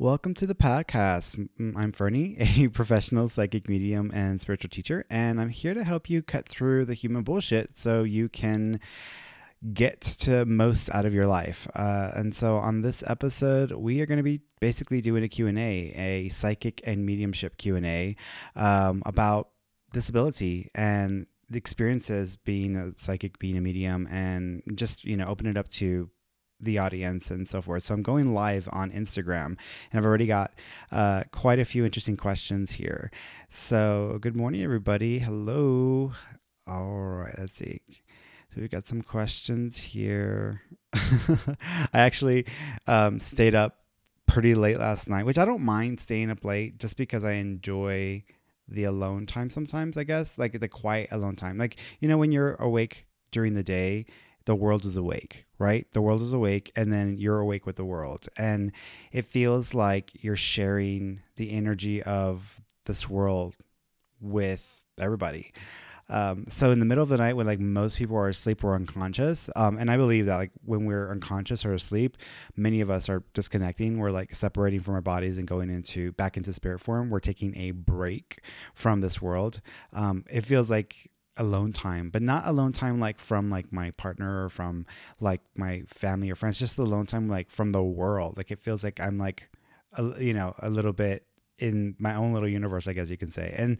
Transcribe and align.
Welcome 0.00 0.34
to 0.34 0.46
the 0.46 0.54
podcast. 0.54 1.48
I'm 1.58 1.90
Fernie, 1.90 2.36
a 2.38 2.68
professional 2.68 3.26
psychic 3.26 3.68
medium 3.68 4.12
and 4.14 4.40
spiritual 4.40 4.70
teacher, 4.70 5.04
and 5.10 5.40
I'm 5.40 5.48
here 5.48 5.74
to 5.74 5.82
help 5.82 6.08
you 6.08 6.22
cut 6.22 6.48
through 6.48 6.84
the 6.84 6.94
human 6.94 7.24
bullshit 7.24 7.76
so 7.76 8.04
you 8.04 8.28
can 8.28 8.78
get 9.74 10.00
to 10.00 10.44
most 10.44 10.88
out 10.94 11.04
of 11.04 11.14
your 11.14 11.26
life. 11.26 11.66
Uh, 11.74 12.12
and 12.14 12.32
so 12.32 12.58
on 12.58 12.82
this 12.82 13.02
episode, 13.08 13.72
we 13.72 14.00
are 14.00 14.06
going 14.06 14.18
to 14.18 14.22
be 14.22 14.40
basically 14.60 15.00
doing 15.00 15.24
a 15.24 15.28
Q&A, 15.28 15.58
a 15.96 16.28
psychic 16.28 16.80
and 16.84 17.04
mediumship 17.04 17.56
Q&A 17.56 18.14
um, 18.54 19.02
about 19.04 19.48
disability 19.92 20.70
and 20.76 21.26
the 21.50 21.58
experiences 21.58 22.36
being 22.36 22.76
a 22.76 22.92
psychic, 22.94 23.40
being 23.40 23.58
a 23.58 23.60
medium, 23.60 24.06
and 24.12 24.62
just, 24.76 25.04
you 25.04 25.16
know, 25.16 25.26
open 25.26 25.48
it 25.48 25.56
up 25.56 25.66
to 25.70 26.08
the 26.60 26.78
audience 26.78 27.30
and 27.30 27.46
so 27.46 27.62
forth. 27.62 27.84
So 27.84 27.94
I'm 27.94 28.02
going 28.02 28.34
live 28.34 28.68
on 28.72 28.90
Instagram, 28.90 29.46
and 29.46 29.94
I've 29.94 30.06
already 30.06 30.26
got 30.26 30.52
uh, 30.90 31.24
quite 31.30 31.58
a 31.58 31.64
few 31.64 31.84
interesting 31.84 32.16
questions 32.16 32.72
here. 32.72 33.10
So 33.48 34.18
good 34.20 34.36
morning, 34.36 34.62
everybody. 34.62 35.20
Hello. 35.20 36.12
All 36.66 36.92
right, 36.92 37.34
let's 37.38 37.54
see. 37.54 37.80
So 38.54 38.60
we've 38.60 38.70
got 38.70 38.86
some 38.86 39.02
questions 39.02 39.78
here. 39.78 40.62
I 40.92 41.56
actually 41.92 42.46
um, 42.86 43.20
stayed 43.20 43.54
up 43.54 43.78
pretty 44.26 44.54
late 44.54 44.78
last 44.78 45.08
night, 45.08 45.26
which 45.26 45.38
I 45.38 45.44
don't 45.44 45.62
mind 45.62 46.00
staying 46.00 46.30
up 46.30 46.44
late 46.44 46.78
just 46.78 46.96
because 46.96 47.24
I 47.24 47.32
enjoy 47.32 48.24
the 48.68 48.84
alone 48.84 49.26
time 49.26 49.50
sometimes, 49.50 49.96
I 49.96 50.04
guess, 50.04 50.38
like 50.38 50.60
the 50.60 50.68
quiet 50.68 51.08
alone 51.10 51.36
time. 51.36 51.58
Like, 51.58 51.76
you 52.00 52.08
know, 52.08 52.18
when 52.18 52.32
you're 52.32 52.54
awake 52.54 53.06
during 53.30 53.54
the 53.54 53.62
day, 53.62 54.06
the 54.44 54.54
world 54.54 54.84
is 54.84 54.96
awake, 54.96 55.46
right? 55.58 55.86
The 55.92 56.00
world 56.00 56.22
is 56.22 56.32
awake, 56.32 56.72
and 56.76 56.92
then 56.92 57.18
you're 57.18 57.40
awake 57.40 57.66
with 57.66 57.76
the 57.76 57.84
world. 57.84 58.28
And 58.36 58.72
it 59.12 59.26
feels 59.26 59.74
like 59.74 60.10
you're 60.22 60.36
sharing 60.36 61.20
the 61.36 61.52
energy 61.52 62.02
of 62.02 62.60
this 62.84 63.08
world 63.08 63.56
with 64.20 64.82
everybody. 64.98 65.52
Um, 66.10 66.46
so 66.48 66.70
in 66.70 66.78
the 66.78 66.86
middle 66.86 67.02
of 67.02 67.10
the 67.10 67.18
night, 67.18 67.36
when 67.36 67.46
like 67.46 67.60
most 67.60 67.98
people 67.98 68.16
are 68.16 68.28
asleep 68.28 68.64
or 68.64 68.74
unconscious, 68.74 69.50
um, 69.56 69.76
and 69.76 69.90
I 69.90 69.96
believe 69.96 70.26
that 70.26 70.36
like 70.36 70.52
when 70.64 70.86
we're 70.86 71.10
unconscious 71.10 71.66
or 71.66 71.74
asleep, 71.74 72.16
many 72.56 72.80
of 72.80 72.90
us 72.90 73.08
are 73.08 73.22
disconnecting. 73.34 73.98
We're 73.98 74.10
like 74.10 74.34
separating 74.34 74.80
from 74.80 74.94
our 74.94 75.02
bodies 75.02 75.36
and 75.36 75.46
going 75.46 75.68
into 75.68 76.12
back 76.12 76.36
into 76.36 76.52
spirit 76.54 76.80
form. 76.80 77.10
We're 77.10 77.20
taking 77.20 77.56
a 77.58 77.72
break 77.72 78.40
from 78.74 79.02
this 79.02 79.20
world. 79.20 79.60
Um, 79.92 80.24
it 80.30 80.46
feels 80.46 80.70
like 80.70 81.10
alone 81.38 81.72
time, 81.72 82.10
but 82.10 82.22
not 82.22 82.46
alone 82.46 82.72
time 82.72 83.00
like 83.00 83.20
from 83.20 83.50
like 83.50 83.72
my 83.72 83.90
partner 83.92 84.44
or 84.44 84.48
from 84.48 84.86
like 85.20 85.40
my 85.56 85.82
family 85.86 86.30
or 86.30 86.34
friends, 86.34 86.58
just 86.58 86.76
the 86.76 86.82
alone 86.82 87.06
time 87.06 87.28
like 87.28 87.50
from 87.50 87.72
the 87.72 87.82
world. 87.82 88.36
Like 88.36 88.50
it 88.50 88.58
feels 88.58 88.84
like 88.84 89.00
I'm 89.00 89.18
like, 89.18 89.48
a, 89.94 90.22
you 90.22 90.34
know, 90.34 90.54
a 90.58 90.68
little 90.70 90.92
bit 90.92 91.24
in 91.58 91.96
my 91.98 92.14
own 92.14 92.32
little 92.32 92.48
universe, 92.48 92.86
I 92.86 92.92
guess 92.92 93.10
you 93.10 93.16
can 93.16 93.30
say. 93.30 93.54
And 93.56 93.78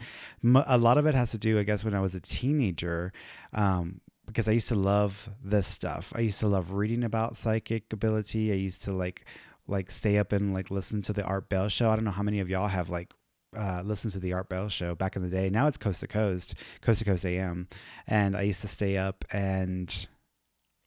a 0.67 0.78
lot 0.78 0.98
of 0.98 1.06
it 1.06 1.15
has 1.15 1.31
to 1.33 1.39
do, 1.39 1.59
I 1.59 1.62
guess, 1.62 1.84
when 1.84 1.95
I 1.95 2.00
was 2.00 2.15
a 2.15 2.20
teenager, 2.20 3.12
um, 3.53 4.00
because 4.27 4.48
I 4.48 4.53
used 4.53 4.69
to 4.69 4.75
love 4.75 5.31
this 5.43 5.67
stuff. 5.67 6.12
I 6.15 6.20
used 6.20 6.41
to 6.41 6.48
love 6.48 6.72
reading 6.72 7.03
about 7.03 7.37
psychic 7.37 7.93
ability. 7.93 8.53
I 8.53 8.56
used 8.56 8.83
to 8.83 8.93
like 8.93 9.25
like 9.67 9.91
stay 9.91 10.19
up 10.19 10.33
and 10.33 10.55
like 10.55 10.70
listen 10.70 11.03
to 11.03 11.12
the 11.12 11.22
Art 11.22 11.48
Bell 11.48 11.69
show. 11.69 11.91
I 11.91 11.95
don't 11.95 12.05
know 12.05 12.11
how 12.11 12.22
many 12.22 12.41
of 12.41 12.48
y'all 12.48 12.69
have 12.69 12.89
like 12.89 13.12
uh, 13.56 13.82
listened 13.84 14.12
to 14.12 14.18
the 14.18 14.32
Art 14.32 14.48
Bell 14.48 14.68
show 14.68 14.94
back 14.94 15.16
in 15.16 15.22
the 15.22 15.28
day. 15.28 15.50
Now 15.50 15.66
it's 15.66 15.77
Coast 15.77 16.00
to 16.00 16.06
Coast, 16.06 16.54
Coast 16.80 16.98
to 17.00 17.04
Coast 17.04 17.24
AM, 17.24 17.68
and 18.06 18.36
I 18.36 18.42
used 18.42 18.60
to 18.62 18.68
stay 18.68 18.96
up 18.96 19.24
and 19.32 20.08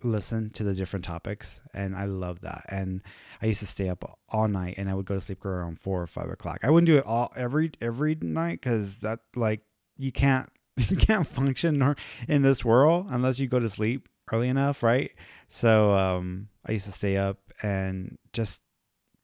listen 0.04 0.50
to 0.52 0.64
the 0.64 0.74
different 0.74 1.06
topics, 1.06 1.62
and 1.74 1.96
I 1.96 2.06
love 2.06 2.42
that. 2.42 2.66
And 2.70 3.02
I 3.42 3.48
used 3.48 3.60
to 3.60 3.68
stay 3.68 3.90
up 3.90 4.20
all 4.30 4.48
night, 4.48 4.76
and 4.78 4.90
I 4.90 4.94
would 4.94 5.06
go 5.06 5.16
to 5.16 5.22
sleep 5.22 5.46
around 5.46 5.80
four 5.80 6.02
or 6.02 6.08
five 6.08 6.30
o'clock. 6.30 6.60
I 6.64 6.70
wouldn't 6.70 6.88
do 6.88 6.98
it 6.98 7.06
all 7.06 7.32
every 7.36 7.72
every 7.82 8.16
night 8.16 8.62
because 8.62 8.98
that 9.00 9.20
like 9.36 9.62
you 9.98 10.12
can't 10.12 10.50
you 10.78 10.98
can't 10.98 11.28
function 11.28 11.96
in 12.28 12.42
this 12.42 12.64
world 12.66 13.08
unless 13.10 13.40
you 13.40 13.48
go 13.48 13.60
to 13.60 13.70
sleep 13.70 14.08
early 14.32 14.50
enough, 14.50 14.84
right? 14.84 15.12
So 15.48 15.92
um, 15.94 16.48
I 16.66 16.74
used 16.74 16.86
to 16.86 16.92
stay 16.92 17.18
up 17.18 17.38
and 17.62 18.18
just 18.34 18.62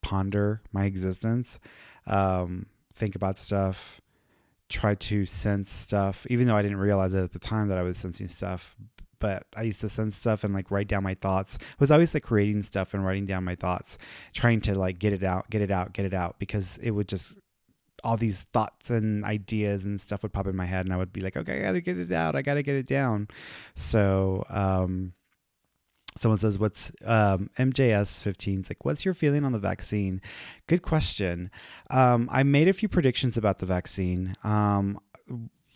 ponder 0.02 0.62
my 0.72 0.86
existence. 0.86 1.60
Um, 2.06 2.68
think 2.98 3.16
about 3.16 3.38
stuff, 3.38 4.02
try 4.70 4.96
to 4.96 5.26
sense 5.26 5.72
stuff, 5.72 6.26
even 6.30 6.48
though 6.48 6.56
I 6.56 6.62
didn't 6.62 6.78
realize 6.78 7.14
it 7.14 7.24
at 7.24 7.32
the 7.32 7.40
time 7.40 7.70
that 7.70 7.78
I 7.78 7.84
was 7.84 7.98
sensing 7.98 8.28
stuff. 8.28 8.76
But 9.20 9.46
I 9.56 9.64
used 9.64 9.82
to 9.82 9.90
sense 9.90 10.16
stuff 10.16 10.44
and 10.44 10.54
like 10.54 10.70
write 10.70 10.88
down 10.88 11.02
my 11.04 11.16
thoughts. 11.16 11.58
I 11.62 11.76
was 11.80 11.90
always 11.90 12.14
like 12.14 12.24
creating 12.24 12.62
stuff 12.62 12.94
and 12.94 13.04
writing 13.04 13.26
down 13.26 13.44
my 13.44 13.56
thoughts, 13.56 13.98
trying 14.34 14.62
to 14.62 14.78
like 14.78 15.00
get 15.00 15.14
it 15.14 15.24
out, 15.24 15.50
get 15.50 15.62
it 15.62 15.72
out, 15.72 15.94
get 15.94 16.06
it 16.06 16.14
out, 16.14 16.38
because 16.38 16.78
it 16.80 16.92
would 16.92 17.08
just 17.08 17.38
all 18.04 18.16
these 18.16 18.44
thoughts 18.54 18.92
and 18.92 19.26
ideas 19.26 19.86
and 19.86 20.00
stuff 20.00 20.22
would 20.22 20.32
pop 20.32 20.46
in 20.46 20.56
my 20.56 20.66
head 20.66 20.86
and 20.86 20.94
I 20.94 20.98
would 20.98 21.12
be 21.12 21.22
like, 21.22 21.36
okay, 21.36 21.60
I 21.60 21.62
gotta 21.64 21.82
get 21.82 21.98
it 21.98 22.12
out. 22.12 22.36
I 22.36 22.44
gotta 22.44 22.62
get 22.62 22.76
it 22.76 22.86
down. 22.86 23.28
So, 23.76 24.46
um, 24.50 25.14
someone 26.18 26.38
says 26.38 26.60
what's 26.60 26.92
um, 27.06 27.50
mjs 27.58 28.22
15 28.22 28.60
it's 28.60 28.70
like 28.70 28.86
what's 28.86 29.06
your 29.06 29.14
feeling 29.14 29.46
on 29.46 29.52
the 29.52 29.60
vaccine? 29.60 30.22
Good 30.68 30.82
question. 30.82 31.52
Um, 31.90 32.30
i 32.32 32.44
made 32.44 32.68
a 32.68 32.74
few 32.74 32.90
predictions 32.90 33.38
about 33.38 33.60
the 33.60 33.66
vaccine. 33.66 34.36
Um, 34.44 35.00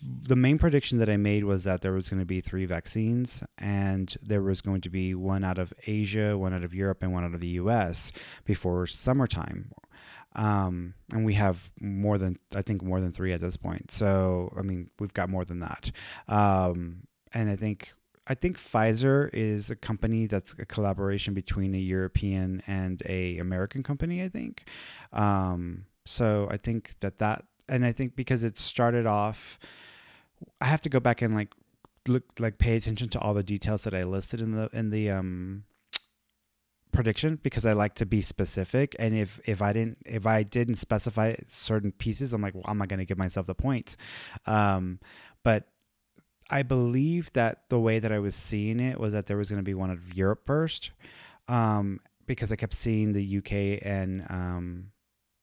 the 0.03 0.35
main 0.35 0.57
prediction 0.57 0.97
that 0.97 1.09
i 1.09 1.17
made 1.17 1.43
was 1.43 1.63
that 1.63 1.81
there 1.81 1.93
was 1.93 2.09
going 2.09 2.19
to 2.19 2.25
be 2.25 2.41
three 2.41 2.65
vaccines 2.65 3.43
and 3.59 4.17
there 4.21 4.41
was 4.41 4.61
going 4.61 4.81
to 4.81 4.89
be 4.89 5.13
one 5.13 5.43
out 5.43 5.59
of 5.59 5.73
asia 5.85 6.37
one 6.37 6.53
out 6.53 6.63
of 6.63 6.73
europe 6.73 7.03
and 7.03 7.13
one 7.13 7.23
out 7.23 7.35
of 7.35 7.41
the 7.41 7.49
us 7.49 8.11
before 8.45 8.87
summertime. 8.87 9.71
Um, 10.33 10.93
and 11.11 11.25
we 11.25 11.33
have 11.33 11.71
more 11.79 12.17
than 12.17 12.37
i 12.55 12.61
think 12.61 12.81
more 12.81 13.01
than 13.01 13.11
three 13.11 13.33
at 13.33 13.41
this 13.41 13.57
point. 13.57 13.91
So 13.91 14.51
i 14.57 14.61
mean 14.61 14.89
we've 14.99 15.13
got 15.13 15.29
more 15.29 15.45
than 15.45 15.59
that. 15.59 15.91
Um, 16.27 17.03
and 17.33 17.49
i 17.49 17.55
think 17.55 17.91
I 18.31 18.33
think 18.33 18.57
Pfizer 18.57 19.29
is 19.33 19.69
a 19.69 19.75
company 19.75 20.25
that's 20.25 20.55
a 20.57 20.65
collaboration 20.65 21.33
between 21.33 21.75
a 21.75 21.83
European 21.95 22.63
and 22.65 23.03
a 23.05 23.37
American 23.39 23.83
company. 23.83 24.23
I 24.23 24.29
think. 24.29 24.63
Um, 25.11 25.83
so 26.05 26.47
I 26.49 26.55
think 26.55 26.93
that 27.01 27.17
that, 27.17 27.43
and 27.67 27.85
I 27.85 27.91
think 27.91 28.15
because 28.15 28.45
it 28.45 28.57
started 28.57 29.05
off, 29.05 29.59
I 30.61 30.65
have 30.67 30.79
to 30.81 30.89
go 30.89 31.01
back 31.01 31.21
and 31.21 31.35
like 31.35 31.49
look, 32.07 32.23
like 32.39 32.57
pay 32.57 32.77
attention 32.77 33.09
to 33.09 33.19
all 33.19 33.33
the 33.33 33.43
details 33.43 33.83
that 33.83 33.93
I 33.93 34.03
listed 34.03 34.39
in 34.39 34.51
the 34.53 34.69
in 34.71 34.91
the 34.91 35.09
um 35.09 35.65
prediction 36.93 37.37
because 37.43 37.65
I 37.65 37.73
like 37.73 37.95
to 37.95 38.05
be 38.05 38.21
specific. 38.21 38.95
And 38.97 39.13
if 39.13 39.41
if 39.43 39.61
I 39.61 39.73
didn't 39.73 39.97
if 40.05 40.25
I 40.25 40.43
didn't 40.43 40.75
specify 40.75 41.35
certain 41.49 41.91
pieces, 41.91 42.31
I'm 42.31 42.41
like, 42.41 42.55
well, 42.55 42.63
I'm 42.65 42.77
not 42.77 42.87
going 42.87 42.99
to 42.99 43.05
give 43.05 43.17
myself 43.17 43.45
the 43.45 43.55
points. 43.55 43.97
Um, 44.45 45.01
but 45.43 45.67
I 46.51 46.63
believe 46.63 47.31
that 47.33 47.63
the 47.69 47.79
way 47.79 47.99
that 47.99 48.11
I 48.11 48.19
was 48.19 48.35
seeing 48.35 48.79
it 48.79 48.99
was 48.99 49.13
that 49.13 49.25
there 49.25 49.37
was 49.37 49.49
going 49.49 49.61
to 49.61 49.63
be 49.63 49.73
one 49.73 49.89
of 49.89 50.13
Europe 50.13 50.41
first, 50.45 50.91
um, 51.47 52.01
because 52.27 52.51
I 52.51 52.57
kept 52.57 52.73
seeing 52.73 53.13
the 53.13 53.37
UK 53.37 53.81
and 53.81 54.25
um, 54.29 54.91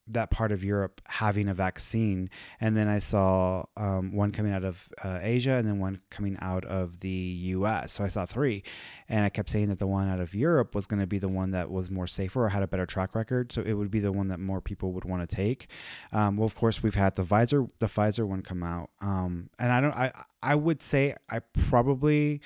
that 0.09 0.31
part 0.31 0.51
of 0.51 0.63
Europe 0.63 1.01
having 1.05 1.47
a 1.47 1.53
vaccine, 1.53 2.29
and 2.59 2.75
then 2.75 2.87
I 2.87 2.99
saw 2.99 3.65
um, 3.77 4.13
one 4.13 4.31
coming 4.31 4.51
out 4.51 4.63
of 4.63 4.89
uh, 5.03 5.19
Asia 5.21 5.53
and 5.53 5.67
then 5.67 5.79
one 5.79 6.01
coming 6.09 6.37
out 6.41 6.65
of 6.65 6.99
the 6.99 7.09
U.S. 7.09 7.93
So 7.93 8.03
I 8.03 8.07
saw 8.07 8.25
three, 8.25 8.63
and 9.07 9.23
I 9.23 9.29
kept 9.29 9.49
saying 9.49 9.69
that 9.69 9.79
the 9.79 9.87
one 9.87 10.09
out 10.09 10.19
of 10.19 10.33
Europe 10.33 10.75
was 10.75 10.85
going 10.85 10.99
to 10.99 11.07
be 11.07 11.19
the 11.19 11.29
one 11.29 11.51
that 11.51 11.69
was 11.69 11.89
more 11.89 12.07
safer 12.07 12.45
or 12.45 12.49
had 12.49 12.63
a 12.63 12.67
better 12.67 12.85
track 12.85 13.15
record. 13.15 13.51
So 13.51 13.61
it 13.61 13.73
would 13.73 13.91
be 13.91 13.99
the 13.99 14.11
one 14.11 14.27
that 14.29 14.39
more 14.39 14.61
people 14.61 14.91
would 14.93 15.05
want 15.05 15.27
to 15.27 15.35
take. 15.35 15.67
Um, 16.11 16.37
well, 16.37 16.45
of 16.45 16.55
course, 16.55 16.81
we've 16.83 16.95
had 16.95 17.15
the 17.15 17.23
Pfizer 17.23 17.69
the 17.79 17.87
Pfizer 17.87 18.27
one 18.27 18.41
come 18.41 18.63
out, 18.63 18.89
um, 19.01 19.49
and 19.59 19.71
I 19.71 19.81
don't 19.81 19.93
I 19.93 20.11
I 20.41 20.55
would 20.55 20.81
say 20.81 21.15
I 21.29 21.39
probably 21.39 22.41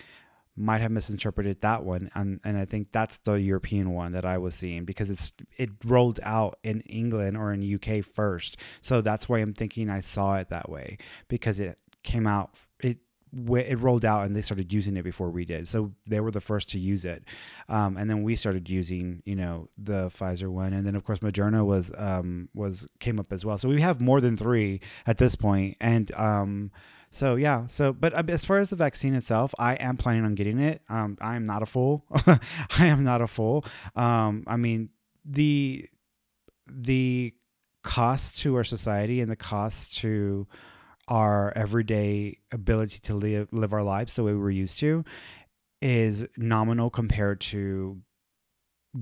might 0.56 0.82
have 0.82 0.92
misinterpreted 0.92 1.62
that 1.62 1.84
one 1.84 2.12
and 2.14 2.40
and 2.44 2.58
I 2.58 2.66
think 2.66 2.92
that's 2.92 3.18
the 3.20 3.34
European 3.34 3.92
one 3.92 4.12
that 4.12 4.26
I 4.26 4.38
was 4.38 4.54
seeing 4.54 4.86
because 4.86 5.10
it's 5.10 5.32
it 5.58 5.72
rolled 5.84 6.20
out 6.24 6.60
in 6.64 6.82
England 6.82 7.38
or 7.38 7.52
in 7.52 7.74
UK 7.76 8.04
first. 8.04 8.58
So 8.82 9.02
that's 9.02 9.28
why 9.28 9.40
I'm 9.40 9.54
thinking 9.54 9.90
I 9.90 10.00
saw 10.00 10.36
it 10.38 10.50
that 10.50 10.70
way 10.70 10.98
because 11.28 11.60
it 11.60 11.80
came 12.04 12.28
out 12.28 12.56
it 12.80 12.98
it 13.56 13.80
rolled 13.80 14.06
out 14.06 14.26
and 14.26 14.36
they 14.36 14.42
started 14.42 14.72
using 14.72 14.96
it 14.96 15.04
before 15.04 15.30
we 15.30 15.46
did. 15.46 15.68
So 15.68 15.94
they 16.06 16.20
were 16.20 16.32
the 16.32 16.42
first 16.42 16.70
to 16.70 16.80
use 16.80 17.04
it. 17.04 17.24
Um, 17.68 17.98
and 17.98 18.10
then 18.10 18.22
we 18.24 18.36
started 18.36 18.70
using, 18.70 19.24
you 19.26 19.36
know, 19.36 19.70
the 19.78 20.10
Pfizer 20.10 20.50
one. 20.50 20.74
And 20.74 20.86
then 20.86 20.96
of 20.96 21.04
course 21.04 21.20
Moderna 21.20 21.66
was, 21.66 21.92
um, 21.98 22.50
was 22.54 22.88
came 23.00 23.20
up 23.20 23.34
as 23.34 23.44
well. 23.44 23.58
So 23.58 23.70
we 23.70 23.82
have 23.82 24.02
more 24.02 24.22
than 24.22 24.38
three 24.38 24.82
at 25.08 25.18
this 25.18 25.36
point. 25.36 25.78
And, 25.82 26.14
um, 26.14 26.72
so 27.14 27.36
yeah, 27.36 27.68
so 27.68 27.94
but 27.94 28.14
uh, 28.14 28.24
as 28.28 28.44
far 28.44 28.58
as 28.58 28.72
the 28.72 28.76
vaccine 28.76 29.14
itself, 29.14 29.54
I 29.60 29.76
am 29.76 29.98
planning 29.98 30.26
on 30.26 30.34
getting 30.34 30.58
it. 30.58 30.82
Um, 30.90 31.16
I 31.22 31.36
am 31.36 31.44
not 31.44 31.62
a 31.62 31.68
fool. 31.68 32.04
I 32.28 32.88
am 32.88 33.04
not 33.04 33.22
a 33.22 33.28
fool. 33.28 33.66
Um, 33.96 34.44
I 34.48 34.58
mean 34.58 34.90
the 35.24 35.88
the 36.68 37.36
cost 37.84 38.40
to 38.40 38.56
our 38.56 38.64
society 38.64 39.22
and 39.22 39.30
the 39.30 39.36
cost 39.36 39.96
to 40.00 40.48
our 41.08 41.54
everyday 41.56 42.40
ability 42.52 42.98
to 43.02 43.14
live 43.14 43.48
live 43.52 43.74
our 43.74 43.84
lives 43.84 44.16
the 44.16 44.24
way 44.24 44.32
we 44.32 44.40
were 44.40 44.50
used 44.50 44.80
to 44.80 45.04
is 45.82 46.28
nominal 46.36 46.90
compared 46.90 47.42
to 47.42 48.02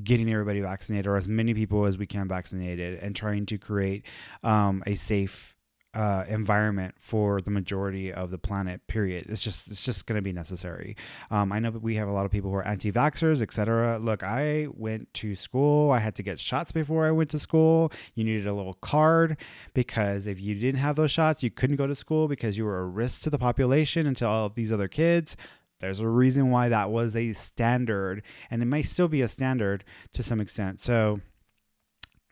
getting 0.04 0.30
everybody 0.32 0.60
vaccinated 0.60 1.08
or 1.08 1.16
as 1.16 1.30
many 1.30 1.54
people 1.54 1.86
as 1.86 1.98
we 1.98 2.08
can 2.08 2.28
vaccinated 2.28 3.00
and 3.02 3.16
trying 3.16 3.46
to 3.46 3.58
create 3.58 4.06
um, 4.44 4.84
a 4.86 4.96
safe 4.96 5.56
uh, 5.94 6.24
environment 6.28 6.96
for 7.00 7.42
the 7.42 7.52
majority 7.52 8.14
of 8.14 8.32
the 8.32 8.38
planet. 8.38 8.86
Period. 8.88 9.26
It's 9.30 9.42
just 9.42 9.68
it's 9.68 9.84
just 9.84 10.06
going 10.06 10.18
to 10.18 10.22
be 10.22 10.32
necessary. 10.32 10.96
Um, 11.30 11.52
I 11.52 11.60
know 11.60 11.72
we 11.72 11.96
have 11.96 12.08
a 12.08 12.12
lot 12.12 12.26
of 12.26 12.32
people 12.32 12.50
who 12.50 12.58
are 12.58 12.68
anti-vaxxers, 12.68 13.42
etc. 13.42 14.00
Look, 14.00 14.24
I 14.24 14.68
went 14.72 15.14
to 15.16 15.36
school. 15.36 15.92
I 15.92 16.00
had 16.00 16.16
to 16.16 16.24
get 16.24 16.40
shots 16.40 16.72
before 16.72 17.06
I 17.06 17.12
went 17.12 17.30
to 17.32 17.40
school. 17.40 17.92
You 18.16 18.24
needed 18.24 18.48
a 18.48 18.54
little 18.54 18.76
card 18.76 19.38
because 19.74 20.28
if 20.28 20.40
you 20.40 20.56
didn't 20.56 20.80
have 20.80 20.96
those 20.96 21.12
shots, 21.12 21.44
you 21.44 21.50
couldn't 21.50 21.76
go 21.76 21.88
to 21.88 21.96
school 21.96 22.28
because 22.28 22.58
you 22.58 22.66
were 22.66 22.80
a 22.80 22.86
risk 22.86 23.22
to 23.24 23.30
the 23.30 23.40
population 23.40 24.08
and 24.08 24.16
to 24.18 24.28
all 24.28 24.46
of 24.46 24.56
these 24.56 24.72
other 24.72 24.88
kids. 24.88 25.36
There's 25.82 26.00
a 26.00 26.08
reason 26.08 26.52
why 26.52 26.70
that 26.70 26.92
was 26.92 27.16
a 27.16 27.34
standard, 27.34 28.22
and 28.52 28.62
it 28.62 28.66
may 28.66 28.84
still 28.84 29.08
be 29.08 29.22
a 29.22 29.28
standard 29.28 29.84
to 30.14 30.22
some 30.22 30.40
extent. 30.40 30.80
So 30.80 31.20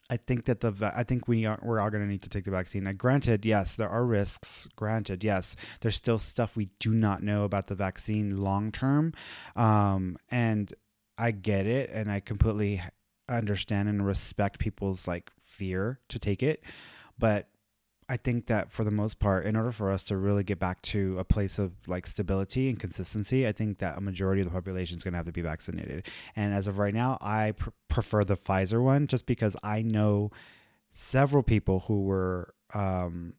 I 0.09 0.17
think 0.17 0.45
that 0.45 0.61
the 0.61 0.91
I 0.95 1.03
think 1.03 1.27
we 1.27 1.45
are 1.45 1.59
we're 1.61 1.79
all 1.79 1.89
going 1.89 2.03
to 2.03 2.09
need 2.09 2.23
to 2.23 2.29
take 2.29 2.45
the 2.45 2.51
vaccine. 2.51 2.85
Now, 2.85 2.93
granted, 2.93 3.45
yes, 3.45 3.75
there 3.75 3.89
are 3.89 4.05
risks. 4.05 4.67
Granted, 4.75 5.23
yes, 5.23 5.55
there's 5.81 5.95
still 5.95 6.17
stuff 6.17 6.55
we 6.55 6.69
do 6.79 6.93
not 6.93 7.21
know 7.21 7.43
about 7.43 7.67
the 7.67 7.75
vaccine 7.75 8.41
long 8.41 8.71
term, 8.71 9.13
um, 9.55 10.17
and 10.29 10.73
I 11.17 11.31
get 11.31 11.67
it, 11.67 11.91
and 11.91 12.11
I 12.11 12.21
completely 12.21 12.81
understand 13.27 13.87
and 13.87 14.05
respect 14.05 14.57
people's 14.57 15.07
like 15.07 15.29
fear 15.43 15.99
to 16.09 16.17
take 16.17 16.41
it, 16.41 16.63
but 17.19 17.47
I 18.09 18.17
think 18.17 18.47
that 18.47 18.71
for 18.71 18.83
the 18.83 18.91
most 18.91 19.19
part, 19.19 19.45
in 19.45 19.55
order 19.55 19.71
for 19.71 19.91
us 19.91 20.03
to 20.05 20.17
really 20.17 20.43
get 20.43 20.57
back 20.57 20.81
to 20.81 21.19
a 21.19 21.23
place 21.23 21.59
of 21.59 21.73
like 21.87 22.07
stability 22.07 22.67
and 22.67 22.79
consistency, 22.79 23.47
I 23.47 23.51
think 23.51 23.77
that 23.77 23.99
a 23.99 24.01
majority 24.01 24.41
of 24.41 24.47
the 24.47 24.51
population 24.51 24.97
is 24.97 25.03
going 25.03 25.13
to 25.13 25.17
have 25.17 25.27
to 25.27 25.31
be 25.31 25.43
vaccinated. 25.43 26.07
And 26.35 26.51
as 26.51 26.65
of 26.65 26.79
right 26.79 26.93
now, 26.93 27.19
I 27.21 27.51
pr- 27.51 27.69
prefer 27.87 28.23
the 28.23 28.35
Pfizer 28.35 28.81
one 28.83 29.05
just 29.05 29.27
because 29.27 29.55
I 29.61 29.83
know 29.83 30.31
several 30.91 31.43
people 31.43 31.81
who 31.81 32.01
were 32.01 32.55
um, 32.73 33.33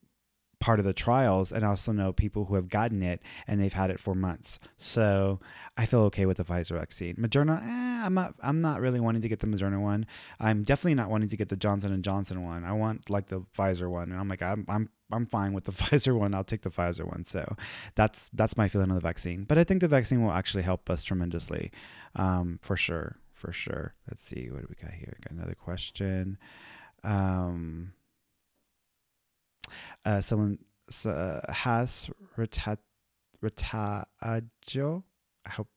part 0.60 0.78
of 0.78 0.84
the 0.84 0.92
trials 0.92 1.52
and 1.52 1.64
also 1.64 1.90
know 1.90 2.12
people 2.12 2.44
who 2.44 2.54
have 2.54 2.68
gotten 2.68 3.02
it 3.02 3.20
and 3.46 3.60
they've 3.60 3.72
had 3.72 3.90
it 3.90 3.98
for 3.98 4.14
months. 4.14 4.58
So 4.76 5.40
I 5.76 5.86
feel 5.86 6.00
okay 6.02 6.26
with 6.26 6.36
the 6.36 6.44
Pfizer 6.44 6.78
vaccine. 6.78 7.16
Moderna, 7.16 7.62
eh, 7.62 8.04
I'm 8.04 8.12
not 8.12 8.34
I'm 8.42 8.60
not 8.60 8.80
really 8.80 9.00
wanting 9.00 9.22
to 9.22 9.28
get 9.28 9.38
the 9.38 9.46
Moderna 9.46 9.80
one. 9.80 10.06
I'm 10.38 10.62
definitely 10.62 10.94
not 10.94 11.10
wanting 11.10 11.30
to 11.30 11.36
get 11.36 11.48
the 11.48 11.56
Johnson 11.56 11.92
and 11.92 12.04
Johnson 12.04 12.44
one. 12.44 12.64
I 12.64 12.72
want 12.72 13.08
like 13.08 13.26
the 13.28 13.40
Pfizer 13.56 13.90
one. 13.90 14.12
And 14.12 14.20
I'm 14.20 14.28
like 14.28 14.42
I'm 14.42 14.66
I'm 14.68 14.90
I'm 15.10 15.24
fine 15.26 15.54
with 15.54 15.64
the 15.64 15.72
Pfizer 15.80 16.16
one. 16.16 16.34
I'll 16.34 16.44
take 16.44 16.62
the 16.62 16.70
Pfizer 16.70 17.06
one. 17.06 17.24
So 17.24 17.56
that's 17.94 18.28
that's 18.34 18.58
my 18.58 18.68
feeling 18.68 18.90
on 18.90 18.96
the 18.96 19.00
vaccine. 19.00 19.44
But 19.44 19.56
I 19.56 19.64
think 19.64 19.80
the 19.80 19.88
vaccine 19.88 20.22
will 20.22 20.32
actually 20.32 20.62
help 20.62 20.90
us 20.90 21.02
tremendously. 21.02 21.72
Um, 22.14 22.58
for 22.60 22.76
sure. 22.76 23.16
For 23.32 23.52
sure. 23.52 23.94
Let's 24.10 24.22
see 24.22 24.50
what 24.50 24.60
do 24.60 24.66
we 24.68 24.74
got 24.74 24.92
here. 24.92 25.16
Got 25.22 25.32
another 25.32 25.54
question. 25.54 26.36
Um 27.02 27.94
uh, 30.04 30.20
someone 30.20 30.58
uh, 31.04 31.40
has 31.52 32.10
reta- 32.36 32.78
retaggio. 33.42 35.02
I 35.46 35.50
hope 35.50 35.68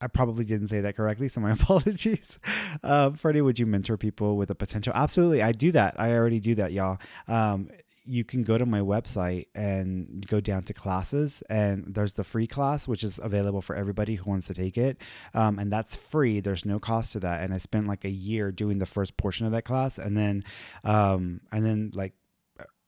I 0.00 0.06
probably 0.06 0.44
didn't 0.44 0.68
say 0.68 0.80
that 0.80 0.96
correctly, 0.96 1.28
so 1.28 1.40
my 1.40 1.52
apologies. 1.60 2.38
Uh, 2.82 3.10
Fernie, 3.10 3.40
would 3.40 3.58
you 3.58 3.66
mentor 3.66 3.96
people 3.96 4.36
with 4.36 4.50
a 4.50 4.54
potential? 4.54 4.92
Absolutely, 4.94 5.42
I 5.42 5.52
do 5.52 5.72
that. 5.72 5.98
I 5.98 6.12
already 6.12 6.40
do 6.40 6.54
that, 6.56 6.72
y'all. 6.72 6.98
Um, 7.26 7.70
you 8.08 8.24
can 8.24 8.42
go 8.42 8.56
to 8.56 8.64
my 8.64 8.80
website 8.80 9.48
and 9.54 10.26
go 10.26 10.40
down 10.40 10.62
to 10.62 10.72
classes 10.72 11.42
and 11.50 11.84
there's 11.94 12.14
the 12.14 12.24
free 12.24 12.46
class 12.46 12.88
which 12.88 13.04
is 13.04 13.20
available 13.22 13.60
for 13.60 13.76
everybody 13.76 14.14
who 14.14 14.30
wants 14.30 14.46
to 14.46 14.54
take 14.54 14.78
it 14.78 14.96
um, 15.34 15.58
and 15.58 15.70
that's 15.70 15.94
free 15.94 16.40
there's 16.40 16.64
no 16.64 16.78
cost 16.78 17.12
to 17.12 17.20
that 17.20 17.42
and 17.42 17.52
i 17.52 17.58
spent 17.58 17.86
like 17.86 18.06
a 18.06 18.10
year 18.10 18.50
doing 18.50 18.78
the 18.78 18.86
first 18.86 19.18
portion 19.18 19.44
of 19.44 19.52
that 19.52 19.66
class 19.66 19.98
and 19.98 20.16
then 20.16 20.42
um, 20.84 21.40
and 21.52 21.66
then 21.66 21.90
like 21.92 22.14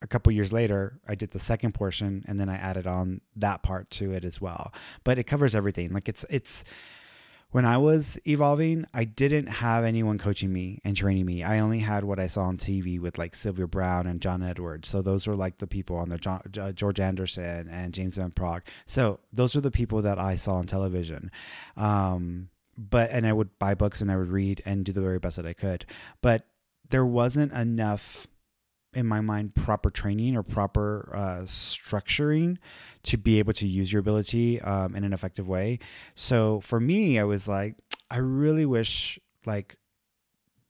a 0.03 0.07
couple 0.07 0.33
years 0.33 0.53
later, 0.53 1.01
I 1.07 1.15
did 1.15 1.31
the 1.31 1.39
second 1.39 1.73
portion 1.73 2.25
and 2.27 2.39
then 2.39 2.49
I 2.49 2.57
added 2.57 2.87
on 2.87 3.21
that 3.37 3.63
part 3.63 3.91
to 3.93 4.13
it 4.13 4.25
as 4.25 4.41
well. 4.41 4.73
But 5.05 5.19
it 5.19 5.25
covers 5.25 5.55
everything. 5.55 5.93
Like 5.93 6.09
it's 6.09 6.25
it's 6.31 6.65
when 7.51 7.65
I 7.65 7.79
was 7.79 8.19
evolving, 8.27 8.87
I 8.95 9.05
didn't 9.05 9.47
have 9.47 9.85
anyone 9.85 10.19
coaching 10.19 10.53
me 10.53 10.81
and 10.85 10.97
training 10.97 11.27
me. 11.27 11.43
I 11.43 11.59
only 11.59 11.81
had 11.81 12.05
what 12.05 12.21
I 12.21 12.29
saw 12.29 12.43
on 12.43 12.57
TV 12.57 13.01
with 13.01 13.19
like 13.19 13.35
Sylvia 13.35 13.67
Browne 13.67 14.07
and 14.07 14.21
John 14.21 14.43
Edwards. 14.43 14.89
So 14.89 15.03
those 15.03 15.27
were 15.27 15.35
like 15.35 15.59
the 15.59 15.67
people 15.67 15.97
on 15.97 16.09
there, 16.09 16.19
John, 16.19 16.43
George 16.75 17.01
Anderson 17.01 17.69
and 17.69 17.93
James 17.93 18.17
Van 18.17 18.31
Praagh. 18.31 18.63
So 18.87 19.19
those 19.33 19.57
are 19.57 19.61
the 19.61 19.73
people 19.73 20.01
that 20.03 20.19
I 20.19 20.37
saw 20.37 20.55
on 20.55 20.67
television. 20.67 21.33
Um, 21.77 22.51
but 22.79 23.11
and 23.11 23.27
I 23.27 23.33
would 23.33 23.59
buy 23.59 23.75
books 23.75 24.01
and 24.01 24.13
I 24.13 24.17
would 24.17 24.31
read 24.31 24.63
and 24.65 24.85
do 24.85 24.93
the 24.93 25.03
very 25.03 25.19
best 25.19 25.37
that 25.37 25.47
I 25.47 25.53
could. 25.53 25.85
But 26.23 26.47
there 26.89 27.07
wasn't 27.07 27.53
enough 27.53 28.29
in 28.95 29.07
my 29.07 29.21
mind 29.21 29.55
proper 29.55 29.91
training 29.91 30.37
or 30.37 30.43
proper 30.43 31.11
uh, 31.15 31.43
structuring 31.45 32.57
to 33.05 33.17
be 33.17 33.39
able 33.39 33.53
to 33.53 33.67
use 33.67 33.93
your 33.93 34.01
ability 34.01 34.61
um, 34.63 34.95
in 34.97 35.05
an 35.05 35.13
effective 35.13 35.47
way. 35.49 35.79
So 36.15 36.61
for 36.61 36.81
me 36.81 37.19
i 37.19 37.25
was 37.25 37.49
like 37.49 37.77
i 38.11 38.17
really 38.17 38.67
wish 38.67 39.19
like 39.47 39.77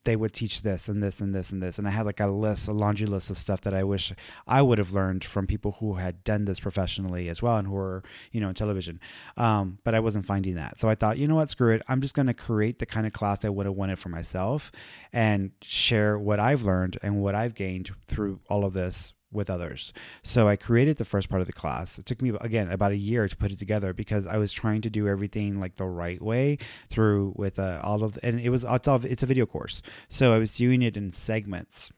they 0.03 0.15
would 0.15 0.33
teach 0.33 0.61
this 0.61 0.87
and 0.87 1.03
this 1.03 1.21
and 1.21 1.33
this 1.33 1.51
and 1.51 1.61
this. 1.61 1.77
And 1.77 1.87
I 1.87 1.91
had 1.91 2.05
like 2.05 2.19
a 2.19 2.27
list, 2.27 2.67
a 2.67 2.71
laundry 2.71 3.07
list 3.07 3.29
of 3.29 3.37
stuff 3.37 3.61
that 3.61 3.73
I 3.73 3.83
wish 3.83 4.11
I 4.47 4.61
would 4.61 4.77
have 4.77 4.93
learned 4.93 5.23
from 5.23 5.47
people 5.47 5.73
who 5.79 5.95
had 5.95 6.23
done 6.23 6.45
this 6.45 6.59
professionally 6.59 7.29
as 7.29 7.41
well 7.41 7.57
and 7.57 7.67
who 7.67 7.73
were, 7.73 8.03
you 8.31 8.41
know, 8.41 8.49
in 8.49 8.55
television. 8.55 8.99
Um, 9.37 9.79
but 9.83 9.93
I 9.93 9.99
wasn't 9.99 10.25
finding 10.25 10.55
that. 10.55 10.79
So 10.79 10.89
I 10.89 10.95
thought, 10.95 11.17
you 11.17 11.27
know 11.27 11.35
what, 11.35 11.49
screw 11.49 11.73
it. 11.73 11.83
I'm 11.87 12.01
just 12.01 12.15
going 12.15 12.27
to 12.27 12.33
create 12.33 12.79
the 12.79 12.85
kind 12.85 13.05
of 13.05 13.13
class 13.13 13.45
I 13.45 13.49
would 13.49 13.65
have 13.65 13.75
wanted 13.75 13.99
for 13.99 14.09
myself 14.09 14.71
and 15.13 15.51
share 15.61 16.17
what 16.17 16.39
I've 16.39 16.63
learned 16.63 16.97
and 17.03 17.21
what 17.21 17.35
I've 17.35 17.53
gained 17.53 17.91
through 18.07 18.39
all 18.49 18.65
of 18.65 18.73
this 18.73 19.13
with 19.31 19.49
others. 19.49 19.93
So 20.23 20.47
I 20.47 20.55
created 20.55 20.97
the 20.97 21.05
first 21.05 21.29
part 21.29 21.41
of 21.41 21.47
the 21.47 21.53
class. 21.53 21.97
It 21.97 22.05
took 22.05 22.21
me 22.21 22.33
again 22.41 22.71
about 22.71 22.91
a 22.91 22.97
year 22.97 23.27
to 23.27 23.35
put 23.35 23.51
it 23.51 23.59
together 23.59 23.93
because 23.93 24.27
I 24.27 24.37
was 24.37 24.51
trying 24.51 24.81
to 24.81 24.89
do 24.89 25.07
everything 25.07 25.59
like 25.59 25.75
the 25.75 25.85
right 25.85 26.21
way 26.21 26.57
through 26.89 27.33
with 27.35 27.59
uh, 27.59 27.79
all 27.83 28.03
of 28.03 28.19
and 28.23 28.39
it 28.39 28.49
was 28.49 28.65
it's 28.67 28.87
all 28.87 29.03
it's 29.05 29.23
a 29.23 29.27
video 29.27 29.45
course. 29.45 29.81
So 30.09 30.33
I 30.33 30.37
was 30.37 30.55
doing 30.55 30.81
it 30.81 30.97
in 30.97 31.11
segments 31.11 31.91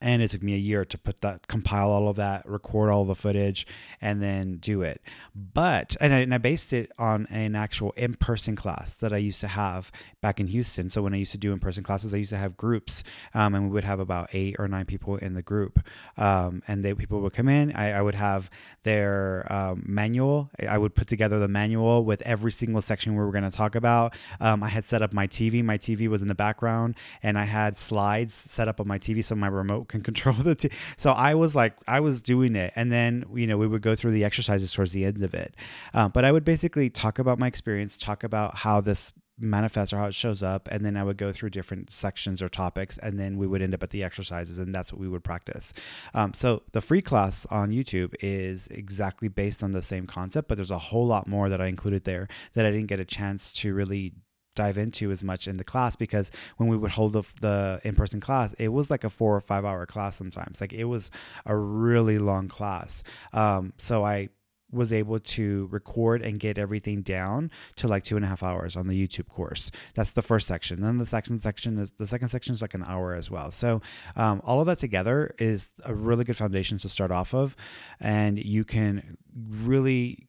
and 0.00 0.22
it 0.22 0.28
took 0.28 0.42
me 0.42 0.54
a 0.54 0.58
year 0.58 0.84
to 0.84 0.98
put 0.98 1.20
that 1.20 1.48
compile 1.48 1.90
all 1.90 2.08
of 2.08 2.16
that 2.16 2.48
record 2.48 2.90
all 2.90 3.04
the 3.04 3.14
footage 3.14 3.66
and 4.00 4.22
then 4.22 4.56
do 4.56 4.82
it. 4.82 5.00
But 5.34 5.96
and 6.00 6.14
I, 6.14 6.18
and 6.18 6.34
I 6.34 6.38
based 6.38 6.72
it 6.72 6.90
on 6.98 7.26
an 7.30 7.54
actual 7.54 7.92
in-person 7.96 8.56
class 8.56 8.94
that 8.94 9.12
i 9.12 9.16
used 9.16 9.40
to 9.40 9.48
have 9.48 9.90
back 10.20 10.40
in 10.40 10.48
houston. 10.48 10.90
So 10.90 11.02
when 11.02 11.14
i 11.14 11.16
used 11.16 11.32
to 11.32 11.38
do 11.38 11.52
in-person 11.52 11.82
classes 11.82 12.14
i 12.14 12.18
used 12.18 12.30
to 12.30 12.36
have 12.36 12.56
groups 12.56 13.02
um, 13.34 13.54
and 13.54 13.64
we 13.64 13.70
would 13.70 13.84
have 13.84 14.00
about 14.00 14.30
eight 14.32 14.56
or 14.58 14.68
nine 14.68 14.84
people 14.84 15.16
in 15.16 15.34
the 15.34 15.42
group. 15.42 15.80
Um, 16.16 16.62
and 16.68 16.84
they 16.84 16.94
people 16.94 17.20
would 17.20 17.32
come 17.32 17.48
in. 17.48 17.72
I, 17.72 17.92
I 17.92 18.02
would 18.02 18.14
have 18.14 18.50
their 18.82 19.46
um, 19.50 19.84
manual. 19.86 20.50
I 20.68 20.78
would 20.78 20.94
put 20.94 21.08
together 21.08 21.38
the 21.38 21.48
manual 21.48 22.04
with 22.04 22.22
every 22.22 22.52
single 22.52 22.82
section 22.82 23.14
we 23.14 23.24
were 23.24 23.32
going 23.32 23.44
to 23.44 23.50
talk 23.50 23.74
about. 23.74 24.14
Um, 24.40 24.62
i 24.62 24.68
had 24.68 24.84
set 24.84 25.02
up 25.02 25.12
my 25.12 25.26
tv 25.26 25.62
my 25.62 25.78
tv 25.78 26.08
was 26.08 26.22
in 26.22 26.28
the 26.28 26.34
background 26.34 26.94
and 27.22 27.38
i 27.38 27.44
had 27.44 27.76
slides 27.76 28.34
set 28.34 28.68
up 28.68 28.80
on 28.80 28.86
my 28.86 28.98
tv 28.98 29.24
so 29.24 29.34
my 29.34 29.48
remote 29.48 29.79
can 29.84 30.02
control 30.10 30.34
the 30.36 30.54
t- 30.54 30.70
so 30.96 31.10
i 31.12 31.34
was 31.34 31.54
like 31.54 31.74
i 31.86 32.00
was 32.00 32.20
doing 32.22 32.56
it. 32.56 32.72
And 32.76 32.90
then 32.92 33.24
you 33.34 33.46
know 33.46 33.56
we 33.56 33.66
would 33.66 33.82
go 33.82 33.94
through 33.94 34.12
the 34.12 34.24
exercises 34.24 34.72
towards 34.72 34.92
the 34.92 35.04
end 35.04 35.22
of 35.22 35.34
it. 35.34 35.54
Uh, 35.94 36.08
but 36.08 36.24
i 36.24 36.32
would 36.32 36.44
basically 36.44 36.90
talk 36.90 37.18
about 37.18 37.38
my 37.38 37.46
experience 37.46 37.96
talk 37.96 38.24
about 38.24 38.56
how 38.56 38.80
this 38.80 39.12
manifests 39.42 39.92
or 39.92 39.96
how 39.96 40.06
it 40.06 40.14
shows 40.14 40.42
up 40.42 40.68
and 40.70 40.84
then 40.84 40.96
i 40.96 41.02
would 41.02 41.16
go 41.16 41.32
through 41.32 41.48
different 41.48 41.90
sections 41.90 42.42
or 42.42 42.48
topics 42.48 42.98
and 42.98 43.18
then 43.18 43.38
we 43.38 43.46
would 43.46 43.62
end 43.62 43.72
up 43.72 43.82
at 43.82 43.88
the 43.88 44.02
exercises 44.04 44.58
and 44.58 44.74
that's 44.74 44.92
what 44.92 45.00
we 45.00 45.08
would 45.08 45.24
practice. 45.24 45.72
Um, 46.12 46.34
so 46.34 46.62
the 46.72 46.82
free 46.82 47.00
class 47.00 47.46
on 47.46 47.70
youtube 47.70 48.14
is 48.20 48.68
exactly 48.68 49.28
based 49.28 49.62
on 49.62 49.72
the 49.72 49.82
same 49.82 50.06
concept 50.06 50.46
but 50.48 50.56
there's 50.56 50.70
a 50.70 50.78
whole 50.78 51.06
lot 51.06 51.26
more 51.26 51.48
that 51.48 51.60
i 51.60 51.66
included 51.66 52.04
there 52.04 52.28
that 52.52 52.66
i 52.66 52.70
didn't 52.70 52.88
get 52.88 53.00
a 53.00 53.04
chance 53.04 53.52
to 53.54 53.72
really 53.72 54.12
dive 54.54 54.78
into 54.78 55.10
as 55.10 55.22
much 55.22 55.46
in 55.46 55.56
the 55.56 55.64
class 55.64 55.96
because 55.96 56.30
when 56.56 56.68
we 56.68 56.76
would 56.76 56.90
hold 56.90 57.12
the, 57.12 57.22
the 57.40 57.80
in-person 57.84 58.20
class 58.20 58.52
it 58.54 58.68
was 58.68 58.90
like 58.90 59.04
a 59.04 59.10
four 59.10 59.36
or 59.36 59.40
five 59.40 59.64
hour 59.64 59.86
class 59.86 60.16
sometimes 60.16 60.60
like 60.60 60.72
it 60.72 60.84
was 60.84 61.10
a 61.46 61.56
really 61.56 62.18
long 62.18 62.48
class 62.48 63.02
um, 63.32 63.72
so 63.78 64.04
i 64.04 64.28
was 64.72 64.92
able 64.92 65.18
to 65.18 65.68
record 65.70 66.22
and 66.22 66.38
get 66.38 66.58
everything 66.58 67.02
down 67.02 67.50
to 67.76 67.88
like 67.88 68.02
two 68.02 68.16
and 68.16 68.24
a 68.24 68.28
half 68.28 68.42
hours 68.42 68.76
on 68.76 68.86
the 68.86 69.06
YouTube 69.06 69.28
course. 69.28 69.70
That's 69.94 70.12
the 70.12 70.22
first 70.22 70.46
section. 70.46 70.80
Then 70.80 70.98
the 70.98 71.06
second 71.06 71.40
section 71.40 71.78
is 71.78 71.90
the 71.92 72.06
second 72.06 72.28
section 72.28 72.52
is 72.52 72.62
like 72.62 72.74
an 72.74 72.84
hour 72.84 73.14
as 73.14 73.30
well. 73.30 73.50
So 73.50 73.80
um, 74.16 74.40
all 74.44 74.60
of 74.60 74.66
that 74.66 74.78
together 74.78 75.34
is 75.38 75.70
a 75.84 75.94
really 75.94 76.24
good 76.24 76.36
foundation 76.36 76.78
to 76.78 76.88
start 76.88 77.10
off 77.10 77.34
of, 77.34 77.56
and 77.98 78.38
you 78.38 78.64
can 78.64 79.16
really 79.34 80.28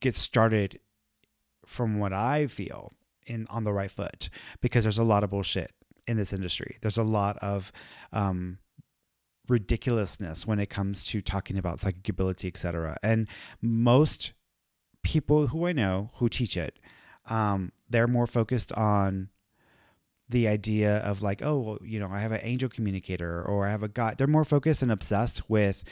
get 0.00 0.14
started 0.14 0.80
from 1.66 1.98
what 1.98 2.12
I 2.12 2.46
feel 2.46 2.92
in 3.28 3.46
on 3.50 3.64
the 3.64 3.72
right 3.72 3.90
foot 3.90 4.28
because 4.60 4.84
there's 4.84 4.98
a 4.98 5.04
lot 5.04 5.24
of 5.24 5.30
bullshit 5.30 5.72
in 6.06 6.16
this 6.16 6.32
industry. 6.32 6.78
There's 6.80 6.98
a 6.98 7.02
lot 7.02 7.36
of 7.38 7.70
um, 8.12 8.58
ridiculousness 9.48 10.46
when 10.46 10.58
it 10.58 10.70
comes 10.70 11.04
to 11.04 11.20
talking 11.20 11.58
about 11.58 11.80
psychic 11.80 12.08
ability, 12.08 12.48
etc. 12.48 12.96
And 13.02 13.28
most 13.60 14.32
people 15.02 15.48
who 15.48 15.66
I 15.66 15.72
know 15.72 16.10
who 16.14 16.28
teach 16.28 16.56
it 16.56 16.78
um, 17.28 17.72
they're 17.88 18.08
more 18.08 18.26
focused 18.26 18.72
on 18.72 19.28
the 20.30 20.48
idea 20.48 20.98
of 20.98 21.22
like, 21.22 21.42
oh, 21.42 21.58
well, 21.58 21.78
you 21.82 21.98
know, 21.98 22.08
I 22.10 22.20
have 22.20 22.32
an 22.32 22.40
angel 22.42 22.68
communicator 22.68 23.42
or 23.42 23.66
I 23.66 23.70
have 23.70 23.82
a 23.82 23.88
guide. 23.88 24.18
They're 24.18 24.26
more 24.26 24.44
focused 24.44 24.82
and 24.82 24.92
obsessed 24.92 25.48
with 25.48 25.84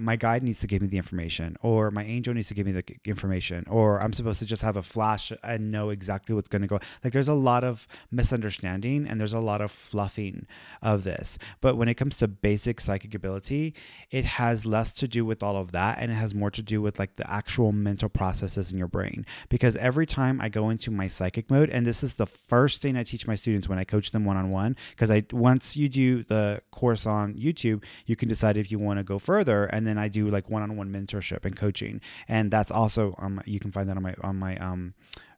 My 0.00 0.16
guide 0.16 0.42
needs 0.42 0.60
to 0.60 0.66
give 0.66 0.82
me 0.82 0.88
the 0.88 0.96
information, 0.96 1.56
or 1.62 1.90
my 1.90 2.04
angel 2.04 2.34
needs 2.34 2.48
to 2.48 2.54
give 2.54 2.66
me 2.66 2.72
the 2.72 2.84
information, 3.04 3.64
or 3.68 4.00
I'm 4.00 4.12
supposed 4.12 4.38
to 4.40 4.46
just 4.46 4.62
have 4.62 4.76
a 4.76 4.82
flash 4.82 5.32
and 5.42 5.70
know 5.70 5.90
exactly 5.90 6.34
what's 6.34 6.48
going 6.48 6.62
to 6.62 6.68
go. 6.68 6.80
Like 7.02 7.12
there's 7.12 7.28
a 7.28 7.34
lot 7.34 7.64
of 7.64 7.86
misunderstanding 8.10 9.06
and 9.06 9.20
there's 9.20 9.32
a 9.32 9.40
lot 9.40 9.60
of 9.60 9.70
fluffing 9.70 10.46
of 10.80 11.04
this. 11.04 11.38
But 11.60 11.76
when 11.76 11.88
it 11.88 11.94
comes 11.94 12.16
to 12.18 12.28
basic 12.28 12.80
psychic 12.80 13.14
ability, 13.14 13.74
it 14.10 14.24
has 14.24 14.66
less 14.66 14.92
to 14.94 15.08
do 15.08 15.24
with 15.24 15.42
all 15.42 15.56
of 15.56 15.72
that 15.72 15.98
and 15.98 16.10
it 16.10 16.16
has 16.16 16.34
more 16.34 16.50
to 16.50 16.62
do 16.62 16.80
with 16.80 16.98
like 16.98 17.16
the 17.16 17.30
actual 17.30 17.72
mental 17.72 18.08
processes 18.08 18.72
in 18.72 18.78
your 18.78 18.88
brain. 18.88 19.26
Because 19.48 19.76
every 19.76 20.06
time 20.06 20.40
I 20.40 20.48
go 20.48 20.70
into 20.70 20.90
my 20.90 21.06
psychic 21.06 21.50
mode, 21.50 21.70
and 21.70 21.86
this 21.86 22.02
is 22.02 22.14
the 22.14 22.26
first 22.26 22.82
thing 22.82 22.96
I 22.96 23.02
teach 23.02 23.26
my 23.26 23.34
students 23.34 23.68
when 23.68 23.78
I 23.78 23.84
coach 23.84 24.10
them 24.10 24.24
one 24.24 24.36
on 24.36 24.50
one, 24.50 24.76
because 24.90 25.10
I 25.10 25.24
once 25.32 25.76
you 25.76 25.88
do 25.88 26.22
the 26.24 26.62
course 26.70 27.06
on 27.06 27.34
YouTube, 27.34 27.82
you 28.06 28.16
can 28.16 28.28
decide 28.28 28.56
if 28.56 28.70
you 28.70 28.78
want 28.78 28.98
to 28.98 29.04
go 29.04 29.18
further 29.18 29.64
and 29.72 29.86
then 29.86 29.98
I 29.98 30.08
do 30.08 30.28
like 30.28 30.48
one-on-one 30.50 30.90
mentorship 30.90 31.44
and 31.44 31.56
coaching, 31.56 32.00
and 32.28 32.50
that's 32.50 32.70
also 32.70 33.14
um 33.18 33.40
you 33.46 33.58
can 33.58 33.72
find 33.72 33.88
that 33.88 33.96
on 33.96 34.02
my 34.02 34.14
on 34.22 34.36
my 34.36 34.56
um 34.58 34.94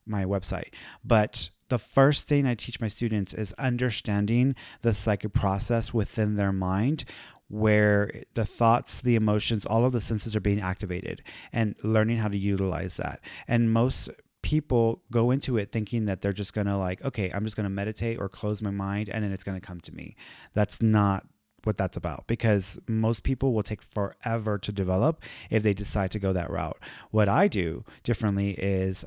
my 0.06 0.24
website. 0.24 0.74
But 1.04 1.50
the 1.68 1.78
first 1.78 2.28
thing 2.28 2.46
I 2.46 2.54
teach 2.54 2.80
my 2.80 2.88
students 2.88 3.32
is 3.32 3.52
understanding 3.54 4.54
the 4.82 4.92
psychic 4.92 5.32
process 5.32 5.94
within 5.94 6.36
their 6.36 6.52
mind 6.52 7.04
where 7.48 8.24
the 8.34 8.44
thoughts, 8.44 9.02
the 9.02 9.16
emotions, 9.16 9.64
all 9.66 9.84
of 9.84 9.92
the 9.92 10.00
senses 10.00 10.34
are 10.34 10.40
being 10.40 10.60
activated 10.60 11.22
and 11.52 11.74
learning 11.82 12.18
how 12.18 12.28
to 12.28 12.38
utilize 12.38 12.96
that. 12.96 13.20
And 13.46 13.72
most 13.72 14.10
people 14.42 15.02
go 15.10 15.30
into 15.30 15.56
it 15.56 15.72
thinking 15.72 16.04
that 16.04 16.20
they're 16.20 16.32
just 16.32 16.52
going 16.52 16.66
to 16.66 16.76
like, 16.76 17.02
okay, 17.02 17.30
I'm 17.32 17.44
just 17.44 17.56
going 17.56 17.64
to 17.64 17.70
meditate 17.70 18.18
or 18.18 18.28
close 18.28 18.60
my 18.60 18.70
mind 18.70 19.08
and 19.08 19.24
then 19.24 19.32
it's 19.32 19.44
going 19.44 19.58
to 19.58 19.66
come 19.66 19.80
to 19.80 19.94
me. 19.94 20.16
That's 20.52 20.82
not 20.82 21.26
what 21.66 21.76
that's 21.76 21.96
about 21.96 22.26
because 22.26 22.78
most 22.88 23.22
people 23.22 23.52
will 23.52 23.62
take 23.62 23.82
forever 23.82 24.58
to 24.58 24.72
develop 24.72 25.22
if 25.50 25.62
they 25.62 25.74
decide 25.74 26.10
to 26.12 26.18
go 26.18 26.32
that 26.32 26.50
route. 26.50 26.78
What 27.10 27.28
I 27.28 27.48
do 27.48 27.84
differently 28.02 28.52
is 28.52 29.04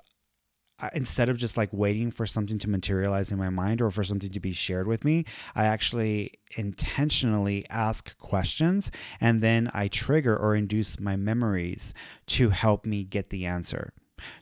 instead 0.93 1.27
of 1.27 1.37
just 1.37 1.57
like 1.57 1.69
waiting 1.71 2.11
for 2.11 2.25
something 2.25 2.59
to 2.59 2.69
materialize 2.69 3.31
in 3.31 3.37
my 3.37 3.49
mind 3.49 3.81
or 3.81 3.89
for 3.89 4.03
something 4.03 4.29
to 4.29 4.39
be 4.39 4.51
shared 4.51 4.87
with 4.87 5.03
me, 5.03 5.25
I 5.55 5.65
actually 5.65 6.33
intentionally 6.55 7.65
ask 7.69 8.17
questions 8.19 8.91
and 9.19 9.41
then 9.41 9.71
I 9.73 9.87
trigger 9.87 10.37
or 10.37 10.55
induce 10.55 10.99
my 10.99 11.15
memories 11.15 11.93
to 12.27 12.49
help 12.49 12.85
me 12.85 13.03
get 13.03 13.29
the 13.29 13.45
answer. 13.45 13.93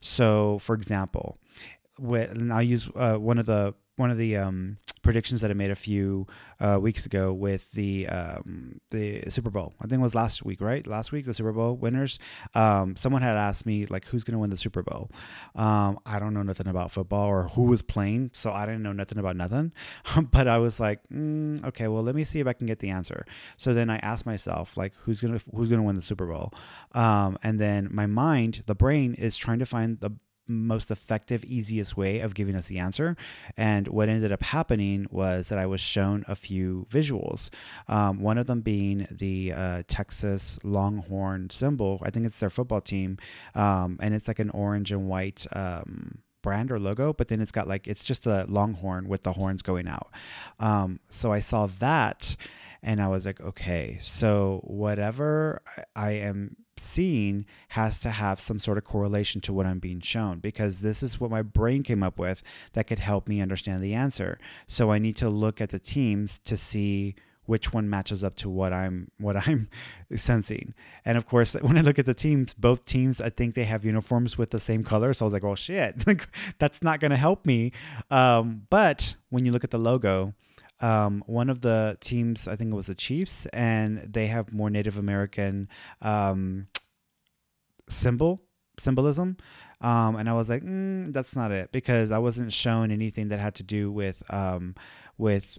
So, 0.02 0.60
for 0.60 0.76
example, 0.76 1.38
when 1.98 2.52
I'll 2.52 2.62
use 2.62 2.90
uh, 2.96 3.16
one 3.16 3.38
of 3.38 3.46
the 3.46 3.74
one 3.96 4.12
of 4.12 4.18
the 4.18 4.36
um, 4.36 4.78
predictions 5.06 5.42
that 5.42 5.52
I 5.52 5.54
made 5.54 5.70
a 5.70 5.76
few 5.76 6.26
uh, 6.60 6.80
weeks 6.82 7.06
ago 7.06 7.32
with 7.32 7.72
the 7.72 8.08
um, 8.08 8.82
the 8.90 9.24
Super 9.30 9.52
Bowl. 9.52 9.74
I 9.80 9.84
think 9.84 10.00
it 10.00 10.04
was 10.04 10.16
last 10.16 10.44
week, 10.44 10.60
right? 10.60 10.86
Last 10.86 11.12
week, 11.12 11.26
the 11.26 11.34
Super 11.34 11.54
Bowl 11.54 11.76
winners. 11.76 12.18
Um, 12.56 12.96
someone 12.96 13.22
had 13.22 13.38
asked 13.38 13.66
me 13.66 13.86
like, 13.86 14.06
"Who's 14.08 14.24
going 14.24 14.34
to 14.34 14.40
win 14.40 14.50
the 14.50 14.58
Super 14.58 14.82
Bowl?" 14.82 15.12
Um, 15.56 16.00
I 16.06 16.18
don't 16.20 16.34
know 16.34 16.42
nothing 16.42 16.68
about 16.68 16.92
football 16.92 17.28
or 17.28 17.50
who 17.50 17.62
was 17.64 17.84
playing, 17.84 18.32
so 18.34 18.52
I 18.52 18.66
didn't 18.66 18.82
know 18.82 18.94
nothing 18.94 19.20
about 19.20 19.36
nothing. 19.36 19.72
but 20.32 20.48
I 20.48 20.58
was 20.58 20.80
like, 20.80 21.08
mm, 21.10 21.64
"Okay, 21.68 21.88
well, 21.88 22.04
let 22.04 22.16
me 22.16 22.24
see 22.24 22.40
if 22.40 22.48
I 22.48 22.54
can 22.54 22.66
get 22.66 22.80
the 22.80 22.90
answer." 22.90 23.26
So 23.58 23.74
then 23.76 23.90
I 23.92 23.98
asked 23.98 24.26
myself, 24.26 24.76
like, 24.76 24.94
"Who's 25.04 25.22
gonna 25.22 25.40
who's 25.54 25.70
gonna 25.70 25.84
win 25.84 25.96
the 25.96 26.02
Super 26.02 26.26
Bowl?" 26.26 26.52
Um, 26.94 27.38
and 27.44 27.60
then 27.60 27.90
my 27.92 28.08
mind, 28.08 28.64
the 28.66 28.76
brain, 28.76 29.14
is 29.14 29.38
trying 29.38 29.60
to 29.60 29.66
find 29.68 30.00
the 30.02 30.12
most 30.48 30.92
effective, 30.92 31.44
easiest 31.46 31.98
way 31.98 32.20
of 32.20 32.34
giving 32.34 32.56
us 32.56 32.68
the 32.68 32.80
answer. 32.80 33.16
And 33.58 33.88
what 33.88 34.10
ended 34.10 34.32
up 34.32 34.44
happening 34.44 35.08
was 35.10 35.50
that 35.50 35.60
I 35.60 35.66
was 35.66 35.82
shown 35.82 36.24
a 36.28 36.36
few 36.36 36.88
visuals. 36.90 37.50
Um, 37.88 38.20
one 38.20 38.38
of 38.38 38.46
them 38.48 38.62
being 38.62 39.08
the 39.10 39.54
uh, 39.54 39.84
Texas 39.88 40.60
Longhorn 40.64 41.50
symbol. 41.50 42.02
I 42.04 42.10
think 42.10 42.26
it's 42.26 42.40
their 42.40 42.50
football 42.50 42.82
team, 42.82 43.18
um, 43.54 43.98
and 44.02 44.14
it's 44.14 44.28
like 44.28 44.40
an 44.40 44.50
orange 44.52 44.92
and 44.92 45.08
white. 45.08 45.46
Um, 45.52 46.20
brand 46.42 46.72
or 46.72 46.80
logo, 46.80 47.12
but 47.12 47.28
then 47.28 47.42
it's 47.42 47.52
got 47.52 47.68
like 47.68 47.88
it's 47.88 48.06
just 48.06 48.28
a 48.28 48.46
longhorn 48.48 49.08
with 49.08 49.24
the 49.24 49.34
horns 49.34 49.64
going 49.64 49.88
out. 49.88 50.12
Um, 50.60 51.00
so 51.10 51.32
I 51.32 51.40
saw 51.40 51.66
that, 51.80 52.36
and 52.84 53.02
I 53.02 53.08
was 53.08 53.26
like, 53.26 53.42
okay, 53.42 53.98
so 54.00 54.62
whatever 54.64 55.64
I 55.96 56.12
am 56.12 56.56
seeing 56.78 57.46
has 57.70 58.00
to 58.00 58.10
have 58.10 58.40
some 58.40 58.60
sort 58.60 58.78
of 58.78 58.84
correlation 58.84 59.42
to 59.42 59.54
what 59.54 59.66
I'm 59.66 59.80
being 59.80 60.02
shown 60.02 60.40
because 60.40 60.82
this 60.82 61.02
is 61.02 61.20
what 61.20 61.32
my 61.32 61.42
brain 61.42 61.84
came 61.84 62.04
up 62.04 62.20
with 62.20 62.44
that 62.74 62.88
could 62.88 63.00
help 63.00 63.28
me 63.28 63.42
understand 63.42 63.84
the 63.84 63.94
answer. 63.94 64.38
So 64.68 64.92
I 64.92 65.00
need 65.00 65.16
to 65.18 65.30
look 65.30 65.62
at 65.62 65.70
the 65.70 65.80
teams 65.80 66.38
to 66.40 66.58
see 66.58 67.16
which 67.46 67.72
one 67.74 67.90
matches 67.90 68.24
up 68.24 68.36
to 68.36 68.50
what 68.50 68.74
I'm 68.74 69.12
what 69.20 69.48
I'm 69.48 69.70
sensing. 70.16 70.74
And 71.04 71.18
of 71.18 71.26
course, 71.26 71.54
when 71.54 71.78
I 71.78 71.82
look 71.82 72.00
at 72.00 72.06
the 72.06 72.14
teams, 72.14 72.54
both 72.54 72.86
teams 72.86 73.22
I 73.22 73.30
think 73.30 73.54
they 73.54 73.66
have 73.66 73.86
uniforms 73.86 74.38
with 74.38 74.50
the 74.50 74.60
same 74.60 74.84
color. 74.84 75.14
So 75.14 75.26
I 75.26 75.28
was 75.28 75.34
like, 75.34 75.44
well, 75.44 75.56
shit, 75.56 76.04
that's 76.60 76.82
not 76.82 77.00
going 77.00 77.12
to 77.12 77.18
help 77.18 77.46
me. 77.46 77.72
Um, 78.10 78.64
but 78.70 79.16
when 79.30 79.46
you 79.46 79.52
look 79.52 79.64
at 79.64 79.72
the 79.72 79.78
logo, 79.78 80.34
um, 80.82 81.24
one 81.26 81.50
of 81.50 81.62
the 81.62 81.98
teams, 82.02 82.48
I 82.48 82.56
think 82.56 82.72
it 82.72 82.76
was 82.76 82.88
the 82.88 82.96
Chiefs, 82.96 83.46
and 83.48 84.00
they 84.00 84.28
have 84.28 84.54
more 84.54 84.70
Native 84.70 84.98
American 84.98 85.70
um, 86.02 86.68
symbol 87.90 88.42
symbolism. 88.78 89.38
Um, 89.82 90.16
and 90.16 90.30
I 90.30 90.34
was 90.34 90.50
like, 90.50 90.64
mm, 90.64 91.12
that's 91.14 91.36
not 91.36 91.52
it 91.52 91.72
because 91.72 92.12
I 92.12 92.18
wasn't 92.18 92.52
shown 92.52 92.92
anything 92.92 93.30
that 93.30 93.40
had 93.40 93.56
to 93.56 93.64
do 93.64 93.92
with 93.92 94.24
um, 94.30 94.76
with 95.18 95.58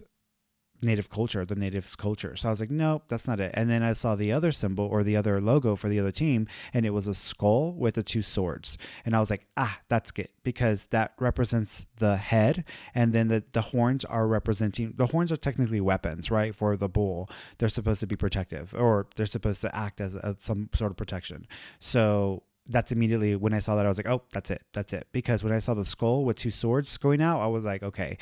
native 0.81 1.09
culture, 1.09 1.45
the 1.45 1.55
natives 1.55 1.95
culture. 1.95 2.35
So 2.35 2.49
I 2.49 2.51
was 2.51 2.59
like, 2.59 2.69
nope, 2.69 3.03
that's 3.07 3.27
not 3.27 3.39
it. 3.39 3.51
And 3.53 3.69
then 3.69 3.83
I 3.83 3.93
saw 3.93 4.15
the 4.15 4.31
other 4.31 4.51
symbol 4.51 4.85
or 4.85 5.03
the 5.03 5.15
other 5.15 5.41
logo 5.41 5.75
for 5.75 5.89
the 5.89 5.99
other 5.99 6.11
team, 6.11 6.47
and 6.73 6.85
it 6.85 6.91
was 6.91 7.07
a 7.07 7.13
skull 7.13 7.73
with 7.73 7.95
the 7.95 8.03
two 8.03 8.21
swords. 8.21 8.77
And 9.05 9.15
I 9.15 9.19
was 9.19 9.29
like, 9.29 9.47
ah, 9.57 9.79
that's 9.89 10.11
good 10.11 10.29
because 10.43 10.87
that 10.87 11.13
represents 11.19 11.85
the 11.97 12.17
head, 12.17 12.63
and 12.93 13.13
then 13.13 13.27
the 13.27 13.43
the 13.51 13.61
horns 13.61 14.05
are 14.05 14.27
representing 14.27 14.93
the 14.97 15.07
horns 15.07 15.31
are 15.31 15.37
technically 15.37 15.81
weapons, 15.81 16.29
right? 16.31 16.53
For 16.53 16.77
the 16.77 16.89
bull, 16.89 17.29
they're 17.57 17.69
supposed 17.69 17.99
to 18.01 18.07
be 18.07 18.15
protective, 18.15 18.73
or 18.75 19.07
they're 19.15 19.25
supposed 19.25 19.61
to 19.61 19.75
act 19.75 19.99
as 20.01 20.15
a, 20.15 20.35
some 20.39 20.69
sort 20.73 20.91
of 20.91 20.97
protection. 20.97 21.47
So 21.79 22.43
that's 22.69 22.91
immediately 22.91 23.35
when 23.35 23.53
I 23.53 23.59
saw 23.59 23.75
that 23.75 23.85
I 23.85 23.87
was 23.87 23.97
like, 23.97 24.09
oh, 24.09 24.23
that's 24.31 24.51
it, 24.51 24.61
that's 24.73 24.93
it. 24.93 25.07
Because 25.11 25.43
when 25.43 25.53
I 25.53 25.59
saw 25.59 25.73
the 25.73 25.85
skull 25.85 26.25
with 26.25 26.37
two 26.37 26.51
swords 26.51 26.97
going 26.97 27.21
out, 27.21 27.39
I 27.39 27.47
was 27.47 27.63
like, 27.63 27.81
okay, 27.81 28.17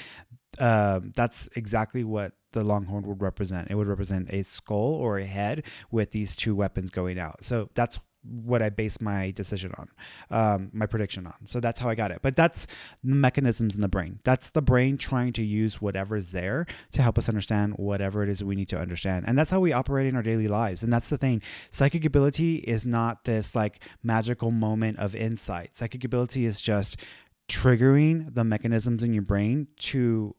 um, 0.59 1.11
that's 1.15 1.49
exactly 1.55 2.03
what 2.03 2.33
the 2.55 2.63
longhorn 2.63 3.05
would 3.05 3.21
represent. 3.21 3.69
It 3.69 3.75
would 3.75 3.87
represent 3.87 4.29
a 4.31 4.41
skull 4.43 4.95
or 4.95 5.19
a 5.19 5.25
head 5.25 5.63
with 5.91 6.09
these 6.09 6.35
two 6.35 6.55
weapons 6.55 6.89
going 6.89 7.19
out. 7.19 7.43
So 7.43 7.69
that's 7.75 7.99
what 8.23 8.61
I 8.61 8.69
base 8.69 8.99
my 8.99 9.29
decision 9.31 9.71
on, 9.77 9.89
um, 10.31 10.69
my 10.73 10.87
prediction 10.87 11.27
on. 11.27 11.35
So 11.45 11.59
that's 11.59 11.79
how 11.79 11.89
I 11.89 11.95
got 11.95 12.09
it. 12.09 12.19
But 12.23 12.35
that's 12.35 12.65
the 13.03 13.13
mechanisms 13.15 13.75
in 13.75 13.81
the 13.81 13.87
brain. 13.87 14.19
That's 14.23 14.49
the 14.49 14.63
brain 14.63 14.97
trying 14.97 15.33
to 15.33 15.43
use 15.43 15.79
whatever's 15.79 16.31
there 16.31 16.65
to 16.93 17.01
help 17.03 17.19
us 17.19 17.29
understand 17.29 17.73
whatever 17.77 18.23
it 18.23 18.29
is 18.29 18.43
we 18.43 18.55
need 18.55 18.69
to 18.69 18.79
understand. 18.79 19.25
And 19.27 19.37
that's 19.37 19.51
how 19.51 19.59
we 19.59 19.73
operate 19.73 20.07
in 20.07 20.15
our 20.15 20.23
daily 20.23 20.47
lives. 20.47 20.81
And 20.81 20.91
that's 20.91 21.09
the 21.09 21.19
thing. 21.19 21.43
Psychic 21.69 22.03
ability 22.03 22.55
is 22.55 22.83
not 22.85 23.25
this 23.25 23.53
like 23.53 23.79
magical 24.01 24.49
moment 24.49 24.97
of 24.97 25.13
insight. 25.13 25.75
Psychic 25.75 26.03
ability 26.03 26.45
is 26.45 26.61
just 26.61 26.97
triggering 27.47 28.33
the 28.33 28.43
mechanisms 28.43 29.03
in 29.03 29.13
your 29.13 29.21
brain 29.21 29.67
to 29.77 30.35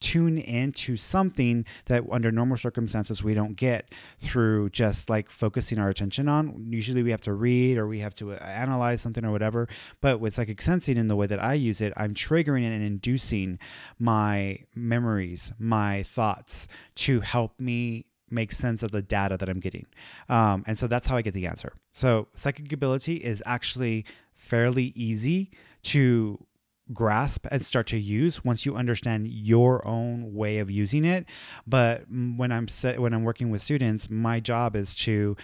tune 0.00 0.38
into 0.38 0.96
something 0.96 1.64
that 1.86 2.04
under 2.10 2.32
normal 2.32 2.56
circumstances 2.56 3.22
we 3.22 3.34
don't 3.34 3.54
get 3.54 3.90
through 4.18 4.70
just 4.70 5.10
like 5.10 5.30
focusing 5.30 5.78
our 5.78 5.88
attention 5.88 6.28
on. 6.28 6.66
Usually 6.70 7.02
we 7.02 7.10
have 7.10 7.20
to 7.22 7.32
read 7.32 7.76
or 7.76 7.86
we 7.86 8.00
have 8.00 8.14
to 8.16 8.32
uh, 8.32 8.36
analyze 8.36 9.00
something 9.02 9.24
or 9.24 9.30
whatever. 9.30 9.68
But 10.00 10.20
with 10.20 10.34
psychic 10.34 10.60
sensing, 10.62 10.96
in 10.96 11.08
the 11.08 11.16
way 11.16 11.26
that 11.26 11.42
I 11.42 11.54
use 11.54 11.80
it, 11.80 11.92
I'm 11.96 12.14
triggering 12.14 12.64
and 12.64 12.82
inducing 12.82 13.58
my 13.98 14.60
memories, 14.74 15.52
my 15.58 16.02
thoughts 16.02 16.66
to 16.96 17.20
help 17.20 17.60
me 17.60 18.06
make 18.30 18.52
sense 18.52 18.82
of 18.82 18.92
the 18.92 19.02
data 19.02 19.36
that 19.36 19.48
I'm 19.48 19.60
getting. 19.60 19.86
Um, 20.28 20.64
and 20.66 20.78
so 20.78 20.86
that's 20.86 21.06
how 21.06 21.16
I 21.16 21.22
get 21.22 21.34
the 21.34 21.46
answer. 21.46 21.74
So 21.92 22.28
psychic 22.34 22.72
ability 22.72 23.16
is 23.16 23.42
actually 23.44 24.06
fairly 24.34 24.92
easy 24.94 25.50
to 25.82 26.46
grasp 26.92 27.46
and 27.50 27.64
start 27.64 27.86
to 27.88 27.98
use 27.98 28.44
once 28.44 28.66
you 28.66 28.76
understand 28.76 29.28
your 29.28 29.86
own 29.86 30.34
way 30.34 30.58
of 30.58 30.70
using 30.70 31.04
it. 31.04 31.26
But 31.66 32.04
when 32.08 32.52
i'm 32.52 32.68
set, 32.68 33.00
when 33.00 33.12
i'm 33.12 33.24
working 33.24 33.50
with 33.50 33.62
students 33.62 34.10
my 34.10 34.40
job 34.40 34.76
is 34.76 34.94
to 34.94 35.36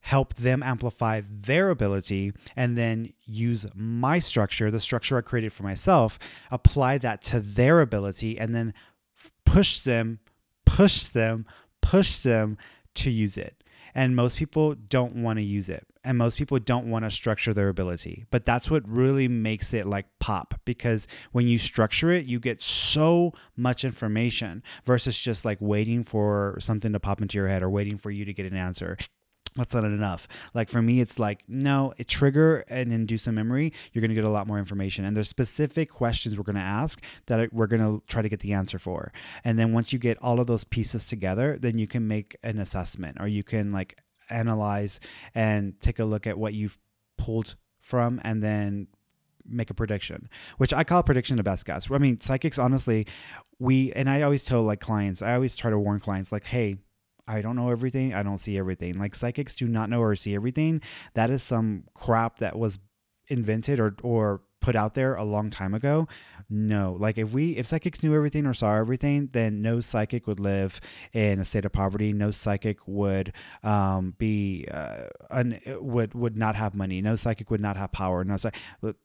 help 0.00 0.34
them 0.34 0.62
amplify 0.62 1.22
their 1.28 1.70
ability 1.70 2.32
and 2.56 2.76
then 2.76 3.10
use 3.24 3.64
my 3.74 4.18
structure 4.18 4.70
the 4.70 4.78
structure 4.78 5.16
i 5.16 5.22
created 5.22 5.50
for 5.50 5.62
myself 5.62 6.18
apply 6.50 6.98
that 6.98 7.22
to 7.22 7.40
their 7.40 7.80
ability 7.80 8.38
and 8.38 8.54
then 8.54 8.74
push 9.46 9.80
them 9.80 10.18
push 10.66 11.04
them 11.04 11.46
push 11.84 12.18
them 12.20 12.56
to 12.94 13.10
use 13.10 13.36
it. 13.36 13.62
And 13.94 14.16
most 14.16 14.38
people 14.38 14.74
don't 14.74 15.16
want 15.16 15.38
to 15.38 15.42
use 15.42 15.68
it 15.68 15.86
and 16.04 16.18
most 16.18 16.38
people 16.38 16.58
don't 16.58 16.90
want 16.90 17.04
to 17.04 17.10
structure 17.10 17.54
their 17.54 17.68
ability 17.68 18.24
but 18.30 18.44
that's 18.44 18.70
what 18.70 18.86
really 18.88 19.28
makes 19.28 19.72
it 19.74 19.86
like 19.86 20.06
pop 20.20 20.60
because 20.64 21.06
when 21.32 21.46
you 21.46 21.58
structure 21.58 22.10
it 22.10 22.26
you 22.26 22.38
get 22.38 22.62
so 22.62 23.32
much 23.56 23.84
information 23.84 24.62
versus 24.84 25.18
just 25.18 25.44
like 25.44 25.58
waiting 25.60 26.04
for 26.04 26.56
something 26.60 26.92
to 26.92 27.00
pop 27.00 27.20
into 27.20 27.38
your 27.38 27.48
head 27.48 27.62
or 27.62 27.70
waiting 27.70 27.98
for 27.98 28.10
you 28.10 28.24
to 28.24 28.32
get 28.32 28.46
an 28.46 28.56
answer 28.56 28.96
that's 29.56 29.72
not 29.72 29.84
enough. 29.84 30.26
Like 30.52 30.68
for 30.68 30.82
me, 30.82 31.00
it's 31.00 31.18
like, 31.18 31.44
no, 31.46 31.94
it 31.96 32.08
trigger 32.08 32.64
and 32.68 32.92
induce 32.92 33.26
a 33.28 33.32
memory. 33.32 33.72
You're 33.92 34.00
going 34.00 34.08
to 34.08 34.14
get 34.14 34.24
a 34.24 34.30
lot 34.30 34.48
more 34.48 34.58
information. 34.58 35.04
And 35.04 35.16
there's 35.16 35.28
specific 35.28 35.90
questions 35.90 36.36
we're 36.36 36.44
going 36.44 36.56
to 36.56 36.62
ask 36.62 37.00
that 37.26 37.52
we're 37.52 37.68
going 37.68 37.82
to 37.82 38.02
try 38.08 38.20
to 38.20 38.28
get 38.28 38.40
the 38.40 38.52
answer 38.52 38.80
for. 38.80 39.12
And 39.44 39.58
then 39.58 39.72
once 39.72 39.92
you 39.92 39.98
get 39.98 40.18
all 40.20 40.40
of 40.40 40.48
those 40.48 40.64
pieces 40.64 41.06
together, 41.06 41.56
then 41.58 41.78
you 41.78 41.86
can 41.86 42.08
make 42.08 42.36
an 42.42 42.58
assessment 42.58 43.18
or 43.20 43.28
you 43.28 43.44
can 43.44 43.70
like 43.70 44.00
analyze 44.30 45.00
and 45.34 45.80
take 45.80 45.98
a 45.98 46.04
look 46.04 46.26
at 46.26 46.38
what 46.38 46.54
you've 46.54 46.78
pulled 47.18 47.54
from 47.80 48.20
and 48.24 48.42
then 48.42 48.88
make 49.46 49.70
a 49.70 49.74
prediction, 49.74 50.28
which 50.58 50.72
I 50.72 50.84
call 50.84 51.02
prediction 51.02 51.36
the 51.36 51.42
best 51.42 51.66
guess. 51.66 51.90
I 51.90 51.98
mean, 51.98 52.18
psychics, 52.18 52.58
honestly, 52.58 53.06
we, 53.58 53.92
and 53.92 54.08
I 54.08 54.22
always 54.22 54.44
tell 54.44 54.62
like 54.62 54.80
clients, 54.80 55.22
I 55.22 55.34
always 55.34 55.56
try 55.56 55.70
to 55.70 55.78
warn 55.78 56.00
clients, 56.00 56.32
like, 56.32 56.44
hey, 56.44 56.78
I 57.26 57.40
don't 57.40 57.56
know 57.56 57.70
everything. 57.70 58.14
I 58.14 58.22
don't 58.22 58.38
see 58.38 58.58
everything. 58.58 58.98
Like 58.98 59.14
psychics 59.14 59.54
do 59.54 59.66
not 59.66 59.88
know 59.88 60.00
or 60.00 60.14
see 60.14 60.34
everything. 60.34 60.82
That 61.14 61.30
is 61.30 61.42
some 61.42 61.84
crap 61.94 62.38
that 62.38 62.58
was 62.58 62.78
invented 63.28 63.80
or 63.80 63.96
or 64.02 64.42
put 64.64 64.74
out 64.74 64.94
there 64.94 65.14
a 65.14 65.24
long 65.24 65.50
time 65.50 65.74
ago 65.74 66.08
no. 66.50 66.96
Like 66.98 67.18
if 67.18 67.32
we 67.32 67.56
if 67.56 67.66
psychics 67.66 68.02
knew 68.02 68.14
everything 68.14 68.46
or 68.46 68.54
saw 68.54 68.74
everything 68.74 69.28
then 69.32 69.62
no 69.62 69.80
psychic 69.80 70.26
would 70.26 70.40
live 70.40 70.80
in 71.12 71.40
a 71.40 71.44
state 71.44 71.64
of 71.64 71.72
poverty. 71.72 72.12
No 72.12 72.30
psychic 72.30 72.86
would 72.86 73.32
um, 73.62 74.14
be 74.18 74.66
uh, 74.70 75.04
un, 75.30 75.58
would 75.80 76.14
would 76.14 76.36
not 76.36 76.56
have 76.56 76.74
money. 76.74 77.00
No 77.00 77.16
psychic 77.16 77.50
would 77.50 77.60
not 77.60 77.76
have 77.76 77.92
power. 77.92 78.24
No 78.24 78.36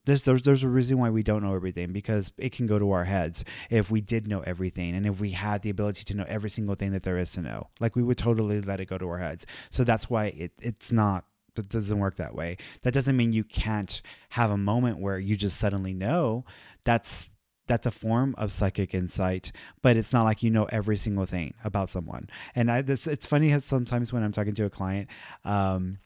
there's, 0.06 0.24
there's 0.24 0.44
there's 0.44 0.64
a 0.64 0.70
reason 0.70 0.98
why 0.98 1.10
we 1.10 1.24
don't 1.24 1.44
know 1.44 1.56
everything 1.56 1.94
because 1.94 2.32
it 2.38 2.52
can 2.52 2.66
go 2.66 2.78
to 2.78 2.92
our 2.92 3.06
heads 3.06 3.46
if 3.70 3.90
we 3.90 4.02
did 4.02 4.28
know 4.28 4.42
everything 4.42 4.96
and 4.96 5.06
if 5.06 5.20
we 5.20 5.32
had 5.32 5.62
the 5.62 5.70
ability 5.70 6.04
to 6.06 6.18
know 6.18 6.26
every 6.28 6.50
single 6.50 6.76
thing 6.76 6.92
that 6.92 7.04
there 7.04 7.18
is 7.18 7.32
to 7.34 7.42
know. 7.42 7.68
Like 7.80 7.96
we 7.96 8.04
would 8.04 8.18
totally 8.18 8.62
let 8.62 8.80
it 8.80 8.86
go 8.86 8.98
to 8.98 9.08
our 9.08 9.20
heads. 9.20 9.46
So 9.70 9.84
that's 9.84 10.10
why 10.10 10.26
it, 10.26 10.52
it's 10.62 10.92
not 10.92 11.26
that 11.62 11.70
doesn't 11.70 12.00
work 12.00 12.16
that 12.16 12.36
way. 12.36 12.58
That 12.82 12.94
doesn't 12.94 13.18
mean 13.18 13.34
you 13.34 13.44
can't 13.44 14.02
have 14.30 14.52
a 14.52 14.58
moment 14.58 15.00
where 15.00 15.20
you 15.20 15.36
just 15.36 15.58
suddenly 15.58 15.94
know. 15.94 16.46
That's 16.84 17.28
that's 17.68 17.86
a 17.86 17.92
form 17.92 18.34
of 18.38 18.52
psychic 18.52 18.94
insight, 18.96 19.52
but 19.84 19.96
it's 19.96 20.12
not 20.12 20.24
like 20.24 20.42
you 20.42 20.50
know 20.50 20.66
every 20.66 20.98
single 20.98 21.26
thing 21.26 21.54
about 21.64 21.90
someone. 21.90 22.28
And 22.56 22.72
I, 22.72 22.82
this, 22.82 23.06
it's 23.06 23.28
funny 23.28 23.50
how 23.50 23.60
sometimes 23.60 24.12
when 24.12 24.24
I'm 24.24 24.32
talking 24.32 24.56
to 24.56 24.66
a 24.66 24.70
client, 24.72 25.08
um, 25.46 26.00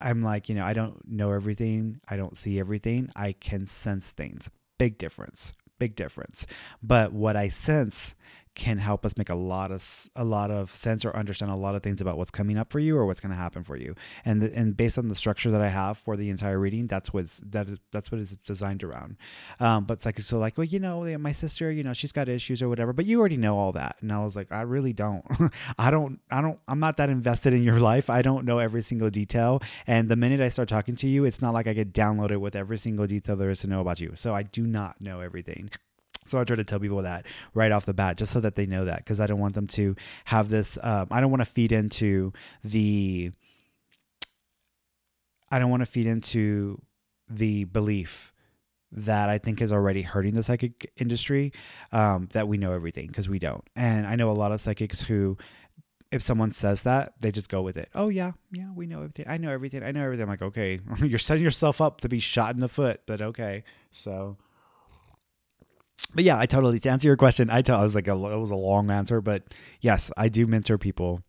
I'm 0.00 0.22
like, 0.22 0.48
you 0.48 0.54
know, 0.54 0.64
I 0.64 0.72
don't 0.72 1.06
know 1.06 1.32
everything, 1.32 2.00
I 2.08 2.16
don't 2.16 2.38
see 2.38 2.58
everything, 2.58 3.10
I 3.14 3.32
can 3.32 3.66
sense 3.66 4.12
things. 4.12 4.48
Big 4.78 4.96
difference, 4.96 5.52
big 5.78 5.94
difference. 5.94 6.46
But 6.82 7.12
what 7.12 7.36
I 7.36 7.48
sense 7.48 8.14
can 8.54 8.78
help 8.78 9.06
us 9.06 9.16
make 9.16 9.28
a 9.28 9.34
lot 9.34 9.70
of 9.70 10.10
a 10.16 10.24
lot 10.24 10.50
of 10.50 10.74
sense 10.74 11.04
or 11.04 11.14
understand 11.16 11.50
a 11.50 11.56
lot 11.56 11.74
of 11.74 11.82
things 11.82 12.00
about 12.00 12.18
what's 12.18 12.30
coming 12.30 12.58
up 12.58 12.70
for 12.70 12.78
you 12.78 12.96
or 12.96 13.06
what's 13.06 13.20
going 13.20 13.30
to 13.30 13.36
happen 13.36 13.62
for 13.62 13.76
you. 13.76 13.94
And 14.24 14.42
the, 14.42 14.54
and 14.54 14.76
based 14.76 14.98
on 14.98 15.08
the 15.08 15.14
structure 15.14 15.50
that 15.50 15.60
I 15.60 15.68
have 15.68 15.98
for 15.98 16.16
the 16.16 16.30
entire 16.30 16.58
reading, 16.58 16.86
that's 16.86 17.12
what's 17.12 17.40
that 17.46 17.68
is 17.68 17.78
that's 17.92 18.10
what 18.10 18.20
it's 18.20 18.32
designed 18.38 18.82
around. 18.82 19.16
Um, 19.60 19.84
but 19.84 19.94
it's 19.94 20.06
like 20.06 20.18
so 20.20 20.38
like 20.38 20.58
well 20.58 20.64
you 20.64 20.78
know 20.78 21.06
my 21.18 21.32
sister 21.32 21.70
you 21.70 21.82
know 21.82 21.92
she's 21.92 22.12
got 22.12 22.28
issues 22.28 22.62
or 22.62 22.68
whatever, 22.68 22.92
but 22.92 23.06
you 23.06 23.20
already 23.20 23.36
know 23.36 23.56
all 23.56 23.72
that. 23.72 23.96
And 24.00 24.12
I 24.12 24.24
was 24.24 24.36
like 24.36 24.50
I 24.50 24.62
really 24.62 24.92
don't. 24.92 25.24
I 25.78 25.90
don't 25.90 26.20
I 26.30 26.40
don't 26.40 26.58
I'm 26.66 26.80
not 26.80 26.96
that 26.96 27.08
invested 27.08 27.52
in 27.52 27.62
your 27.62 27.78
life. 27.80 28.10
I 28.10 28.22
don't 28.22 28.44
know 28.44 28.58
every 28.58 28.82
single 28.82 29.10
detail. 29.10 29.62
And 29.86 30.08
the 30.08 30.16
minute 30.16 30.40
I 30.40 30.48
start 30.48 30.68
talking 30.68 30.96
to 30.96 31.08
you, 31.08 31.24
it's 31.24 31.40
not 31.40 31.54
like 31.54 31.66
I 31.66 31.72
get 31.72 31.92
downloaded 31.92 32.38
with 32.38 32.56
every 32.56 32.78
single 32.78 33.06
detail 33.06 33.36
there 33.36 33.50
is 33.50 33.60
to 33.60 33.68
know 33.68 33.80
about 33.80 34.00
you. 34.00 34.12
So 34.16 34.34
I 34.34 34.42
do 34.42 34.66
not 34.66 35.00
know 35.00 35.20
everything. 35.20 35.70
So 36.30 36.38
I 36.38 36.44
try 36.44 36.56
to 36.56 36.64
tell 36.64 36.78
people 36.78 37.02
that 37.02 37.26
right 37.54 37.72
off 37.72 37.86
the 37.86 37.94
bat, 37.94 38.16
just 38.16 38.32
so 38.32 38.40
that 38.40 38.54
they 38.54 38.66
know 38.66 38.84
that, 38.84 38.98
because 38.98 39.20
I 39.20 39.26
don't 39.26 39.40
want 39.40 39.54
them 39.54 39.66
to 39.68 39.96
have 40.26 40.48
this. 40.48 40.78
Um, 40.82 41.08
I 41.10 41.20
don't 41.20 41.30
want 41.30 41.42
to 41.42 41.46
feed 41.46 41.72
into 41.72 42.32
the. 42.64 43.32
I 45.50 45.58
don't 45.58 45.70
want 45.70 45.80
to 45.80 45.86
feed 45.86 46.06
into 46.06 46.80
the 47.28 47.64
belief 47.64 48.32
that 48.92 49.28
I 49.28 49.38
think 49.38 49.60
is 49.60 49.72
already 49.72 50.02
hurting 50.02 50.34
the 50.34 50.42
psychic 50.42 50.92
industry. 50.96 51.52
Um, 51.92 52.28
that 52.32 52.48
we 52.48 52.56
know 52.56 52.72
everything 52.72 53.08
because 53.08 53.28
we 53.28 53.38
don't, 53.38 53.64
and 53.74 54.06
I 54.06 54.16
know 54.16 54.30
a 54.30 54.32
lot 54.32 54.52
of 54.52 54.60
psychics 54.60 55.02
who 55.02 55.36
if 56.12 56.22
someone 56.22 56.50
says 56.50 56.82
that, 56.82 57.14
they 57.20 57.30
just 57.30 57.48
go 57.48 57.62
with 57.62 57.76
it. 57.76 57.88
Oh 57.94 58.08
yeah, 58.08 58.32
yeah, 58.50 58.70
we 58.74 58.86
know 58.86 58.98
everything. 58.98 59.26
I 59.28 59.36
know 59.36 59.50
everything. 59.50 59.82
I 59.82 59.92
know 59.92 60.02
everything. 60.02 60.24
I'm 60.24 60.28
like, 60.28 60.42
okay, 60.42 60.80
you're 60.98 61.18
setting 61.18 61.42
yourself 61.42 61.80
up 61.80 62.00
to 62.00 62.08
be 62.08 62.18
shot 62.18 62.54
in 62.54 62.60
the 62.60 62.68
foot, 62.68 63.00
but 63.06 63.22
okay. 63.22 63.64
So 63.92 64.36
but 66.14 66.24
yeah, 66.24 66.38
I 66.38 66.46
totally 66.46 66.78
to 66.80 66.90
answer 66.90 67.08
your 67.08 67.16
question. 67.16 67.50
I 67.50 67.62
tell 67.62 67.80
I 67.80 67.84
was 67.84 67.94
like 67.94 68.08
a 68.08 68.12
it 68.12 68.38
was 68.38 68.50
a 68.50 68.56
long 68.56 68.90
answer, 68.90 69.20
but 69.20 69.54
yes, 69.80 70.10
I 70.16 70.28
do 70.28 70.46
mentor 70.46 70.78
people, 70.78 71.22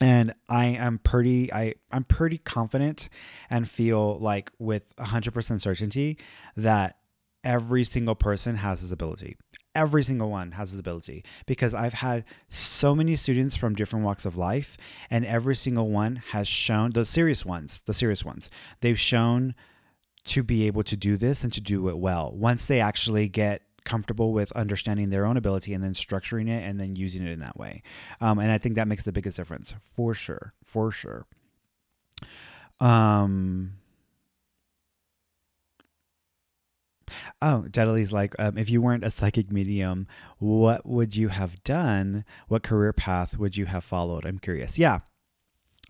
and 0.00 0.34
I 0.48 0.66
am 0.66 0.98
pretty 0.98 1.52
I 1.52 1.74
I'm 1.90 2.04
pretty 2.04 2.38
confident 2.38 3.08
and 3.50 3.68
feel 3.68 4.18
like 4.18 4.50
with 4.58 4.92
hundred 4.98 5.34
percent 5.34 5.62
certainty 5.62 6.18
that 6.56 6.96
every 7.44 7.84
single 7.84 8.14
person 8.14 8.56
has 8.56 8.82
this 8.82 8.90
ability. 8.90 9.36
Every 9.74 10.02
single 10.02 10.28
one 10.28 10.52
has 10.52 10.72
this 10.72 10.80
ability 10.80 11.24
because 11.46 11.72
I've 11.72 11.94
had 11.94 12.24
so 12.48 12.94
many 12.94 13.14
students 13.14 13.54
from 13.54 13.76
different 13.76 14.04
walks 14.04 14.26
of 14.26 14.36
life, 14.36 14.76
and 15.10 15.24
every 15.24 15.54
single 15.54 15.88
one 15.88 16.16
has 16.32 16.48
shown 16.48 16.90
the 16.90 17.04
serious 17.04 17.44
ones, 17.44 17.82
the 17.86 17.94
serious 17.94 18.24
ones. 18.24 18.50
They've 18.80 18.98
shown 18.98 19.54
to 20.24 20.42
be 20.42 20.66
able 20.66 20.82
to 20.82 20.96
do 20.96 21.16
this 21.16 21.44
and 21.44 21.52
to 21.52 21.60
do 21.60 21.88
it 21.88 21.96
well 21.96 22.32
once 22.34 22.66
they 22.66 22.80
actually 22.80 23.28
get 23.28 23.62
comfortable 23.84 24.32
with 24.32 24.52
understanding 24.52 25.10
their 25.10 25.24
own 25.24 25.36
ability 25.36 25.74
and 25.74 25.82
then 25.82 25.92
structuring 25.94 26.48
it 26.48 26.62
and 26.62 26.78
then 26.80 26.96
using 26.96 27.26
it 27.26 27.30
in 27.30 27.40
that 27.40 27.56
way. 27.56 27.82
Um, 28.20 28.38
and 28.38 28.50
I 28.50 28.58
think 28.58 28.74
that 28.74 28.88
makes 28.88 29.04
the 29.04 29.12
biggest 29.12 29.36
difference 29.36 29.74
for 29.94 30.14
sure. 30.14 30.54
For 30.64 30.90
sure. 30.90 31.26
Um, 32.80 33.72
Oh, 37.40 37.66
Dedally's 37.70 38.12
like, 38.12 38.34
um, 38.38 38.58
if 38.58 38.68
you 38.68 38.82
weren't 38.82 39.04
a 39.04 39.10
psychic 39.10 39.52
medium, 39.52 40.06
what 40.38 40.84
would 40.86 41.16
you 41.16 41.28
have 41.28 41.62
done? 41.64 42.24
What 42.48 42.62
career 42.62 42.92
path 42.92 43.38
would 43.38 43.56
you 43.56 43.66
have 43.66 43.84
followed? 43.84 44.26
I'm 44.26 44.38
curious. 44.38 44.78
Yeah. 44.78 45.00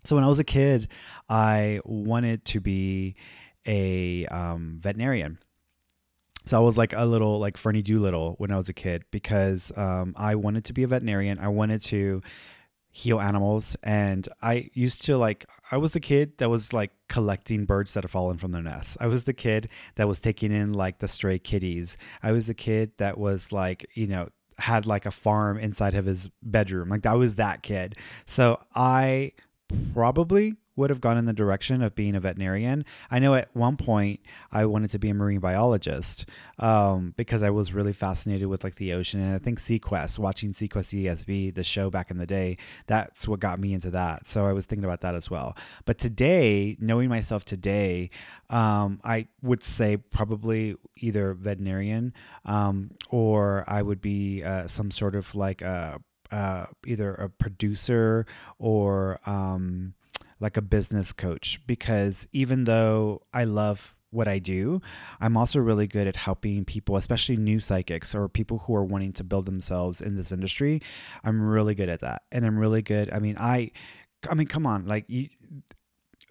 So 0.05 0.15
when 0.15 0.23
I 0.23 0.27
was 0.27 0.39
a 0.39 0.45
kid, 0.45 0.87
I 1.27 1.81
wanted 1.83 2.45
to 2.45 2.61
be 2.61 3.15
a 3.67 4.25
um, 4.27 4.79
veterinarian. 4.81 5.39
So 6.49 6.57
I 6.57 6.61
was 6.61 6.79
like 6.79 6.93
a 6.93 7.05
little 7.05 7.37
like 7.37 7.57
Fernie 7.57 7.83
Dolittle 7.83 8.33
when 8.39 8.49
I 8.49 8.57
was 8.57 8.69
a 8.69 8.73
kid 8.73 9.03
because 9.11 9.71
um, 9.77 10.15
I 10.17 10.33
wanted 10.33 10.65
to 10.65 10.73
be 10.73 10.81
a 10.81 10.87
veterinarian. 10.87 11.37
I 11.37 11.49
wanted 11.49 11.79
to 11.81 12.23
heal 12.89 13.19
animals. 13.19 13.75
And 13.83 14.27
i 14.41 14.67
used 14.73 15.03
to 15.03 15.15
like 15.15 15.45
i 15.71 15.77
was 15.77 15.91
the 15.91 15.99
kid 15.99 16.39
that 16.39 16.49
was 16.49 16.73
like 16.73 16.89
collecting 17.07 17.65
birds 17.65 17.93
that 17.93 18.03
have 18.03 18.09
fallen 18.09 18.39
from 18.39 18.51
their 18.51 18.63
nests. 18.63 18.97
I 18.99 19.05
was 19.05 19.25
the 19.25 19.33
kid 19.33 19.69
that 19.93 20.07
was 20.07 20.19
taking 20.19 20.51
in 20.51 20.73
like 20.73 20.97
the 20.97 21.07
stray 21.07 21.37
kitties. 21.37 21.97
I 22.23 22.31
was 22.31 22.47
the 22.47 22.55
kid 22.55 22.93
that 22.97 23.19
was 23.19 23.51
like 23.51 23.85
you 23.93 24.07
know 24.07 24.29
had 24.57 24.87
like 24.87 25.05
a 25.05 25.11
farm 25.11 25.59
inside 25.59 25.93
of 25.93 26.07
his 26.07 26.31
bedroom. 26.41 26.89
Like 26.89 27.05
i 27.05 27.13
was 27.13 27.35
that 27.35 27.61
kid. 27.61 27.95
So 28.25 28.59
i 28.73 29.33
probably 29.93 30.55
would 30.79 30.89
have 30.89 31.01
gone 31.01 31.17
in 31.17 31.25
the 31.25 31.33
direction 31.33 31.83
of 31.83 31.93
being 31.93 32.15
a 32.15 32.19
veterinarian. 32.21 32.85
I 33.11 33.19
know 33.19 33.35
at 33.35 33.53
one 33.53 33.75
point 33.75 34.21
I 34.49 34.65
wanted 34.65 34.89
to 34.91 34.99
be 34.99 35.09
a 35.09 35.13
marine 35.13 35.41
biologist 35.41 36.25
um, 36.57 37.13
because 37.17 37.43
I 37.43 37.49
was 37.49 37.73
really 37.73 37.91
fascinated 37.91 38.47
with 38.47 38.63
like 38.63 38.75
the 38.75 38.93
ocean. 38.93 39.19
And 39.19 39.35
I 39.35 39.39
think 39.39 39.59
seaQuest, 39.59 40.17
watching 40.17 40.53
seaQuest 40.53 41.03
DSV, 41.03 41.53
the 41.53 41.65
show 41.65 41.89
back 41.89 42.09
in 42.09 42.17
the 42.17 42.25
day, 42.25 42.57
that's 42.87 43.27
what 43.27 43.41
got 43.41 43.59
me 43.59 43.73
into 43.73 43.91
that. 43.91 44.25
So 44.25 44.45
I 44.45 44.53
was 44.53 44.65
thinking 44.65 44.85
about 44.85 45.01
that 45.01 45.15
as 45.15 45.29
well. 45.29 45.55
But 45.85 45.97
today, 45.97 46.77
knowing 46.79 47.09
myself 47.09 47.43
today, 47.43 48.09
um, 48.49 49.01
I 49.03 49.27
would 49.41 49.63
say 49.63 49.97
probably 49.97 50.77
either 50.95 51.33
veterinarian 51.33 52.13
um, 52.45 52.91
or 53.09 53.65
I 53.67 53.81
would 53.81 54.01
be 54.01 54.43
uh, 54.43 54.67
some 54.67 54.91
sort 54.91 55.15
of 55.15 55.35
like 55.35 55.61
a 55.61 55.99
uh, 56.31 56.65
either 56.85 57.13
a 57.15 57.29
producer 57.29 58.25
or 58.59 59.19
um, 59.25 59.93
like 60.39 60.57
a 60.57 60.61
business 60.61 61.13
coach 61.13 61.59
because 61.67 62.27
even 62.31 62.63
though 62.63 63.21
I 63.33 63.43
love 63.43 63.95
what 64.11 64.27
I 64.27 64.39
do, 64.39 64.81
I'm 65.19 65.37
also 65.37 65.59
really 65.59 65.87
good 65.87 66.07
at 66.07 66.15
helping 66.15 66.65
people, 66.65 66.97
especially 66.97 67.37
new 67.37 67.59
psychics 67.59 68.15
or 68.15 68.27
people 68.27 68.59
who 68.59 68.75
are 68.75 68.83
wanting 68.83 69.13
to 69.13 69.23
build 69.23 69.45
themselves 69.45 70.01
in 70.01 70.15
this 70.15 70.31
industry. 70.31 70.81
I'm 71.23 71.41
really 71.41 71.75
good 71.75 71.89
at 71.89 71.99
that. 71.99 72.23
And 72.31 72.45
I'm 72.45 72.57
really 72.57 72.81
good. 72.81 73.11
I 73.13 73.19
mean, 73.19 73.37
I 73.37 73.71
I 74.29 74.33
mean, 74.33 74.47
come 74.47 74.65
on, 74.65 74.85
like 74.85 75.05
you 75.07 75.29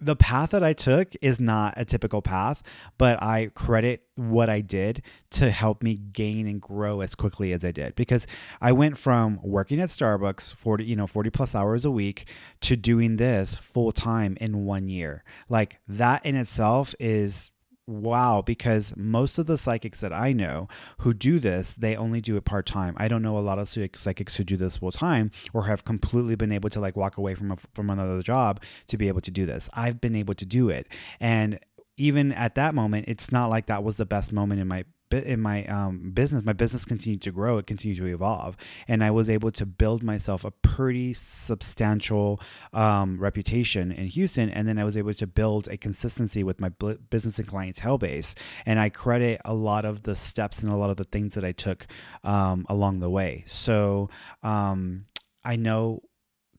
the 0.01 0.15
path 0.15 0.51
that 0.51 0.63
I 0.63 0.73
took 0.73 1.13
is 1.21 1.39
not 1.39 1.73
a 1.77 1.85
typical 1.85 2.21
path, 2.21 2.63
but 2.97 3.21
I 3.21 3.51
credit 3.53 4.03
what 4.15 4.49
I 4.49 4.61
did 4.61 5.01
to 5.31 5.49
help 5.49 5.83
me 5.83 5.95
gain 5.95 6.47
and 6.47 6.61
grow 6.61 7.01
as 7.01 7.15
quickly 7.15 7.53
as 7.53 7.63
I 7.63 7.71
did 7.71 7.95
because 7.95 8.27
I 8.61 8.71
went 8.71 8.97
from 8.97 9.39
working 9.43 9.79
at 9.79 9.89
Starbucks 9.89 10.55
40, 10.55 10.83
you 10.83 10.95
know, 10.95 11.07
40 11.07 11.29
plus 11.29 11.55
hours 11.55 11.85
a 11.85 11.91
week 11.91 12.27
to 12.61 12.75
doing 12.75 13.17
this 13.17 13.55
full 13.55 13.91
time 13.91 14.37
in 14.39 14.65
1 14.65 14.89
year. 14.89 15.23
Like 15.47 15.79
that 15.87 16.25
in 16.25 16.35
itself 16.35 16.95
is 16.99 17.51
wow 17.89 18.41
because 18.45 18.93
most 18.95 19.37
of 19.37 19.47
the 19.47 19.57
psychics 19.57 19.99
that 19.99 20.13
i 20.13 20.31
know 20.31 20.67
who 20.99 21.13
do 21.13 21.39
this 21.39 21.73
they 21.73 21.95
only 21.95 22.21
do 22.21 22.37
it 22.37 22.45
part-time. 22.45 22.95
I 22.97 23.07
don't 23.07 23.21
know 23.21 23.37
a 23.37 23.39
lot 23.39 23.59
of 23.59 23.69
psychics 23.69 24.35
who 24.35 24.43
do 24.43 24.57
this 24.57 24.77
full 24.77 24.91
time 24.91 25.31
or 25.53 25.63
have 25.63 25.85
completely 25.85 26.35
been 26.35 26.51
able 26.51 26.69
to 26.71 26.79
like 26.79 26.95
walk 26.95 27.17
away 27.17 27.35
from 27.35 27.51
a, 27.51 27.57
from 27.73 27.89
another 27.89 28.21
job 28.21 28.61
to 28.87 28.97
be 28.97 29.07
able 29.07 29.21
to 29.21 29.31
do 29.31 29.45
this. 29.45 29.69
I've 29.73 30.01
been 30.01 30.15
able 30.15 30.33
to 30.35 30.45
do 30.45 30.69
it. 30.69 30.87
And 31.19 31.59
even 31.97 32.31
at 32.31 32.55
that 32.55 32.75
moment 32.75 33.05
it's 33.07 33.31
not 33.31 33.49
like 33.49 33.67
that 33.67 33.83
was 33.83 33.97
the 33.97 34.05
best 34.05 34.31
moment 34.31 34.61
in 34.61 34.67
my 34.67 34.85
in 35.11 35.41
my 35.41 35.65
um, 35.65 36.11
business, 36.11 36.43
my 36.43 36.53
business 36.53 36.85
continued 36.85 37.21
to 37.23 37.31
grow. 37.31 37.57
It 37.57 37.67
continued 37.67 37.97
to 37.97 38.05
evolve, 38.05 38.55
and 38.87 39.03
I 39.03 39.11
was 39.11 39.29
able 39.29 39.51
to 39.51 39.65
build 39.65 40.03
myself 40.03 40.43
a 40.43 40.51
pretty 40.51 41.13
substantial 41.13 42.41
um, 42.73 43.19
reputation 43.19 43.91
in 43.91 44.07
Houston. 44.07 44.49
And 44.49 44.67
then 44.67 44.77
I 44.77 44.83
was 44.83 44.97
able 44.97 45.13
to 45.13 45.27
build 45.27 45.67
a 45.67 45.77
consistency 45.77 46.43
with 46.43 46.59
my 46.59 46.69
business 47.09 47.39
and 47.39 47.47
clientele 47.47 47.97
base. 47.97 48.35
And 48.65 48.79
I 48.79 48.89
credit 48.89 49.41
a 49.45 49.53
lot 49.53 49.85
of 49.85 50.03
the 50.03 50.15
steps 50.15 50.63
and 50.63 50.71
a 50.71 50.75
lot 50.75 50.89
of 50.89 50.97
the 50.97 51.03
things 51.03 51.35
that 51.35 51.43
I 51.43 51.51
took 51.51 51.87
um, 52.23 52.65
along 52.69 52.99
the 52.99 53.09
way. 53.09 53.43
So 53.47 54.09
um, 54.43 55.05
I 55.43 55.55
know 55.55 56.03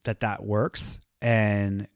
that 0.04 0.20
that 0.20 0.44
works, 0.44 0.98
and 1.20 1.86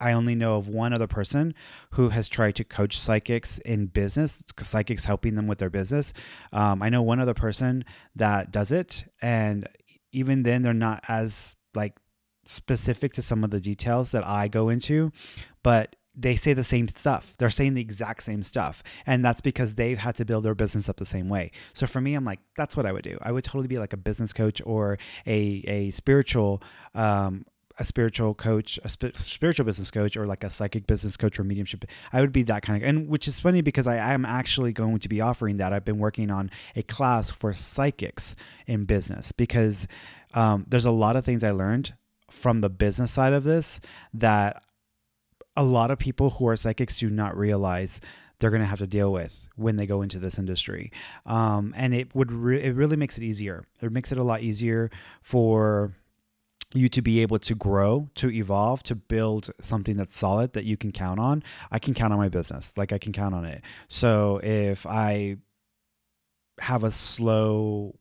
I 0.00 0.12
only 0.12 0.34
know 0.34 0.56
of 0.56 0.68
one 0.68 0.92
other 0.92 1.06
person 1.06 1.54
who 1.92 2.08
has 2.08 2.28
tried 2.28 2.56
to 2.56 2.64
coach 2.64 2.98
psychics 2.98 3.58
in 3.58 3.86
business, 3.86 4.42
psychics 4.58 5.04
helping 5.04 5.34
them 5.34 5.46
with 5.46 5.58
their 5.58 5.70
business. 5.70 6.12
Um, 6.52 6.82
I 6.82 6.88
know 6.88 7.02
one 7.02 7.20
other 7.20 7.34
person 7.34 7.84
that 8.16 8.50
does 8.50 8.72
it, 8.72 9.04
and 9.20 9.68
even 10.12 10.42
then, 10.42 10.62
they're 10.62 10.74
not 10.74 11.04
as 11.08 11.56
like 11.74 11.96
specific 12.44 13.12
to 13.12 13.22
some 13.22 13.44
of 13.44 13.50
the 13.50 13.60
details 13.60 14.10
that 14.12 14.26
I 14.26 14.48
go 14.48 14.68
into, 14.68 15.12
but 15.62 15.96
they 16.16 16.36
say 16.36 16.52
the 16.52 16.64
same 16.64 16.88
stuff. 16.88 17.34
They're 17.38 17.50
saying 17.50 17.74
the 17.74 17.80
exact 17.80 18.22
same 18.24 18.42
stuff. 18.42 18.82
And 19.06 19.24
that's 19.24 19.40
because 19.40 19.76
they've 19.76 19.98
had 19.98 20.16
to 20.16 20.24
build 20.24 20.44
their 20.44 20.54
business 20.54 20.88
up 20.88 20.96
the 20.96 21.04
same 21.04 21.28
way. 21.28 21.52
So 21.72 21.86
for 21.86 22.00
me, 22.00 22.14
I'm 22.14 22.24
like, 22.24 22.40
that's 22.56 22.76
what 22.76 22.84
I 22.84 22.92
would 22.92 23.04
do. 23.04 23.16
I 23.22 23.32
would 23.32 23.44
totally 23.44 23.68
be 23.68 23.78
like 23.78 23.92
a 23.92 23.96
business 23.96 24.32
coach 24.32 24.60
or 24.66 24.98
a, 25.26 25.64
a 25.66 25.90
spiritual 25.90 26.62
um, 26.94 27.44
a 27.80 27.84
spiritual 27.84 28.34
coach, 28.34 28.78
a 28.84 28.88
sp- 28.92 29.16
spiritual 29.16 29.64
business 29.64 29.90
coach, 29.90 30.16
or 30.16 30.26
like 30.26 30.44
a 30.44 30.50
psychic 30.50 30.86
business 30.86 31.16
coach 31.16 31.40
or 31.40 31.44
mediumship. 31.44 31.86
I 32.12 32.20
would 32.20 32.30
be 32.30 32.42
that 32.44 32.62
kind 32.62 32.80
of, 32.80 32.88
and 32.88 33.08
which 33.08 33.26
is 33.26 33.40
funny 33.40 33.62
because 33.62 33.86
I 33.86 33.96
am 33.96 34.24
actually 34.24 34.72
going 34.72 34.98
to 34.98 35.08
be 35.08 35.20
offering 35.20 35.56
that. 35.56 35.72
I've 35.72 35.84
been 35.84 35.98
working 35.98 36.30
on 36.30 36.50
a 36.76 36.82
class 36.82 37.30
for 37.30 37.52
psychics 37.54 38.36
in 38.66 38.84
business 38.84 39.32
because 39.32 39.88
um, 40.34 40.66
there's 40.68 40.84
a 40.84 40.90
lot 40.90 41.16
of 41.16 41.24
things 41.24 41.42
I 41.42 41.50
learned 41.50 41.94
from 42.30 42.60
the 42.60 42.70
business 42.70 43.10
side 43.10 43.32
of 43.32 43.44
this 43.44 43.80
that 44.12 44.62
a 45.56 45.64
lot 45.64 45.90
of 45.90 45.98
people 45.98 46.30
who 46.30 46.46
are 46.46 46.56
psychics 46.56 46.96
do 46.96 47.08
not 47.08 47.36
realize 47.36 48.00
they're 48.38 48.50
going 48.50 48.60
to 48.60 48.66
have 48.66 48.78
to 48.78 48.86
deal 48.86 49.12
with 49.12 49.48
when 49.56 49.76
they 49.76 49.86
go 49.86 50.02
into 50.02 50.18
this 50.18 50.38
industry. 50.38 50.92
Um, 51.26 51.74
and 51.76 51.94
it 51.94 52.14
would 52.14 52.30
re- 52.30 52.62
it 52.62 52.74
really 52.74 52.96
makes 52.96 53.18
it 53.18 53.24
easier. 53.24 53.64
It 53.80 53.90
makes 53.90 54.12
it 54.12 54.18
a 54.18 54.22
lot 54.22 54.42
easier 54.42 54.90
for 55.22 55.94
you 56.72 56.88
to 56.88 57.02
be 57.02 57.20
able 57.20 57.38
to 57.40 57.54
grow, 57.54 58.08
to 58.14 58.30
evolve, 58.30 58.82
to 58.84 58.94
build 58.94 59.50
something 59.60 59.96
that's 59.96 60.16
solid 60.16 60.52
that 60.52 60.64
you 60.64 60.76
can 60.76 60.92
count 60.92 61.18
on. 61.18 61.42
I 61.70 61.78
can 61.78 61.94
count 61.94 62.12
on 62.12 62.18
my 62.18 62.28
business. 62.28 62.72
Like 62.76 62.92
I 62.92 62.98
can 62.98 63.12
count 63.12 63.34
on 63.34 63.44
it. 63.44 63.62
So 63.88 64.40
if 64.42 64.86
I 64.86 65.36
have 66.60 66.84
a 66.84 66.90
slow 66.90 67.96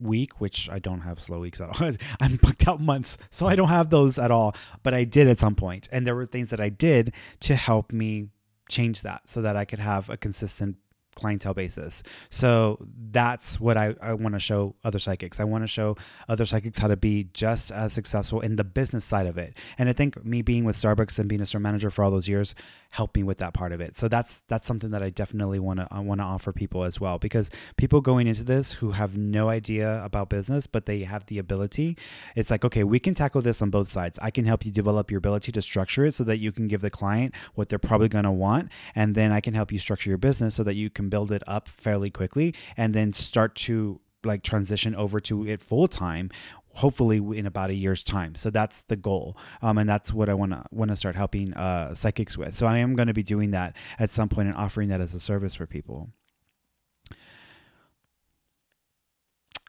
week, 0.00 0.40
which 0.40 0.68
I 0.68 0.78
don't 0.78 1.00
have 1.00 1.20
slow 1.20 1.40
weeks 1.40 1.60
at 1.60 1.80
all. 1.80 1.92
I'm 2.20 2.36
booked 2.36 2.68
out 2.68 2.80
months, 2.80 3.16
so 3.30 3.46
I 3.46 3.56
don't 3.56 3.68
have 3.68 3.90
those 3.90 4.18
at 4.18 4.30
all. 4.30 4.54
But 4.82 4.94
I 4.94 5.04
did 5.04 5.28
at 5.28 5.38
some 5.38 5.54
point, 5.54 5.88
and 5.90 6.06
there 6.06 6.14
were 6.14 6.26
things 6.26 6.50
that 6.50 6.60
I 6.60 6.68
did 6.68 7.12
to 7.40 7.54
help 7.54 7.92
me 7.92 8.28
change 8.68 9.02
that 9.02 9.22
so 9.28 9.42
that 9.42 9.56
I 9.56 9.64
could 9.64 9.78
have 9.78 10.08
a 10.08 10.16
consistent 10.16 10.76
clientele 11.14 11.54
basis. 11.54 12.02
So 12.30 12.78
that's 13.10 13.60
what 13.60 13.76
I, 13.76 13.94
I 14.00 14.14
want 14.14 14.34
to 14.34 14.38
show 14.38 14.74
other 14.84 14.98
psychics. 14.98 15.40
I 15.40 15.44
want 15.44 15.64
to 15.64 15.68
show 15.68 15.96
other 16.28 16.46
psychics 16.46 16.78
how 16.78 16.88
to 16.88 16.96
be 16.96 17.28
just 17.32 17.70
as 17.70 17.92
successful 17.92 18.40
in 18.40 18.56
the 18.56 18.64
business 18.64 19.04
side 19.04 19.26
of 19.26 19.38
it. 19.38 19.56
And 19.78 19.88
I 19.88 19.92
think 19.92 20.24
me 20.24 20.42
being 20.42 20.64
with 20.64 20.76
Starbucks 20.76 21.18
and 21.18 21.28
being 21.28 21.40
a 21.40 21.46
store 21.46 21.60
manager 21.60 21.90
for 21.90 22.04
all 22.04 22.10
those 22.10 22.28
years 22.28 22.54
helped 22.90 23.16
me 23.16 23.22
with 23.22 23.38
that 23.38 23.54
part 23.54 23.72
of 23.72 23.80
it. 23.80 23.96
So 23.96 24.08
that's 24.08 24.42
that's 24.48 24.66
something 24.66 24.90
that 24.90 25.02
I 25.02 25.10
definitely 25.10 25.58
want 25.58 25.80
to 25.80 25.88
I 25.90 26.00
want 26.00 26.20
to 26.20 26.24
offer 26.24 26.52
people 26.52 26.84
as 26.84 27.00
well 27.00 27.18
because 27.18 27.50
people 27.76 28.00
going 28.00 28.26
into 28.26 28.44
this 28.44 28.72
who 28.72 28.92
have 28.92 29.16
no 29.16 29.48
idea 29.48 30.02
about 30.04 30.28
business 30.28 30.66
but 30.66 30.86
they 30.86 31.00
have 31.00 31.26
the 31.26 31.38
ability, 31.38 31.96
it's 32.36 32.50
like 32.50 32.64
okay, 32.64 32.84
we 32.84 33.00
can 33.00 33.14
tackle 33.14 33.40
this 33.40 33.62
on 33.62 33.70
both 33.70 33.88
sides. 33.88 34.18
I 34.22 34.30
can 34.30 34.44
help 34.44 34.64
you 34.64 34.70
develop 34.70 35.10
your 35.10 35.18
ability 35.18 35.52
to 35.52 35.62
structure 35.62 36.06
it 36.06 36.14
so 36.14 36.24
that 36.24 36.38
you 36.38 36.52
can 36.52 36.68
give 36.68 36.80
the 36.80 36.90
client 36.90 37.34
what 37.54 37.68
they're 37.68 37.78
probably 37.78 38.08
going 38.08 38.24
to 38.24 38.32
want 38.32 38.70
and 38.94 39.14
then 39.14 39.32
I 39.32 39.40
can 39.40 39.54
help 39.54 39.72
you 39.72 39.78
structure 39.78 40.10
your 40.10 40.18
business 40.18 40.54
so 40.54 40.62
that 40.64 40.74
you 40.74 40.90
can 40.90 41.03
can 41.04 41.10
build 41.10 41.30
it 41.30 41.42
up 41.46 41.68
fairly 41.68 42.10
quickly 42.10 42.54
and 42.76 42.94
then 42.94 43.12
start 43.12 43.54
to 43.54 44.00
like 44.24 44.42
transition 44.42 44.94
over 44.94 45.20
to 45.20 45.46
it 45.46 45.60
full 45.60 45.86
time 45.86 46.30
hopefully 46.76 47.18
in 47.38 47.46
about 47.46 47.70
a 47.70 47.74
year's 47.74 48.02
time. 48.02 48.34
So 48.34 48.50
that's 48.50 48.82
the 48.82 48.96
goal 48.96 49.36
um, 49.62 49.78
and 49.78 49.88
that's 49.88 50.12
what 50.12 50.28
i 50.28 50.34
want 50.34 50.52
to 50.52 50.64
want 50.72 50.90
to 50.90 50.96
start 50.96 51.14
helping 51.14 51.54
uh, 51.54 51.94
psychics 51.94 52.36
with. 52.38 52.54
So 52.56 52.66
i 52.66 52.78
am 52.78 52.96
going 52.96 53.08
to 53.08 53.14
be 53.14 53.22
doing 53.22 53.50
that 53.52 53.76
at 53.98 54.10
some 54.10 54.28
point 54.28 54.48
and 54.48 54.56
offering 54.56 54.88
that 54.88 55.00
as 55.00 55.14
a 55.14 55.20
service 55.20 55.54
for 55.54 55.66
people. 55.66 56.10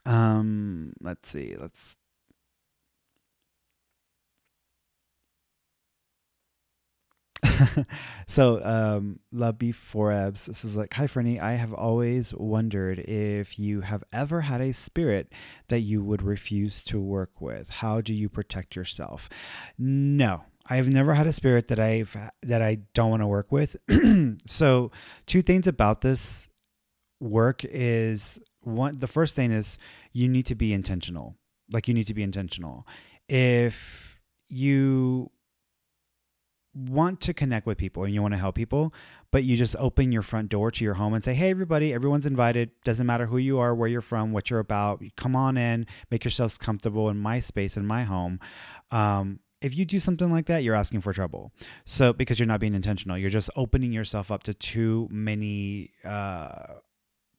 Um 0.04 0.92
let's 1.00 1.28
see 1.28 1.56
let's 1.58 1.96
so 8.26 8.60
um 8.64 9.18
love 9.32 9.58
beef 9.58 9.76
forebs 9.76 10.46
this 10.46 10.64
is 10.64 10.76
like 10.76 10.92
hi 10.94 11.06
fernie 11.06 11.40
i 11.40 11.52
have 11.52 11.72
always 11.72 12.34
wondered 12.34 12.98
if 13.00 13.58
you 13.58 13.80
have 13.82 14.02
ever 14.12 14.42
had 14.42 14.60
a 14.60 14.72
spirit 14.72 15.32
that 15.68 15.80
you 15.80 16.02
would 16.02 16.22
refuse 16.22 16.82
to 16.82 17.00
work 17.00 17.40
with 17.40 17.68
how 17.68 18.00
do 18.00 18.12
you 18.12 18.28
protect 18.28 18.76
yourself 18.76 19.28
no 19.78 20.42
I've 20.68 20.88
never 20.88 21.14
had 21.14 21.26
a 21.26 21.32
spirit 21.32 21.68
that 21.68 21.78
I've 21.78 22.16
that 22.42 22.60
I 22.60 22.78
don't 22.92 23.10
want 23.10 23.22
to 23.22 23.26
work 23.26 23.52
with. 23.52 23.76
so, 24.46 24.90
two 25.26 25.42
things 25.42 25.66
about 25.66 26.00
this 26.00 26.48
work 27.20 27.64
is 27.64 28.40
one 28.62 28.98
the 28.98 29.06
first 29.06 29.34
thing 29.34 29.52
is 29.52 29.78
you 30.12 30.28
need 30.28 30.46
to 30.46 30.54
be 30.54 30.72
intentional. 30.72 31.36
Like 31.72 31.88
you 31.88 31.94
need 31.94 32.06
to 32.08 32.14
be 32.14 32.22
intentional. 32.22 32.86
If 33.28 34.18
you 34.48 35.30
want 36.76 37.20
to 37.22 37.32
connect 37.32 37.66
with 37.66 37.78
people 37.78 38.04
and 38.04 38.12
you 38.12 38.20
want 38.20 38.34
to 38.34 38.38
help 38.38 38.54
people, 38.54 38.92
but 39.30 39.44
you 39.44 39.56
just 39.56 39.74
open 39.78 40.12
your 40.12 40.22
front 40.22 40.50
door 40.50 40.70
to 40.70 40.84
your 40.84 40.94
home 40.94 41.14
and 41.14 41.24
say, 41.24 41.34
Hey, 41.34 41.50
everybody, 41.50 41.92
everyone's 41.92 42.26
invited. 42.26 42.70
Doesn't 42.84 43.06
matter 43.06 43.26
who 43.26 43.38
you 43.38 43.58
are, 43.58 43.74
where 43.74 43.88
you're 43.88 44.02
from, 44.02 44.32
what 44.32 44.50
you're 44.50 44.60
about. 44.60 45.02
Come 45.16 45.34
on 45.34 45.56
in, 45.56 45.86
make 46.10 46.24
yourselves 46.24 46.58
comfortable 46.58 47.08
in 47.08 47.18
my 47.18 47.40
space, 47.40 47.76
in 47.76 47.86
my 47.86 48.04
home. 48.04 48.40
Um, 48.90 49.40
if 49.62 49.76
you 49.76 49.84
do 49.84 49.98
something 49.98 50.30
like 50.30 50.46
that, 50.46 50.62
you're 50.62 50.74
asking 50.74 51.00
for 51.00 51.12
trouble. 51.12 51.50
So, 51.86 52.12
because 52.12 52.38
you're 52.38 52.46
not 52.46 52.60
being 52.60 52.74
intentional, 52.74 53.16
you're 53.16 53.30
just 53.30 53.48
opening 53.56 53.90
yourself 53.90 54.30
up 54.30 54.42
to 54.44 54.54
too 54.54 55.08
many, 55.10 55.92
uh, 56.04 56.74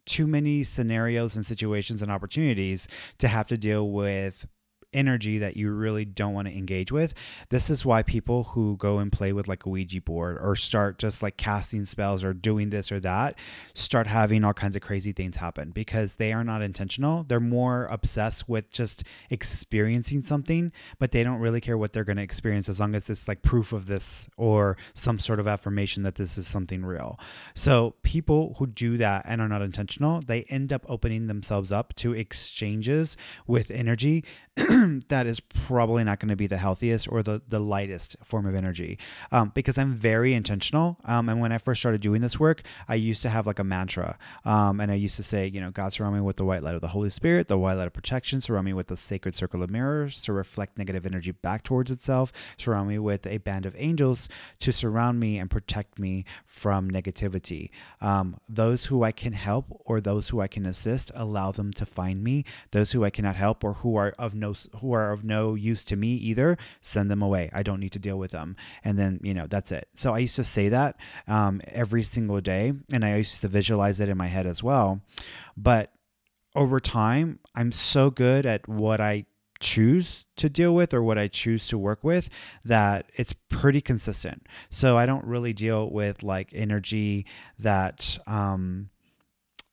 too 0.06 0.26
many 0.26 0.64
scenarios 0.64 1.36
and 1.36 1.46
situations 1.46 2.02
and 2.02 2.12
opportunities 2.12 2.88
to 3.20 3.28
have 3.28 3.48
to 3.48 3.58
deal 3.58 3.92
with 3.92 4.48
energy 4.94 5.38
that 5.38 5.58
you 5.58 5.72
really 5.72 6.06
don't 6.06 6.34
want 6.34 6.48
to 6.48 6.54
engage 6.54 6.92
with. 6.92 7.14
This 7.50 7.70
is 7.70 7.86
why 7.86 8.04
people 8.04 8.46
who 8.46 8.78
go 8.78 9.00
and 9.00 9.12
play 9.12 9.34
with 9.34 9.48
like 9.48 9.66
a 9.66 9.70
Ouija 9.70 10.02
board 10.02 10.38
or 10.42 10.56
start 10.56 10.98
just 10.98 11.22
like 11.22 11.38
casting 11.38 11.86
spells 11.86 12.24
or 12.24 12.34
doing 12.34 12.70
this 12.70 12.92
or 12.92 13.00
that 13.02 13.38
start 13.74 14.08
having 14.08 14.44
all 14.44 14.54
kinds 14.54 14.76
of 14.76 14.82
crazy 14.82 15.12
things 15.12 15.38
happen 15.38 15.72
because 15.72 16.16
they 16.16 16.34
are 16.34 16.44
not 16.44 16.62
intentional. 16.62 17.24
They're 17.24 17.40
more 17.40 17.86
obsessed 17.86 18.48
with 18.48 18.70
just 18.72 19.04
experiencing 19.30 20.24
something, 20.24 20.72
but 21.00 21.12
they 21.12 21.24
don't 21.24 21.40
really 21.40 21.62
care 21.62 21.78
what 21.78 21.94
they're 21.94 22.04
going 22.04 22.18
to 22.18 22.24
experience 22.24 22.70
as 22.70 22.80
long 22.80 22.96
as 22.96 23.10
it's 23.10 23.28
like 23.28 23.42
proof 23.42 23.74
of 23.74 23.88
this 23.88 24.28
or 24.38 24.78
some 24.94 25.20
sort 25.20 25.40
of 25.40 25.48
affirmation 25.48 26.04
that 26.04 26.16
this 26.16 26.38
is 26.38 26.48
something 26.48 26.84
real. 26.84 27.20
So 27.56 27.96
people 28.04 28.56
who 28.58 28.68
do 28.68 28.98
that 28.98 29.26
and 29.28 29.42
are 29.42 29.48
not 29.48 29.62
intentional, 29.62 30.22
they 30.26 30.44
end 30.44 30.72
up 30.72 30.86
opening 30.88 31.28
themselves 31.28 31.72
up 31.72 31.94
to 31.96 32.14
exchanges 32.14 33.18
with 33.46 33.72
energy 33.72 34.24
that 35.08 35.28
is 35.28 35.40
probably 35.40 36.04
not 36.04 36.20
going 36.20 36.30
to 36.30 36.36
be 36.36 36.48
the 36.48 36.58
healthiest 36.58 37.08
or 37.12 37.24
the, 37.24 37.42
the 37.48 37.60
lightest 37.60 38.16
form 38.24 38.46
of 38.46 38.56
energy 38.56 38.98
um, 39.32 39.52
because 39.54 39.78
I'm 39.78 39.94
very 39.94 40.34
intentional. 40.34 40.98
Um, 41.06 41.30
and 41.30 41.40
when 41.40 41.52
I 41.52 41.58
first 41.58 41.80
started 41.80 42.02
doing 42.02 42.22
this 42.22 42.40
work, 42.40 42.64
I 42.88 42.96
used 42.96 43.22
to 43.24 43.30
have 43.30 43.48
like 43.48 43.60
a 43.60 43.64
mantra. 43.64 44.18
Um, 44.46 44.80
and 44.80 44.92
I 44.92 44.96
used 44.96 45.16
to 45.18 45.24
say, 45.24 45.48
you 45.48 45.62
know, 45.62 45.72
God 45.72 45.94
surround 45.94 46.16
me 46.16 46.22
with 46.22 46.38
the 46.38 46.46
white 46.46 46.64
light 46.64 46.76
of 46.76 46.82
the 46.82 46.90
Holy 46.90 47.10
Spirit, 47.10 47.48
the 47.48 47.58
white 47.58 47.76
light 47.76 47.88
of 47.88 47.94
protection, 47.94 48.42
surround 48.42 48.66
me 48.66 48.74
with 48.74 48.88
the 48.88 48.98
sacred 48.98 49.36
circle 49.36 49.64
of 49.64 49.70
mirrors 49.70 50.22
to 50.22 50.34
reflect 50.34 50.78
negative 50.78 51.06
energy 51.06 51.32
back 51.32 51.64
towards 51.64 51.92
itself, 51.92 52.32
surround 52.58 52.90
me 52.90 53.00
with 53.00 53.26
a 53.26 53.38
band 53.38 53.66
of 53.66 53.76
angels 53.78 54.30
to 54.60 54.72
surround 54.72 55.20
me 55.20 55.38
and 55.38 55.50
protect 55.50 56.00
me 56.00 56.26
from 56.46 56.90
negativity. 56.90 57.70
Um, 58.02 58.40
those 58.48 58.86
who 58.86 59.04
I 59.04 59.12
can 59.12 59.34
help 59.34 59.66
or 59.86 60.02
those 60.02 60.30
who 60.30 60.42
I 60.42 60.48
can 60.48 60.66
assist, 60.66 61.12
allow 61.16 61.52
them 61.52 61.72
to 61.74 61.86
find 61.86 62.24
me. 62.24 62.46
Those 62.72 62.92
who 62.92 63.04
I 63.04 63.10
cannot 63.10 63.36
help 63.36 63.64
or 63.64 63.74
who 63.74 63.96
are 63.96 64.14
of 64.18 64.36
no 64.36 64.54
who 64.80 64.94
are 64.94 65.12
of 65.12 65.24
no 65.24 65.56
use 65.56 65.84
to 65.86 65.96
me 65.96 66.10
either, 66.16 66.58
send 66.82 67.10
them 67.10 67.22
away. 67.22 67.50
I 67.54 67.64
don't 67.64 67.80
need 67.80 67.92
to 67.94 68.00
deal 68.00 68.18
with 68.18 68.32
them. 68.32 68.56
And 68.84 68.98
then 68.98 69.20
you 69.24 69.34
know 69.34 69.48
that's 69.48 69.72
it. 69.72 69.88
So 69.96 70.14
I 70.14 70.20
used 70.20 70.36
to 70.36 70.44
say 70.44 70.70
that 70.70 71.00
um, 71.28 71.62
every 71.68 72.04
single 72.04 72.42
day, 72.42 72.74
and 72.92 73.04
I 73.04 73.18
used 73.18 73.42
to 73.42 73.48
visualize 73.48 74.00
it 74.00 74.10
in 74.10 74.18
my 74.18 74.28
head 74.28 74.48
as 74.48 74.64
well. 74.64 75.02
But 75.56 75.92
over 76.56 76.80
time, 76.80 77.40
I'm 77.56 77.72
so 77.72 78.10
good 78.10 78.46
at 78.46 78.68
what 78.68 79.00
I 79.00 79.26
choose 79.60 80.26
to 80.36 80.50
deal 80.50 80.74
with 80.74 80.94
or 80.94 81.02
what 81.02 81.18
I 81.18 81.28
choose 81.28 81.68
to 81.68 81.78
work 81.78 82.04
with 82.04 82.30
that 82.64 83.12
it's 83.16 83.34
pretty 83.34 83.82
consistent. 83.82 84.48
So 84.70 84.98
I 84.98 85.06
don't 85.06 85.26
really 85.26 85.54
deal 85.54 85.90
with 85.90 86.24
like 86.24 86.50
energy 86.54 87.26
that 87.60 88.18
um, 88.28 88.90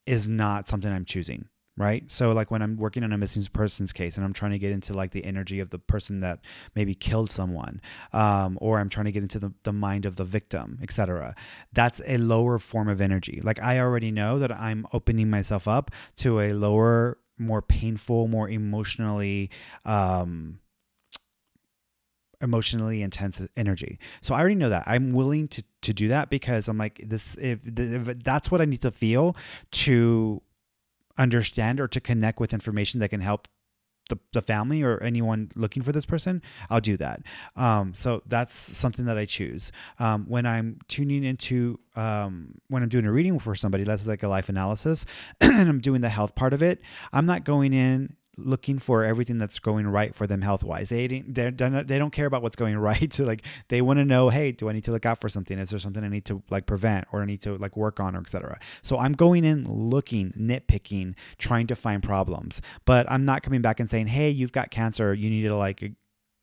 is 0.06 0.28
not 0.28 0.68
something 0.68 0.90
I'm 0.90 1.04
choosing 1.04 1.48
right? 1.76 2.08
So 2.10 2.32
like 2.32 2.50
when 2.50 2.62
I'm 2.62 2.76
working 2.76 3.02
on 3.02 3.12
a 3.12 3.18
missing 3.18 3.44
persons 3.52 3.92
case 3.92 4.16
and 4.16 4.24
I'm 4.24 4.32
trying 4.32 4.52
to 4.52 4.58
get 4.58 4.72
into 4.72 4.92
like 4.92 5.10
the 5.10 5.24
energy 5.24 5.60
of 5.60 5.70
the 5.70 5.78
person 5.78 6.20
that 6.20 6.40
maybe 6.74 6.94
killed 6.94 7.30
someone, 7.30 7.80
um, 8.12 8.58
or 8.60 8.78
I'm 8.78 8.88
trying 8.88 9.06
to 9.06 9.12
get 9.12 9.22
into 9.22 9.38
the, 9.38 9.52
the 9.64 9.72
mind 9.72 10.06
of 10.06 10.16
the 10.16 10.24
victim, 10.24 10.78
etc. 10.82 11.34
That's 11.72 12.00
a 12.06 12.18
lower 12.18 12.58
form 12.58 12.88
of 12.88 13.00
energy. 13.00 13.40
Like 13.42 13.60
I 13.60 13.80
already 13.80 14.10
know 14.10 14.38
that 14.38 14.52
I'm 14.52 14.86
opening 14.92 15.30
myself 15.30 15.66
up 15.66 15.90
to 16.16 16.40
a 16.40 16.52
lower, 16.52 17.18
more 17.38 17.62
painful, 17.62 18.28
more 18.28 18.48
emotionally 18.48 19.50
um, 19.84 20.60
emotionally 22.40 23.02
intense 23.02 23.42
energy. 23.56 23.98
So 24.20 24.34
I 24.34 24.40
already 24.40 24.54
know 24.54 24.68
that. 24.68 24.84
I'm 24.86 25.12
willing 25.12 25.48
to 25.48 25.64
to 25.82 25.92
do 25.92 26.08
that 26.08 26.30
because 26.30 26.68
I'm 26.68 26.78
like 26.78 27.00
this 27.04 27.36
if, 27.36 27.58
if 27.64 28.22
that's 28.22 28.50
what 28.50 28.60
I 28.60 28.64
need 28.64 28.82
to 28.82 28.90
feel 28.90 29.36
to 29.72 30.40
understand 31.18 31.80
or 31.80 31.88
to 31.88 32.00
connect 32.00 32.40
with 32.40 32.52
information 32.52 33.00
that 33.00 33.08
can 33.08 33.20
help 33.20 33.48
the, 34.10 34.18
the 34.32 34.42
family 34.42 34.82
or 34.82 35.02
anyone 35.02 35.50
looking 35.54 35.82
for 35.82 35.92
this 35.92 36.04
person, 36.04 36.42
I'll 36.68 36.80
do 36.80 36.96
that. 36.98 37.22
Um, 37.56 37.94
so 37.94 38.22
that's 38.26 38.54
something 38.54 39.06
that 39.06 39.16
I 39.16 39.24
choose. 39.24 39.72
Um, 39.98 40.26
when 40.28 40.46
I'm 40.46 40.78
tuning 40.88 41.24
into, 41.24 41.78
um, 41.96 42.54
when 42.68 42.82
I'm 42.82 42.88
doing 42.88 43.06
a 43.06 43.12
reading 43.12 43.38
for 43.38 43.54
somebody, 43.54 43.84
that's 43.84 44.06
like 44.06 44.22
a 44.22 44.28
life 44.28 44.48
analysis, 44.48 45.06
and 45.40 45.68
I'm 45.68 45.80
doing 45.80 46.00
the 46.00 46.08
health 46.08 46.34
part 46.34 46.52
of 46.52 46.62
it, 46.62 46.82
I'm 47.12 47.26
not 47.26 47.44
going 47.44 47.72
in 47.72 48.16
looking 48.36 48.78
for 48.78 49.04
everything 49.04 49.38
that's 49.38 49.58
going 49.58 49.86
right 49.86 50.14
for 50.14 50.26
them 50.26 50.42
health 50.42 50.64
wise. 50.64 50.88
They 50.88 51.06
they 51.06 51.50
they 51.50 51.98
don't 51.98 52.10
care 52.10 52.26
about 52.26 52.42
what's 52.42 52.56
going 52.56 52.76
right. 52.84 53.12
So 53.12 53.24
like 53.24 53.44
they 53.68 53.80
want 53.82 53.98
to 53.98 54.04
know, 54.04 54.28
hey, 54.28 54.52
do 54.52 54.68
I 54.68 54.72
need 54.72 54.84
to 54.84 54.92
look 54.92 55.06
out 55.06 55.20
for 55.20 55.28
something? 55.28 55.58
Is 55.58 55.70
there 55.70 55.78
something 55.78 56.02
I 56.02 56.08
need 56.08 56.24
to 56.26 56.42
like 56.50 56.66
prevent 56.66 57.06
or 57.12 57.22
I 57.22 57.26
need 57.26 57.42
to 57.42 57.56
like 57.56 57.76
work 57.76 58.00
on 58.00 58.16
or 58.16 58.20
etc. 58.20 58.58
So 58.82 58.98
I'm 58.98 59.12
going 59.12 59.44
in 59.44 59.64
looking, 59.64 60.32
nitpicking, 60.32 61.14
trying 61.38 61.66
to 61.68 61.74
find 61.74 62.02
problems, 62.02 62.60
but 62.84 63.10
I'm 63.10 63.24
not 63.24 63.42
coming 63.42 63.62
back 63.62 63.80
and 63.80 63.88
saying, 63.88 64.08
hey, 64.08 64.30
you've 64.30 64.52
got 64.52 64.70
cancer. 64.70 65.14
You 65.14 65.30
need 65.30 65.42
to 65.42 65.56
like 65.56 65.92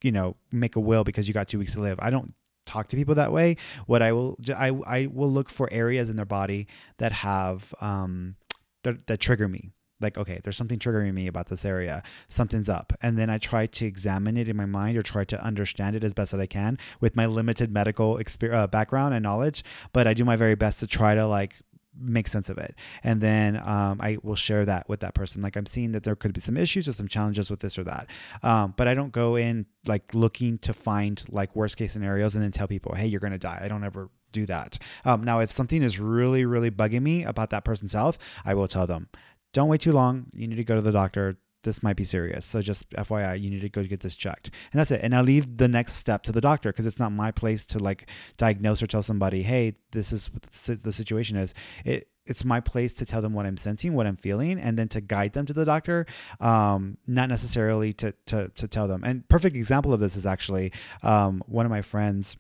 you 0.02 0.12
know 0.12 0.36
make 0.52 0.76
a 0.76 0.80
will 0.80 1.04
because 1.04 1.28
you 1.28 1.34
got 1.34 1.48
two 1.48 1.60
weeks 1.60 1.74
to 1.74 1.82
live. 1.82 2.00
I 2.02 2.10
don't 2.10 2.34
talk 2.66 2.88
to 2.90 2.96
people 2.96 3.16
that 3.16 3.32
way. 3.32 3.58
What 3.86 4.02
I 4.02 4.12
will 4.12 4.38
I 4.56 4.70
I 4.86 5.08
will 5.08 5.32
look 5.32 5.50
for 5.50 5.68
areas 5.72 6.10
in 6.10 6.16
their 6.16 6.26
body 6.26 6.68
that 6.98 7.12
have 7.12 7.74
um 7.82 8.36
that, 8.84 9.08
that 9.08 9.20
trigger 9.20 9.48
me 9.48 9.72
like 10.02 10.18
okay 10.18 10.40
there's 10.44 10.58
something 10.58 10.80
triggering 10.80 11.14
me 11.14 11.28
about 11.28 11.48
this 11.48 11.66
area. 11.66 12.04
Something's 12.28 12.70
up. 12.70 12.94
And 13.02 13.18
then 13.18 13.30
i 13.30 13.38
try 13.38 13.66
to 13.66 13.86
examine 13.86 14.38
it 14.38 14.50
in 14.50 14.58
my 14.58 14.66
mind 14.66 14.98
or 14.98 15.02
try 15.02 15.24
to 15.26 15.44
understand 15.44 15.96
it 15.96 16.04
as 16.04 16.14
best 16.14 16.32
that 16.32 16.42
i 16.42 16.46
can 16.46 16.78
with 17.00 17.16
my 17.16 17.26
limited 17.26 17.72
medical 17.72 18.18
experience, 18.18 18.58
uh, 18.64 18.68
background 18.68 19.14
and 19.14 19.24
knowledge. 19.24 19.64
But 19.94 20.08
i 20.08 20.14
do 20.14 20.26
my 20.26 20.36
very 20.36 20.56
best 20.56 20.80
to 20.80 20.88
try 20.88 21.16
to 21.16 21.26
like 21.28 21.56
make 22.00 22.28
sense 22.28 22.48
of 22.50 22.58
it. 22.58 22.74
And 23.04 23.20
then 23.22 23.58
um, 23.58 24.00
i 24.02 24.18
will 24.24 24.36
share 24.36 24.66
that 24.66 24.88
with 24.88 25.02
that 25.02 25.14
person. 25.14 25.42
Like 25.42 25.56
i'm 25.56 25.66
seeing 25.66 25.92
that 25.92 26.04
there 26.04 26.16
could 26.16 26.34
be 26.34 26.42
some 26.42 26.58
issues 26.58 26.88
or 26.88 26.94
some 26.94 27.08
challenges 27.08 27.50
with 27.50 27.60
this 27.60 27.78
or 27.78 27.84
that. 27.84 28.08
Um, 28.44 28.74
but 28.78 28.88
i 28.88 28.94
don't 28.94 29.12
go 29.12 29.36
in 29.36 29.66
like 29.86 30.14
looking 30.14 30.58
to 30.60 30.74
find 30.74 31.24
like 31.30 31.56
worst 31.56 31.78
case 31.78 31.94
scenarios 31.94 32.36
and 32.36 32.44
then 32.44 32.52
tell 32.52 32.68
people 32.68 32.96
hey 32.96 33.08
you're 33.08 33.20
going 33.20 33.34
to 33.34 33.40
die. 33.40 33.60
I 33.64 33.68
don't 33.68 33.84
ever 33.84 34.10
do 34.32 34.46
that. 34.46 34.80
Um, 35.04 35.24
now 35.24 35.40
if 35.40 35.52
something 35.52 35.84
is 35.84 36.00
really 36.00 36.46
really 36.46 36.72
bugging 36.72 37.02
me 37.02 37.24
about 37.24 37.50
that 37.50 37.66
person's 37.66 37.94
health 37.94 38.18
i 38.46 38.54
will 38.54 38.68
tell 38.68 38.88
them 38.88 39.10
don't 39.54 39.70
wait 39.70 39.82
too 39.82 39.92
long. 39.92 40.28
You 40.34 40.48
need 40.48 40.56
to 40.56 40.64
go 40.64 40.76
to 40.76 40.82
the 40.82 40.92
doctor. 40.92 41.38
This 41.64 41.84
might 41.84 41.96
be 41.96 42.04
serious. 42.04 42.46
So 42.46 42.62
just 42.62 42.90
FYI, 42.92 43.40
you 43.40 43.50
need 43.50 43.62
to 43.62 43.70
go 43.70 43.84
get 43.84 44.00
this 44.00 44.16
checked. 44.16 44.50
And 44.72 44.80
that's 44.80 44.90
it. 44.90 45.02
And 45.04 45.16
I 45.16 45.22
leave 45.22 45.58
the 45.58 45.68
next 45.68 45.94
step 45.94 46.24
to 46.24 46.32
the 46.32 46.42
doctor 46.42 46.72
because 46.72 46.88
it's 46.88 46.98
not 46.98 47.12
my 47.12 47.32
place 47.32 47.66
to 47.68 47.80
like 47.80 48.10
diagnose 48.38 48.82
or 48.82 48.88
tell 48.88 49.04
somebody, 49.04 49.44
hey, 49.44 49.74
this 49.92 50.12
is 50.12 50.32
what 50.34 50.44
the 50.82 50.92
situation 50.92 51.38
is. 51.38 51.54
It 51.86 52.08
it's 52.26 52.46
my 52.46 52.60
place 52.60 52.94
to 52.94 53.06
tell 53.06 53.22
them 53.22 53.34
what 53.34 53.46
I'm 53.46 53.58
sensing, 53.58 53.94
what 53.94 54.06
I'm 54.06 54.16
feeling, 54.16 54.60
and 54.60 54.78
then 54.78 54.88
to 54.90 55.02
guide 55.02 55.34
them 55.34 55.46
to 55.48 55.54
the 55.54 55.66
doctor, 55.66 56.06
um, 56.40 56.98
not 57.08 57.30
necessarily 57.30 57.94
to, 57.94 58.14
to, 58.28 58.50
to 58.50 58.68
tell 58.68 58.88
them. 58.88 59.04
And 59.04 59.28
perfect 59.28 59.56
example 59.56 59.92
of 59.94 60.00
this 60.00 60.16
is 60.16 60.26
actually 60.26 60.72
um, 61.02 61.44
one 61.48 61.66
of 61.66 61.72
my 61.72 61.82
friends 61.82 62.38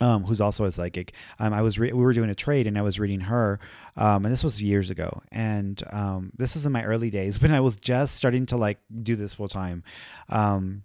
um, 0.00 0.24
who's 0.24 0.40
also 0.40 0.64
a 0.64 0.72
psychic. 0.72 1.12
Um, 1.38 1.52
I 1.52 1.62
was 1.62 1.78
re- 1.78 1.92
we 1.92 2.02
were 2.02 2.12
doing 2.12 2.30
a 2.30 2.34
trade 2.34 2.66
and 2.66 2.78
I 2.78 2.82
was 2.82 2.98
reading 2.98 3.20
her, 3.20 3.60
um, 3.96 4.24
and 4.24 4.32
this 4.32 4.44
was 4.44 4.60
years 4.60 4.90
ago. 4.90 5.22
And 5.30 5.82
um, 5.90 6.32
this 6.36 6.54
was 6.54 6.66
in 6.66 6.72
my 6.72 6.84
early 6.84 7.10
days 7.10 7.40
when 7.42 7.52
I 7.52 7.60
was 7.60 7.76
just 7.76 8.14
starting 8.16 8.46
to 8.46 8.56
like 8.56 8.78
do 9.02 9.16
this 9.16 9.34
full 9.34 9.48
time. 9.48 9.82
Um, 10.28 10.84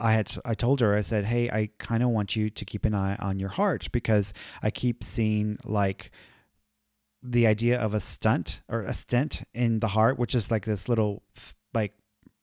I 0.00 0.12
had 0.12 0.36
I 0.44 0.54
told 0.54 0.80
her 0.80 0.94
I 0.94 1.00
said, 1.02 1.24
"Hey, 1.26 1.48
I 1.48 1.70
kind 1.78 2.02
of 2.02 2.08
want 2.08 2.34
you 2.34 2.50
to 2.50 2.64
keep 2.64 2.84
an 2.84 2.94
eye 2.94 3.16
on 3.20 3.38
your 3.38 3.50
heart 3.50 3.88
because 3.92 4.32
I 4.62 4.70
keep 4.70 5.02
seeing 5.02 5.58
like." 5.64 6.10
the 7.24 7.46
idea 7.46 7.78
of 7.78 7.94
a 7.94 8.00
stunt 8.00 8.62
or 8.68 8.82
a 8.82 8.92
stent 8.92 9.44
in 9.54 9.78
the 9.78 9.86
heart, 9.86 10.18
which 10.18 10.34
is 10.34 10.50
like 10.50 10.64
this 10.64 10.88
little 10.88 11.22
like 11.72 11.92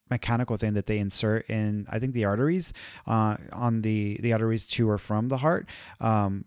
mechanical 0.09 0.57
thing 0.57 0.73
that 0.73 0.85
they 0.85 0.99
insert 0.99 1.49
in 1.49 1.87
I 1.89 1.99
think 1.99 2.13
the 2.13 2.25
arteries 2.25 2.73
uh, 3.07 3.37
on 3.51 3.81
the 3.81 4.17
the 4.21 4.33
arteries 4.33 4.67
to 4.67 4.89
or 4.89 4.97
from 4.97 5.29
the 5.29 5.37
heart. 5.37 5.67
Um, 5.99 6.45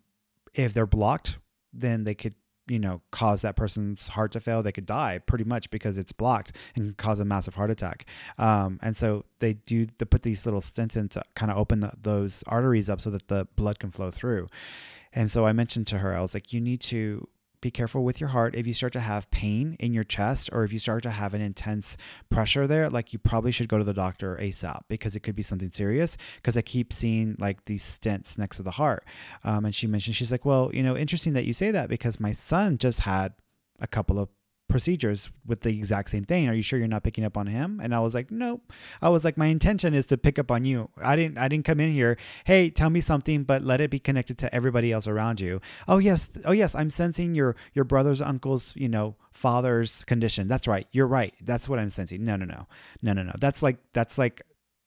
if 0.54 0.74
they're 0.74 0.86
blocked, 0.86 1.38
then 1.72 2.04
they 2.04 2.14
could 2.14 2.34
you 2.68 2.78
know 2.78 3.00
cause 3.10 3.42
that 3.42 3.56
person's 3.56 4.08
heart 4.08 4.32
to 4.32 4.40
fail. 4.40 4.62
They 4.62 4.72
could 4.72 4.86
die 4.86 5.18
pretty 5.18 5.44
much 5.44 5.70
because 5.70 5.98
it's 5.98 6.12
blocked 6.12 6.52
and 6.74 6.96
cause 6.96 7.20
a 7.20 7.24
massive 7.24 7.54
heart 7.54 7.70
attack. 7.70 8.06
Um, 8.38 8.78
and 8.82 8.96
so 8.96 9.24
they 9.40 9.54
do 9.54 9.86
they 9.98 10.04
put 10.04 10.22
these 10.22 10.46
little 10.46 10.60
stents 10.60 10.96
in 10.96 11.08
to 11.10 11.22
kind 11.34 11.50
of 11.50 11.58
open 11.58 11.80
the, 11.80 11.92
those 12.00 12.44
arteries 12.46 12.88
up 12.88 13.00
so 13.00 13.10
that 13.10 13.28
the 13.28 13.46
blood 13.56 13.78
can 13.78 13.90
flow 13.90 14.10
through. 14.10 14.48
And 15.12 15.30
so 15.30 15.44
I 15.44 15.52
mentioned 15.52 15.86
to 15.88 15.98
her, 15.98 16.16
I 16.16 16.22
was 16.22 16.32
like, 16.32 16.52
you 16.52 16.60
need 16.60 16.80
to 16.82 17.28
be 17.62 17.70
careful 17.70 18.04
with 18.04 18.20
your 18.20 18.28
heart. 18.28 18.54
If 18.54 18.66
you 18.66 18.74
start 18.74 18.92
to 18.92 19.00
have 19.00 19.30
pain 19.30 19.76
in 19.80 19.94
your 19.94 20.04
chest 20.04 20.50
or 20.52 20.64
if 20.64 20.72
you 20.72 20.78
start 20.78 21.02
to 21.04 21.10
have 21.10 21.32
an 21.32 21.40
intense 21.40 21.96
pressure 22.28 22.66
there, 22.66 22.90
like 22.90 23.14
you 23.14 23.18
probably 23.18 23.52
should 23.52 23.68
go 23.68 23.78
to 23.78 23.84
the 23.84 23.94
doctor 23.94 24.36
ASAP 24.42 24.82
because 24.88 25.16
it 25.16 25.20
could 25.20 25.36
be 25.36 25.42
something 25.42 25.70
serious. 25.70 26.18
Because 26.36 26.56
I 26.56 26.62
keep 26.62 26.92
seeing 26.92 27.36
like 27.38 27.64
these 27.64 27.82
stents 27.82 28.36
next 28.36 28.58
to 28.58 28.62
the 28.62 28.72
heart. 28.72 29.06
Um, 29.44 29.64
and 29.64 29.74
she 29.74 29.86
mentioned, 29.86 30.16
she's 30.16 30.32
like, 30.32 30.44
well, 30.44 30.70
you 30.74 30.82
know, 30.82 30.96
interesting 30.96 31.32
that 31.34 31.46
you 31.46 31.54
say 31.54 31.70
that 31.70 31.88
because 31.88 32.20
my 32.20 32.32
son 32.32 32.76
just 32.76 33.00
had 33.00 33.32
a 33.80 33.86
couple 33.86 34.18
of 34.18 34.28
procedures 34.72 35.30
with 35.46 35.60
the 35.60 35.68
exact 35.68 36.08
same 36.08 36.24
thing. 36.24 36.48
Are 36.48 36.54
you 36.54 36.62
sure 36.62 36.78
you're 36.78 36.88
not 36.88 37.04
picking 37.04 37.24
up 37.24 37.36
on 37.36 37.46
him? 37.46 37.78
And 37.80 37.94
I 37.94 38.00
was 38.00 38.14
like, 38.14 38.30
nope. 38.30 38.72
I 39.02 39.10
was 39.10 39.22
like, 39.22 39.36
my 39.36 39.46
intention 39.46 39.92
is 39.92 40.06
to 40.06 40.16
pick 40.16 40.38
up 40.38 40.50
on 40.50 40.64
you. 40.64 40.88
I 41.00 41.14
didn't 41.14 41.36
I 41.36 41.46
didn't 41.46 41.66
come 41.66 41.78
in 41.78 41.92
here, 41.92 42.16
hey, 42.44 42.70
tell 42.70 42.88
me 42.88 43.00
something, 43.00 43.44
but 43.44 43.62
let 43.62 43.82
it 43.82 43.90
be 43.90 43.98
connected 43.98 44.38
to 44.38 44.52
everybody 44.52 44.90
else 44.90 45.06
around 45.06 45.40
you. 45.40 45.60
Oh 45.86 45.98
yes, 45.98 46.30
oh 46.46 46.52
yes, 46.52 46.74
I'm 46.74 46.90
sensing 46.90 47.34
your 47.34 47.54
your 47.74 47.84
brother's 47.84 48.22
uncle's, 48.22 48.72
you 48.74 48.88
know, 48.88 49.14
father's 49.30 50.04
condition. 50.04 50.48
That's 50.48 50.66
right. 50.66 50.86
You're 50.90 51.06
right. 51.06 51.34
That's 51.42 51.68
what 51.68 51.78
I'm 51.78 51.90
sensing. 51.90 52.24
No, 52.24 52.36
no, 52.36 52.46
no. 52.46 52.66
No, 53.02 53.12
no, 53.12 53.22
no. 53.22 53.32
That's 53.38 53.62
like 53.62 53.76
that's 53.92 54.16
like 54.16 54.42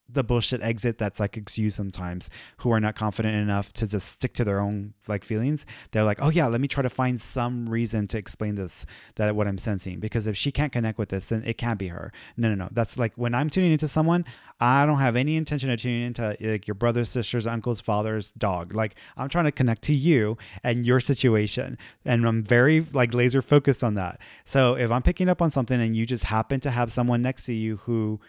the 0.07 0.23
bullshit 0.23 0.61
exit 0.61 0.97
that 0.97 1.17
psychics 1.17 1.57
use 1.57 1.75
sometimes 1.75 2.29
who 2.57 2.71
are 2.71 2.79
not 2.79 2.95
confident 2.95 3.35
enough 3.35 3.73
to 3.73 3.87
just 3.87 4.07
stick 4.07 4.33
to 4.33 4.43
their 4.43 4.59
own 4.59 4.93
like 5.07 5.23
feelings 5.23 5.65
they're 5.91 6.03
like 6.03 6.19
oh 6.21 6.29
yeah 6.29 6.47
let 6.47 6.61
me 6.61 6.67
try 6.67 6.81
to 6.81 6.89
find 6.89 7.19
some 7.19 7.67
reason 7.67 8.07
to 8.07 8.17
explain 8.17 8.55
this 8.55 8.85
that 9.15 9.35
what 9.35 9.47
i'm 9.47 9.57
sensing. 9.57 9.99
Because 9.99 10.27
if 10.27 10.37
she 10.37 10.51
can't 10.51 10.71
connect 10.71 10.97
with 10.97 11.09
this 11.09 11.27
then 11.27 11.43
it 11.45 11.57
can't 11.57 11.79
be 11.79 11.89
her. 11.89 12.11
No 12.37 12.49
no 12.49 12.55
no. 12.55 12.69
That's 12.71 12.97
like 12.97 13.13
when 13.15 13.33
i'm 13.33 13.49
tuning 13.49 13.71
into 13.71 13.87
someone 13.87 14.25
i 14.59 14.85
don't 14.85 14.99
have 14.99 15.15
any 15.15 15.35
intention 15.35 15.69
of 15.69 15.79
tuning 15.79 16.07
into 16.07 16.37
like 16.39 16.67
your 16.67 16.75
brother's 16.75 17.09
sister's 17.09 17.47
uncle's 17.47 17.81
father's 17.81 18.31
dog. 18.33 18.73
Like 18.73 18.95
i'm 19.17 19.29
trying 19.29 19.45
to 19.45 19.51
connect 19.51 19.81
to 19.83 19.93
you 19.93 20.37
and 20.63 20.85
your 20.85 20.99
situation 20.99 21.77
and 22.05 22.25
i'm 22.27 22.43
very 22.43 22.85
like 22.93 23.13
laser 23.13 23.41
focused 23.41 23.83
on 23.83 23.95
that. 23.95 24.19
So 24.45 24.75
if 24.75 24.91
i'm 24.91 25.01
picking 25.01 25.29
up 25.29 25.41
on 25.41 25.51
something 25.51 25.81
and 25.81 25.95
you 25.95 26.05
just 26.05 26.25
happen 26.25 26.59
to 26.61 26.71
have 26.71 26.91
someone 26.91 27.21
next 27.21 27.43
to 27.43 27.53
you 27.53 27.77
who 27.77 28.19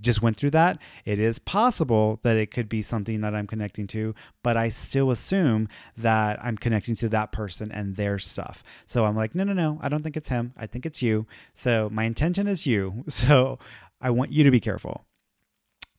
just 0.00 0.22
went 0.22 0.36
through 0.36 0.50
that. 0.50 0.78
It 1.04 1.18
is 1.18 1.38
possible 1.38 2.20
that 2.22 2.36
it 2.36 2.50
could 2.50 2.68
be 2.68 2.82
something 2.82 3.20
that 3.20 3.34
I'm 3.34 3.46
connecting 3.46 3.86
to, 3.88 4.14
but 4.42 4.56
I 4.56 4.68
still 4.68 5.10
assume 5.10 5.68
that 5.96 6.38
I'm 6.42 6.56
connecting 6.56 6.94
to 6.96 7.08
that 7.10 7.32
person 7.32 7.70
and 7.70 7.96
their 7.96 8.18
stuff. 8.18 8.62
So 8.86 9.04
I'm 9.04 9.16
like, 9.16 9.34
no, 9.34 9.44
no, 9.44 9.52
no, 9.52 9.78
I 9.82 9.88
don't 9.88 10.02
think 10.02 10.16
it's 10.16 10.28
him. 10.28 10.52
I 10.56 10.66
think 10.66 10.86
it's 10.86 11.02
you. 11.02 11.26
So 11.54 11.88
my 11.90 12.04
intention 12.04 12.46
is 12.46 12.66
you. 12.66 13.04
So 13.20 13.58
I 14.00 14.08
want 14.08 14.32
you 14.32 14.44
to 14.44 14.50
be 14.50 14.60
careful. 14.60 15.04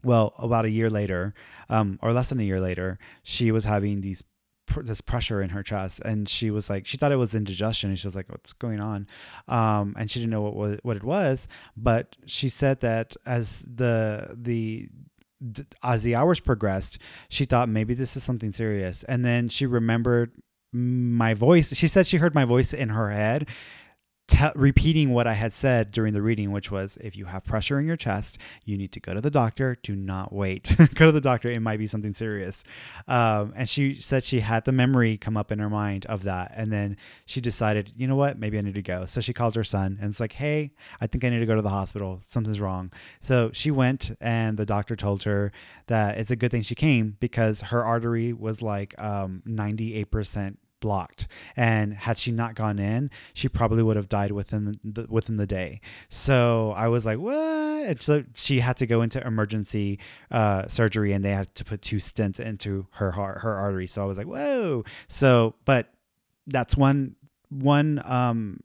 Well, 0.04 0.34
about 0.40 0.66
a 0.66 0.72
year 0.72 0.90
later, 0.90 1.36
um, 1.70 2.00
or 2.02 2.14
less 2.14 2.30
than 2.30 2.40
a 2.40 2.44
year 2.44 2.60
later, 2.60 2.98
she 3.22 3.52
was 3.52 3.66
having 3.66 4.02
these 4.02 4.24
this 4.78 5.02
pressure 5.02 5.42
in 5.42 5.50
her 5.50 5.64
chest. 5.64 6.02
And 6.04 6.28
she 6.28 6.52
was 6.52 6.70
like 6.70 6.88
she 6.88 6.98
thought 6.98 7.12
it 7.12 7.18
was 7.18 7.36
indigestion. 7.36 7.90
And 7.90 8.00
she 8.00 8.08
was 8.08 8.16
like 8.16 8.30
what's 8.30 8.54
going 8.54 8.80
on? 8.80 9.08
Um, 9.48 9.96
and 9.98 10.10
she 10.10 10.20
didn't 10.20 10.32
know 10.32 10.42
what 10.42 10.84
what 10.84 10.98
it 10.98 11.04
was. 11.04 11.48
But 11.76 12.16
she 12.26 12.50
said 12.50 12.80
that 12.82 13.16
as 13.26 13.62
the 13.62 14.36
the 14.38 14.90
as 15.82 16.04
the 16.04 16.14
hours 16.14 16.40
progressed 16.40 17.00
she 17.28 17.46
thought 17.46 17.68
maybe 17.68 17.94
this 17.94 18.16
is 18.16 18.24
something 18.24 18.54
serious. 18.54 19.04
And 19.04 19.26
then 19.26 19.50
she 19.50 19.66
remembered 19.66 20.32
my 20.74 21.34
voice. 21.34 21.74
She 21.76 21.88
said 21.88 22.08
she 22.08 22.18
heard 22.18 22.36
my 22.36 22.46
voice 22.46 22.74
in 22.74 22.90
her 22.90 23.10
head 23.10 23.50
te- 24.28 24.52
repeating 24.56 25.12
what 25.12 25.28
I 25.28 25.34
had 25.34 25.54
said 25.54 25.92
during 25.92 26.14
the 26.14 26.22
reading, 26.22 26.52
which 26.52 26.72
was 26.72 26.98
if 27.02 27.16
you 27.16 27.26
have 27.26 27.44
pressure 27.44 27.80
in 27.80 27.86
your 27.86 27.98
chest, 27.98 28.38
you 28.66 28.78
need 28.78 28.92
to 28.94 29.00
go 29.00 29.14
to 29.14 29.22
the 29.22 29.30
doctor. 29.30 29.78
Do 29.84 29.96
not 29.96 30.34
wait. 30.34 30.76
go 30.96 31.06
to 31.06 31.12
the 31.12 31.22
doctor. 31.22 31.50
It 31.50 31.62
might 31.62 31.78
be 31.78 31.88
something 31.88 32.14
serious. 32.14 32.64
Um, 33.08 33.54
and 33.56 33.68
she 33.68 33.96
said 33.96 34.24
she 34.24 34.40
had 34.40 34.66
the 34.66 34.72
memory 34.72 35.18
come 35.18 35.38
up 35.38 35.52
in 35.52 35.60
her 35.60 35.70
mind 35.70 36.06
of 36.06 36.24
that. 36.24 36.54
And 36.56 36.72
then 36.72 36.98
she 37.26 37.42
decided, 37.42 37.94
you 37.96 38.08
know 38.08 38.16
what? 38.16 38.40
Maybe 38.40 38.58
I 38.58 38.62
need 38.62 38.76
to 38.76 38.82
go. 38.82 39.06
So 39.06 39.22
she 39.22 39.34
called 39.34 39.56
her 39.56 39.64
son 39.64 39.98
and 40.00 40.10
it's 40.10 40.20
like, 40.20 40.34
hey, 40.34 40.72
I 41.00 41.08
think 41.08 41.24
I 41.24 41.30
need 41.30 41.40
to 41.40 41.46
go 41.46 41.56
to 41.56 41.62
the 41.62 41.70
hospital. 41.70 42.20
Something's 42.24 42.62
wrong. 42.62 42.92
So 43.20 43.52
she 43.54 43.72
went 43.72 44.16
and 44.22 44.58
the 44.58 44.66
doctor 44.66 44.96
told 44.96 45.24
her 45.24 45.52
that 45.88 46.18
it's 46.18 46.32
a 46.32 46.36
good 46.36 46.52
thing 46.52 46.62
she 46.62 46.76
came 46.76 47.18
because 47.20 47.62
her 47.62 47.84
artery 47.84 48.34
was 48.34 48.62
like 48.62 49.00
um, 49.02 49.44
98% 49.48 50.58
blocked. 50.82 51.28
And 51.56 51.94
had 51.94 52.18
she 52.18 52.32
not 52.32 52.56
gone 52.56 52.78
in 52.80 53.10
she 53.34 53.48
probably 53.48 53.82
would 53.82 53.96
have 53.96 54.10
died 54.10 54.32
within 54.32 54.78
the 54.84 55.06
within 55.10 55.38
the 55.38 55.48
day. 55.48 55.80
So 56.10 56.74
i 56.76 56.90
was 56.90 57.06
like 57.06 57.20
what? 57.20 58.02
So 58.02 58.24
she 58.36 58.60
had 58.60 58.76
to 58.78 58.86
go 58.86 59.02
into 59.02 59.26
emergency 59.26 60.00
uh, 60.30 60.68
surgery 60.68 61.14
and 61.14 61.24
they 61.24 61.32
had 61.32 61.54
to 61.56 61.64
put 61.64 61.82
two 61.82 61.98
stents 61.98 62.40
into 62.40 62.88
her 62.92 63.12
heart 63.12 63.40
her 63.42 63.56
artery. 63.56 63.88
So 63.88 64.02
i 64.02 64.06
was 64.06 64.18
like 64.18 64.28
whoa. 64.28 64.84
So 65.08 65.56
but 65.64 65.88
that's 66.48 66.76
one 66.76 67.16
one 67.50 68.02
um 68.06 68.60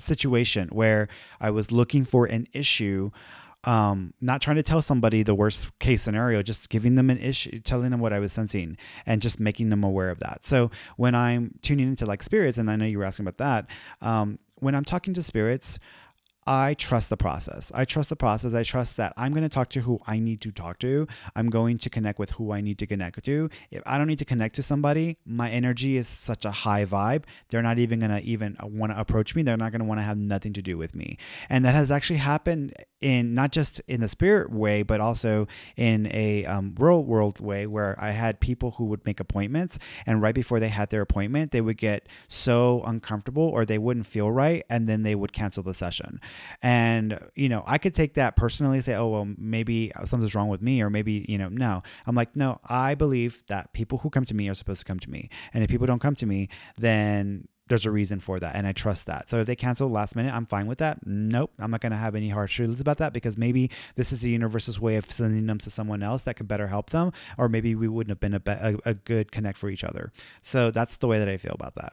situation 0.00 0.68
where 0.68 1.08
i 1.40 1.50
was 1.50 1.72
looking 1.72 2.04
for 2.04 2.24
an 2.24 2.46
issue 2.52 3.10
um, 3.64 4.14
not 4.20 4.40
trying 4.40 4.56
to 4.56 4.62
tell 4.62 4.82
somebody 4.82 5.22
the 5.22 5.34
worst 5.34 5.76
case 5.78 6.02
scenario, 6.02 6.42
just 6.42 6.68
giving 6.68 6.94
them 6.94 7.10
an 7.10 7.18
issue, 7.18 7.58
telling 7.60 7.90
them 7.90 8.00
what 8.00 8.12
I 8.12 8.18
was 8.18 8.32
sensing, 8.32 8.76
and 9.04 9.20
just 9.20 9.40
making 9.40 9.70
them 9.70 9.82
aware 9.82 10.10
of 10.10 10.20
that. 10.20 10.44
So 10.44 10.70
when 10.96 11.14
I'm 11.14 11.54
tuning 11.62 11.88
into 11.88 12.06
like 12.06 12.22
spirits, 12.22 12.58
and 12.58 12.70
I 12.70 12.76
know 12.76 12.84
you 12.84 12.98
were 12.98 13.04
asking 13.04 13.26
about 13.26 13.38
that, 13.38 13.70
um, 14.00 14.38
when 14.56 14.74
I'm 14.74 14.84
talking 14.84 15.14
to 15.14 15.22
spirits, 15.22 15.78
I 16.48 16.72
trust 16.72 17.10
the 17.10 17.16
process. 17.18 17.70
I 17.74 17.84
trust 17.84 18.08
the 18.08 18.16
process. 18.16 18.54
I 18.54 18.62
trust 18.62 18.96
that 18.96 19.12
I'm 19.18 19.34
going 19.34 19.42
to 19.42 19.50
talk 19.50 19.68
to 19.70 19.82
who 19.82 20.00
I 20.06 20.18
need 20.18 20.40
to 20.40 20.50
talk 20.50 20.78
to. 20.78 21.06
I'm 21.36 21.50
going 21.50 21.76
to 21.76 21.90
connect 21.90 22.18
with 22.18 22.30
who 22.30 22.52
I 22.52 22.62
need 22.62 22.78
to 22.78 22.86
connect 22.86 23.22
to. 23.22 23.50
If 23.70 23.82
I 23.84 23.98
don't 23.98 24.06
need 24.06 24.18
to 24.20 24.24
connect 24.24 24.54
to 24.54 24.62
somebody, 24.62 25.18
my 25.26 25.50
energy 25.50 25.98
is 25.98 26.08
such 26.08 26.46
a 26.46 26.50
high 26.50 26.86
vibe. 26.86 27.24
They're 27.50 27.60
not 27.60 27.78
even 27.78 27.98
going 27.98 28.12
to 28.12 28.22
even 28.22 28.56
want 28.62 28.92
to 28.92 28.98
approach 28.98 29.34
me. 29.34 29.42
They're 29.42 29.58
not 29.58 29.72
going 29.72 29.80
to 29.80 29.84
want 29.84 30.00
to 30.00 30.04
have 30.04 30.16
nothing 30.16 30.54
to 30.54 30.62
do 30.62 30.78
with 30.78 30.94
me. 30.94 31.18
And 31.50 31.66
that 31.66 31.74
has 31.74 31.92
actually 31.92 32.20
happened 32.20 32.72
in 33.02 33.34
not 33.34 33.52
just 33.52 33.80
in 33.86 34.00
the 34.00 34.08
spirit 34.08 34.50
way, 34.50 34.82
but 34.82 35.00
also 35.00 35.48
in 35.76 36.08
a 36.10 36.46
um, 36.46 36.74
real 36.78 37.04
world 37.04 37.40
way 37.40 37.66
where 37.66 37.94
I 37.98 38.12
had 38.12 38.40
people 38.40 38.70
who 38.72 38.86
would 38.86 39.04
make 39.04 39.20
appointments 39.20 39.78
and 40.06 40.22
right 40.22 40.34
before 40.34 40.60
they 40.60 40.68
had 40.68 40.88
their 40.88 41.02
appointment, 41.02 41.52
they 41.52 41.60
would 41.60 41.76
get 41.76 42.08
so 42.26 42.82
uncomfortable 42.86 43.44
or 43.44 43.66
they 43.66 43.76
wouldn't 43.76 44.06
feel 44.06 44.30
right 44.30 44.64
and 44.70 44.88
then 44.88 45.02
they 45.02 45.14
would 45.14 45.34
cancel 45.34 45.62
the 45.62 45.74
session. 45.74 46.20
And, 46.62 47.18
you 47.34 47.48
know, 47.48 47.62
I 47.66 47.78
could 47.78 47.94
take 47.94 48.14
that 48.14 48.36
personally 48.36 48.80
say, 48.80 48.94
oh, 48.94 49.08
well, 49.08 49.28
maybe 49.36 49.92
something's 50.04 50.34
wrong 50.34 50.48
with 50.48 50.62
me 50.62 50.82
or 50.82 50.90
maybe, 50.90 51.24
you 51.28 51.38
know, 51.38 51.48
no. 51.48 51.82
I'm 52.06 52.14
like, 52.14 52.34
no, 52.36 52.60
I 52.64 52.94
believe 52.94 53.44
that 53.48 53.72
people 53.72 53.98
who 53.98 54.10
come 54.10 54.24
to 54.24 54.34
me 54.34 54.48
are 54.48 54.54
supposed 54.54 54.80
to 54.80 54.86
come 54.86 54.98
to 55.00 55.10
me. 55.10 55.28
And 55.52 55.62
if 55.62 55.70
people 55.70 55.86
don't 55.86 56.00
come 56.00 56.14
to 56.16 56.26
me, 56.26 56.48
then 56.76 57.48
there's 57.68 57.86
a 57.86 57.90
reason 57.90 58.18
for 58.18 58.40
that 58.40 58.54
and 58.54 58.66
I 58.66 58.72
trust 58.72 59.06
that. 59.06 59.28
So 59.28 59.40
if 59.40 59.46
they 59.46 59.56
cancel 59.56 59.88
last 59.90 60.16
minute, 60.16 60.34
I'm 60.34 60.46
fine 60.46 60.66
with 60.66 60.78
that. 60.78 61.06
Nope, 61.06 61.52
I'm 61.58 61.70
not 61.70 61.80
going 61.80 61.92
to 61.92 61.98
have 61.98 62.14
any 62.14 62.30
hard 62.30 62.50
feelings 62.50 62.80
about 62.80 62.98
that 62.98 63.12
because 63.12 63.36
maybe 63.36 63.70
this 63.94 64.12
is 64.12 64.22
the 64.22 64.30
universe's 64.30 64.80
way 64.80 64.96
of 64.96 65.10
sending 65.10 65.46
them 65.46 65.58
to 65.58 65.70
someone 65.70 66.02
else 66.02 66.22
that 66.22 66.34
could 66.34 66.48
better 66.48 66.66
help 66.66 66.90
them, 66.90 67.12
or 67.36 67.48
maybe 67.48 67.74
we 67.74 67.88
wouldn't 67.88 68.10
have 68.10 68.20
been 68.20 68.34
a, 68.34 68.40
be- 68.40 68.52
a, 68.52 68.76
a 68.84 68.94
good 68.94 69.30
connect 69.30 69.58
for 69.58 69.68
each 69.68 69.84
other. 69.84 70.12
So 70.42 70.70
that's 70.70 70.96
the 70.96 71.06
way 71.06 71.18
that 71.18 71.28
I 71.28 71.36
feel 71.36 71.54
about 71.54 71.74
that. 71.76 71.92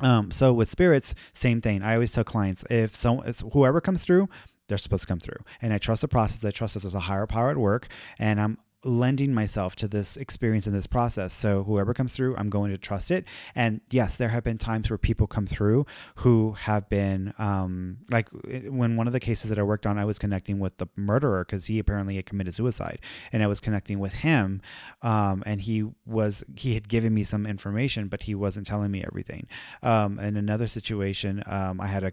Um, 0.00 0.30
so 0.30 0.52
with 0.52 0.70
spirits, 0.70 1.14
same 1.32 1.60
thing. 1.60 1.82
I 1.82 1.94
always 1.94 2.12
tell 2.12 2.24
clients 2.24 2.64
if 2.70 2.94
so, 2.96 3.22
whoever 3.52 3.80
comes 3.80 4.04
through, 4.04 4.28
they're 4.68 4.78
supposed 4.78 5.02
to 5.02 5.08
come 5.08 5.20
through. 5.20 5.38
And 5.60 5.72
I 5.72 5.78
trust 5.78 6.02
the 6.02 6.08
process. 6.08 6.44
I 6.44 6.50
trust 6.50 6.74
that 6.74 6.80
there's 6.80 6.94
a 6.94 7.00
higher 7.00 7.26
power 7.26 7.50
at 7.50 7.56
work, 7.56 7.88
and 8.18 8.40
I'm 8.40 8.58
lending 8.84 9.32
myself 9.32 9.74
to 9.76 9.88
this 9.88 10.16
experience 10.16 10.66
in 10.66 10.72
this 10.72 10.86
process. 10.86 11.32
So 11.32 11.64
whoever 11.64 11.94
comes 11.94 12.14
through, 12.14 12.36
I'm 12.36 12.50
going 12.50 12.70
to 12.70 12.78
trust 12.78 13.10
it. 13.10 13.24
And 13.54 13.80
yes, 13.90 14.16
there 14.16 14.28
have 14.28 14.44
been 14.44 14.58
times 14.58 14.90
where 14.90 14.98
people 14.98 15.26
come 15.26 15.46
through 15.46 15.86
who 16.16 16.52
have 16.52 16.88
been 16.88 17.32
um, 17.38 17.98
like 18.10 18.28
when 18.68 18.96
one 18.96 19.06
of 19.06 19.12
the 19.12 19.20
cases 19.20 19.50
that 19.50 19.58
I 19.58 19.62
worked 19.62 19.86
on, 19.86 19.98
I 19.98 20.04
was 20.04 20.18
connecting 20.18 20.58
with 20.58 20.76
the 20.78 20.86
murderer 20.96 21.44
because 21.44 21.66
he 21.66 21.78
apparently 21.78 22.16
had 22.16 22.26
committed 22.26 22.54
suicide, 22.54 23.00
and 23.32 23.42
I 23.42 23.46
was 23.46 23.60
connecting 23.60 23.98
with 23.98 24.12
him, 24.12 24.60
um, 25.02 25.42
and 25.46 25.60
he 25.60 25.84
was 26.06 26.44
he 26.56 26.74
had 26.74 26.88
given 26.88 27.14
me 27.14 27.24
some 27.24 27.46
information, 27.46 28.08
but 28.08 28.24
he 28.24 28.34
wasn't 28.34 28.66
telling 28.66 28.90
me 28.90 29.04
everything. 29.04 29.46
Um, 29.82 30.18
in 30.18 30.36
another 30.36 30.66
situation, 30.66 31.42
um, 31.46 31.80
I 31.80 31.86
had 31.86 32.04
a 32.04 32.12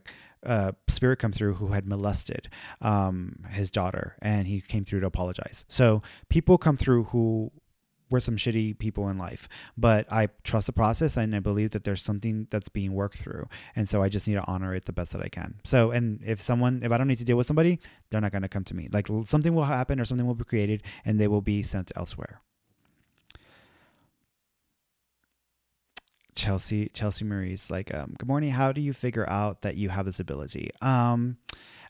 spirit 0.88 1.20
come 1.20 1.32
through 1.32 1.56
who 1.56 1.68
had 1.68 1.88
molested 1.88 2.50
um, 2.82 3.46
his 3.50 3.72
daughter, 3.72 4.16
and 4.22 4.48
he 4.48 4.62
came 4.62 4.84
through 4.84 5.02
to 5.02 5.08
apologize. 5.08 5.66
So 5.68 6.02
people 6.30 6.58
come 6.58 6.78
through 6.78 7.06
who 7.06 7.52
were 8.10 8.20
some 8.20 8.36
shitty 8.36 8.78
people 8.78 9.08
in 9.08 9.18
life, 9.18 9.48
but 9.78 10.12
I 10.12 10.28
trust 10.44 10.68
the 10.68 10.74
process 10.74 11.16
and 11.16 11.34
I 11.34 11.40
believe 11.40 11.72
that 11.72 11.86
there's 11.86 12.02
something 12.02 12.48
that's 12.52 12.68
being 12.68 12.94
worked 12.94 13.18
through, 13.18 13.48
and 13.76 13.88
so 13.88 14.02
I 14.02 14.10
just 14.10 14.28
need 14.28 14.36
to 14.36 14.46
honor 14.46 14.76
it 14.76 14.86
the 14.86 14.94
best 14.94 15.14
that 15.14 15.22
I 15.22 15.30
can. 15.30 15.62
So, 15.64 15.92
and 15.92 16.22
if 16.26 16.42
someone, 16.42 16.82
if 16.84 16.92
I 16.92 16.98
don't 16.98 17.08
need 17.08 17.20
to 17.20 17.24
deal 17.24 17.38
with 17.38 17.48
somebody, 17.48 17.80
they're 18.10 18.22
not 18.22 18.32
going 18.32 18.42
to 18.42 18.50
come 18.50 18.66
to 18.66 18.76
me. 18.76 18.90
Like 18.92 19.08
something 19.26 19.56
will 19.56 19.64
happen 19.64 20.00
or 20.00 20.06
something 20.06 20.28
will 20.28 20.36
be 20.36 20.44
created, 20.44 20.84
and 21.06 21.20
they 21.20 21.28
will 21.28 21.42
be 21.42 21.64
sent 21.64 21.92
elsewhere. 21.96 22.42
Chelsea 26.36 26.90
Chelsea 26.94 27.26
Marie's 27.26 27.70
like, 27.70 27.94
um, 27.94 28.16
good 28.18 28.28
morning. 28.28 28.52
How 28.52 28.72
do 28.72 28.82
you 28.82 28.94
figure 28.94 29.30
out 29.30 29.62
that 29.62 29.76
you 29.76 29.90
have 29.90 30.06
this 30.06 30.20
ability? 30.20 30.72
Um, 30.82 31.38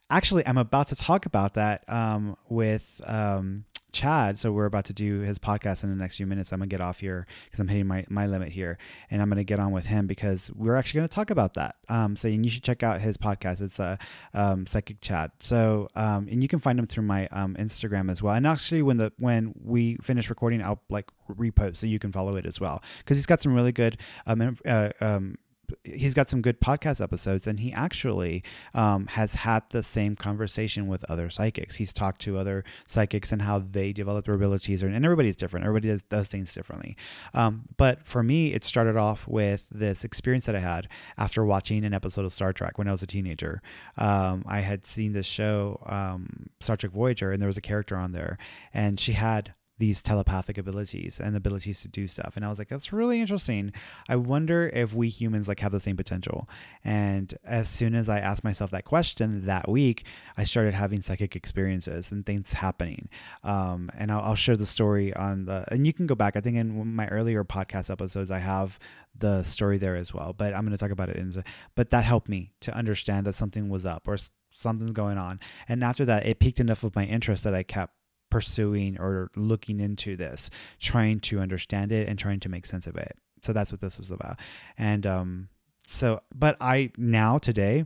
actually, 0.10 0.46
I'm 0.46 0.58
about 0.58 0.88
to 0.88 0.96
talk 0.96 1.26
about 1.26 1.56
that 1.56 1.84
um, 1.88 2.36
with 2.50 3.02
um, 3.06 3.66
Chad. 3.92 4.38
So 4.38 4.52
we're 4.52 4.66
about 4.66 4.86
to 4.86 4.94
do 4.94 5.20
his 5.20 5.40
podcast 5.40 5.84
in 5.84 5.90
the 5.90 5.96
next 5.96 6.18
few 6.18 6.26
minutes. 6.26 6.52
I'm 6.52 6.60
gonna 6.60 6.68
get 6.68 6.82
off 6.82 7.00
here 7.00 7.28
because 7.46 7.60
I'm 7.60 7.68
hitting 7.68 7.88
my, 7.88 8.06
my 8.10 8.28
limit 8.28 8.50
here, 8.50 8.78
and 9.10 9.22
I'm 9.22 9.30
gonna 9.30 9.44
get 9.44 9.60
on 9.60 9.72
with 9.72 9.86
him 9.86 10.08
because 10.08 10.52
we're 10.56 10.76
actually 10.76 11.00
gonna 11.00 11.08
talk 11.10 11.30
about 11.30 11.54
that. 11.56 11.76
Um, 11.90 12.16
so 12.16 12.28
and 12.28 12.46
you 12.46 12.52
should 12.52 12.64
check 12.64 12.84
out 12.84 13.02
his 13.02 13.18
podcast. 13.18 13.62
It's 13.62 13.80
a 13.80 13.98
uh, 14.34 14.52
um, 14.52 14.66
psychic 14.66 15.02
chat. 15.02 15.32
So 15.40 15.90
um, 15.96 16.28
and 16.30 16.42
you 16.42 16.48
can 16.48 16.60
find 16.60 16.80
him 16.80 16.88
through 16.88 17.04
my 17.04 17.28
um, 17.28 17.56
Instagram 17.56 18.10
as 18.12 18.22
well. 18.22 18.34
And 18.34 18.48
actually, 18.48 18.82
when 18.82 18.98
the 18.98 19.12
when 19.18 19.54
we 19.64 19.98
finish 19.98 20.30
recording, 20.30 20.62
I'll 20.62 20.82
like 20.90 21.10
repost 21.30 21.78
so 21.78 21.88
you 21.88 22.00
can 22.00 22.12
follow 22.12 22.36
it 22.36 22.46
as 22.46 22.60
well 22.60 22.82
because 23.00 23.18
he's 23.18 23.26
got 23.26 23.42
some 23.42 23.54
really 23.54 23.72
good 23.72 23.98
um, 24.26 24.58
uh, 24.66 24.90
um 25.00 25.38
he's 25.84 26.14
got 26.14 26.30
some 26.30 26.42
good 26.42 26.60
podcast 26.60 27.02
episodes, 27.02 27.48
and 27.48 27.60
he 27.60 27.72
actually 27.72 28.44
um, 28.74 29.08
has 29.08 29.36
had 29.36 29.64
the 29.70 29.84
same 29.84 30.16
conversation 30.16 30.88
with 30.88 31.04
other 31.10 31.30
psychics. 31.30 31.76
He's 31.76 31.94
talked 31.94 32.22
to 32.22 32.38
other 32.38 32.64
psychics 32.86 33.32
and 33.32 33.42
how 33.42 33.60
they 33.60 33.94
develop 33.94 34.26
their 34.26 34.36
abilities, 34.36 34.84
and 34.84 35.06
everybody's 35.06 35.36
different. 35.36 35.66
Everybody 35.66 35.90
does, 35.90 36.04
does 36.04 36.28
things 36.28 36.54
differently. 36.54 36.96
Um, 37.34 37.64
but 37.78 38.06
for 38.06 38.24
me, 38.24 38.54
it 38.54 38.64
started 38.64 38.98
off 38.98 39.28
with 39.28 39.68
this 39.72 40.04
experience 40.04 40.46
that 40.46 40.56
I 40.56 40.60
had 40.60 40.88
after 41.18 41.46
watching 41.46 41.86
an 41.86 41.94
episode 41.94 42.26
of 42.26 42.34
Star 42.34 42.54
Trek 42.54 42.78
when 42.78 42.88
I 42.88 42.92
was 42.92 43.04
a 43.04 43.08
teenager. 43.08 43.62
Um, 43.98 44.44
I 44.48 44.60
had 44.60 44.86
seen 44.86 45.14
this 45.14 45.26
show, 45.26 45.82
um, 45.86 46.48
Star 46.60 46.78
Trek 46.78 46.92
Voyager, 46.92 47.32
and 47.32 47.42
there 47.42 47.48
was 47.48 47.58
a 47.58 47.62
character 47.62 47.96
on 47.96 48.12
there, 48.12 48.38
and 48.74 49.00
she 49.00 49.14
had 49.14 49.54
these 49.82 50.04
telepathic 50.04 50.60
abilities 50.60 51.20
and 51.20 51.36
abilities 51.36 51.82
to 51.82 51.88
do 51.88 52.08
stuff. 52.08 52.34
And 52.36 52.46
i 52.46 52.50
was 52.50 52.60
like 52.60 52.70
that's 52.70 52.94
really 52.94 53.20
interesting. 53.20 53.74
I 54.08 54.16
wonder 54.16 54.70
if 54.70 54.94
we 54.94 55.10
humans 55.10 55.48
like 55.48 55.60
have 55.62 55.72
the 55.72 55.80
same 55.80 55.98
potential. 55.98 56.48
And 56.84 57.34
as 57.44 57.68
soon 57.68 57.96
as 57.96 58.08
i 58.08 58.20
asked 58.20 58.44
myself 58.44 58.70
that 58.72 58.86
question 58.86 59.46
that 59.48 59.68
week 59.68 60.06
i 60.38 60.44
started 60.44 60.76
having 60.76 61.02
psychic 61.02 61.36
experiences 61.36 62.12
and 62.12 62.26
things 62.26 62.54
happening. 62.54 63.10
Um, 63.44 63.90
and 63.98 64.12
I'll, 64.12 64.22
I'll, 64.22 64.36
share 64.36 64.56
the 64.56 64.66
story 64.66 65.14
on 65.16 65.46
the 65.46 65.66
and 65.74 65.86
you 65.88 65.94
can 65.94 66.06
go 66.06 66.16
back. 66.16 66.36
I 66.36 66.42
think 66.42 66.58
in 66.58 66.96
my 66.96 67.08
earlier 67.08 67.44
podcast 67.44 67.90
episodes 67.90 68.30
i 68.30 68.40
have 68.40 68.78
the 69.18 69.44
story 69.44 69.78
there 69.78 69.96
as 69.98 70.14
well 70.14 70.32
but 70.32 70.54
i'm 70.54 70.62
going 70.62 70.72
to 70.72 70.78
talk 70.78 70.92
about 70.92 71.10
it 71.10 71.18
in 71.18 71.44
but 71.76 71.90
that 71.90 72.06
helped 72.06 72.30
me 72.30 72.52
to 72.62 72.74
understand 72.74 73.26
that 73.26 73.34
something 73.34 73.68
was 73.68 73.86
up 73.86 74.08
or 74.08 74.18
something's 74.52 74.92
going 74.92 75.18
on. 75.18 75.40
And 75.68 75.84
after 75.84 76.06
that, 76.06 76.26
it 76.26 76.40
piqued 76.40 76.60
enough 76.60 76.84
of 76.84 76.96
my 76.96 77.06
interest 77.06 77.44
that 77.46 77.56
I 77.56 77.64
kept 77.64 77.94
pursuing 78.32 79.00
or 79.00 79.30
looking 79.36 79.80
into 79.80 80.16
this, 80.16 80.50
trying 80.80 81.20
to 81.20 81.40
understand 81.40 81.92
it 81.92 82.10
and 82.10 82.18
trying 82.18 82.40
to 82.40 82.50
make 82.50 82.66
sense 82.66 82.88
of 82.88 82.96
it. 82.98 83.16
So 83.44 83.54
that's 83.54 83.72
what 83.72 83.82
this 83.82 84.00
was 84.00 84.10
about. 84.10 84.40
And 84.78 85.06
um, 85.06 85.50
so, 85.86 86.22
but 86.34 86.58
I 86.60 86.92
now 86.98 87.38
today, 87.38 87.86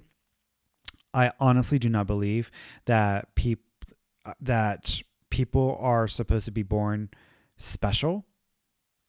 I 1.13 1.31
honestly 1.39 1.79
do 1.79 1.89
not 1.89 2.07
believe 2.07 2.51
that 2.85 3.35
people 3.35 3.63
that 4.41 5.01
people 5.29 5.77
are 5.79 6.07
supposed 6.07 6.45
to 6.45 6.51
be 6.51 6.63
born 6.63 7.09
special, 7.57 8.25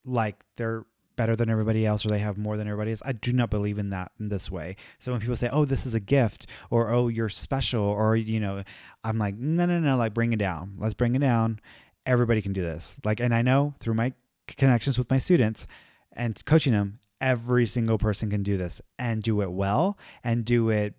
like 0.04 0.44
they're 0.56 0.84
better 1.16 1.34
than 1.34 1.50
everybody 1.50 1.84
else 1.84 2.04
or 2.04 2.08
they 2.08 2.18
have 2.18 2.38
more 2.38 2.56
than 2.56 2.68
everybody 2.68 2.92
else. 2.92 3.02
I 3.04 3.12
do 3.12 3.32
not 3.32 3.50
believe 3.50 3.78
in 3.78 3.90
that 3.90 4.12
in 4.20 4.28
this 4.28 4.50
way. 4.50 4.76
So 4.98 5.12
when 5.12 5.20
people 5.20 5.36
say, 5.36 5.48
"Oh, 5.50 5.64
this 5.64 5.86
is 5.86 5.94
a 5.94 6.00
gift," 6.00 6.46
or 6.70 6.90
"Oh, 6.90 7.08
you're 7.08 7.28
special," 7.28 7.82
or 7.84 8.16
you 8.16 8.40
know, 8.40 8.62
I'm 9.02 9.18
like, 9.18 9.36
"No, 9.36 9.66
no, 9.66 9.78
no, 9.80 9.96
like 9.96 10.14
bring 10.14 10.32
it 10.32 10.38
down. 10.38 10.74
Let's 10.78 10.94
bring 10.94 11.14
it 11.14 11.20
down. 11.20 11.60
Everybody 12.04 12.42
can 12.42 12.52
do 12.52 12.62
this." 12.62 12.96
Like 13.04 13.20
and 13.20 13.34
I 13.34 13.42
know 13.42 13.74
through 13.80 13.94
my 13.94 14.12
connections 14.46 14.98
with 14.98 15.10
my 15.10 15.18
students 15.18 15.66
and 16.12 16.42
coaching 16.44 16.72
them, 16.72 17.00
every 17.20 17.66
single 17.66 17.98
person 17.98 18.30
can 18.30 18.42
do 18.42 18.56
this 18.56 18.80
and 18.98 19.22
do 19.22 19.40
it 19.40 19.50
well 19.50 19.98
and 20.22 20.44
do 20.44 20.70
it 20.70 20.94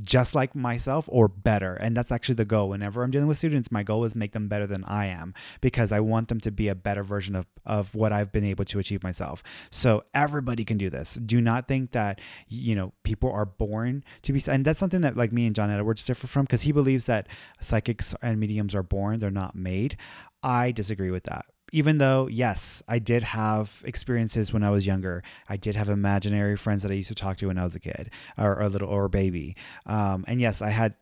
just 0.00 0.34
like 0.34 0.54
myself 0.54 1.08
or 1.10 1.28
better. 1.28 1.74
And 1.74 1.96
that's 1.96 2.10
actually 2.10 2.36
the 2.36 2.44
goal. 2.44 2.70
Whenever 2.70 3.02
I'm 3.02 3.10
dealing 3.10 3.28
with 3.28 3.38
students, 3.38 3.70
my 3.70 3.82
goal 3.82 4.04
is 4.04 4.16
make 4.16 4.32
them 4.32 4.48
better 4.48 4.66
than 4.66 4.84
I 4.84 5.06
am 5.06 5.34
because 5.60 5.92
I 5.92 6.00
want 6.00 6.28
them 6.28 6.40
to 6.40 6.50
be 6.50 6.68
a 6.68 6.74
better 6.74 7.02
version 7.02 7.34
of, 7.34 7.46
of 7.66 7.94
what 7.94 8.12
I've 8.12 8.32
been 8.32 8.44
able 8.44 8.64
to 8.66 8.78
achieve 8.78 9.02
myself. 9.02 9.42
So 9.70 10.04
everybody 10.14 10.64
can 10.64 10.78
do 10.78 10.90
this. 10.90 11.14
Do 11.14 11.40
not 11.40 11.68
think 11.68 11.92
that, 11.92 12.20
you 12.48 12.74
know, 12.74 12.92
people 13.02 13.30
are 13.30 13.46
born 13.46 14.04
to 14.22 14.32
be, 14.32 14.42
and 14.48 14.64
that's 14.64 14.80
something 14.80 15.02
that 15.02 15.16
like 15.16 15.32
me 15.32 15.46
and 15.46 15.54
John 15.54 15.70
Edwards 15.70 16.04
differ 16.04 16.26
from 16.26 16.44
because 16.44 16.62
he 16.62 16.72
believes 16.72 17.06
that 17.06 17.28
psychics 17.60 18.14
and 18.22 18.40
mediums 18.40 18.74
are 18.74 18.82
born, 18.82 19.18
they're 19.18 19.30
not 19.30 19.54
made. 19.54 19.96
I 20.42 20.70
disagree 20.72 21.10
with 21.10 21.24
that 21.24 21.46
even 21.72 21.98
though 21.98 22.26
yes 22.28 22.82
i 22.88 22.98
did 22.98 23.22
have 23.22 23.82
experiences 23.84 24.52
when 24.52 24.62
i 24.62 24.70
was 24.70 24.86
younger. 24.86 25.22
I 25.48 25.56
did 25.56 25.76
have 25.76 25.88
imaginary 25.88 26.56
friends 26.56 26.82
that 26.82 26.90
i 26.90 26.94
used 26.94 27.08
to 27.08 27.14
talk 27.14 27.36
to 27.38 27.46
when 27.46 27.58
i 27.58 27.64
was 27.64 27.74
a 27.74 27.80
kid 27.80 28.10
or 28.36 28.60
a 28.60 28.68
little 28.68 28.88
or 28.88 29.06
a 29.06 29.10
baby. 29.10 29.56
Um, 29.86 30.24
and 30.28 30.40
yes 30.40 30.62
i 30.62 30.70
had 30.70 30.94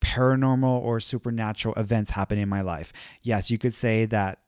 paranormal 0.00 0.80
or 0.82 0.98
supernatural 0.98 1.74
events 1.74 2.12
happen 2.12 2.38
in 2.38 2.48
my 2.48 2.60
life. 2.62 2.92
Yes 3.22 3.50
you 3.50 3.58
could 3.58 3.74
say 3.74 4.06
that 4.06 4.40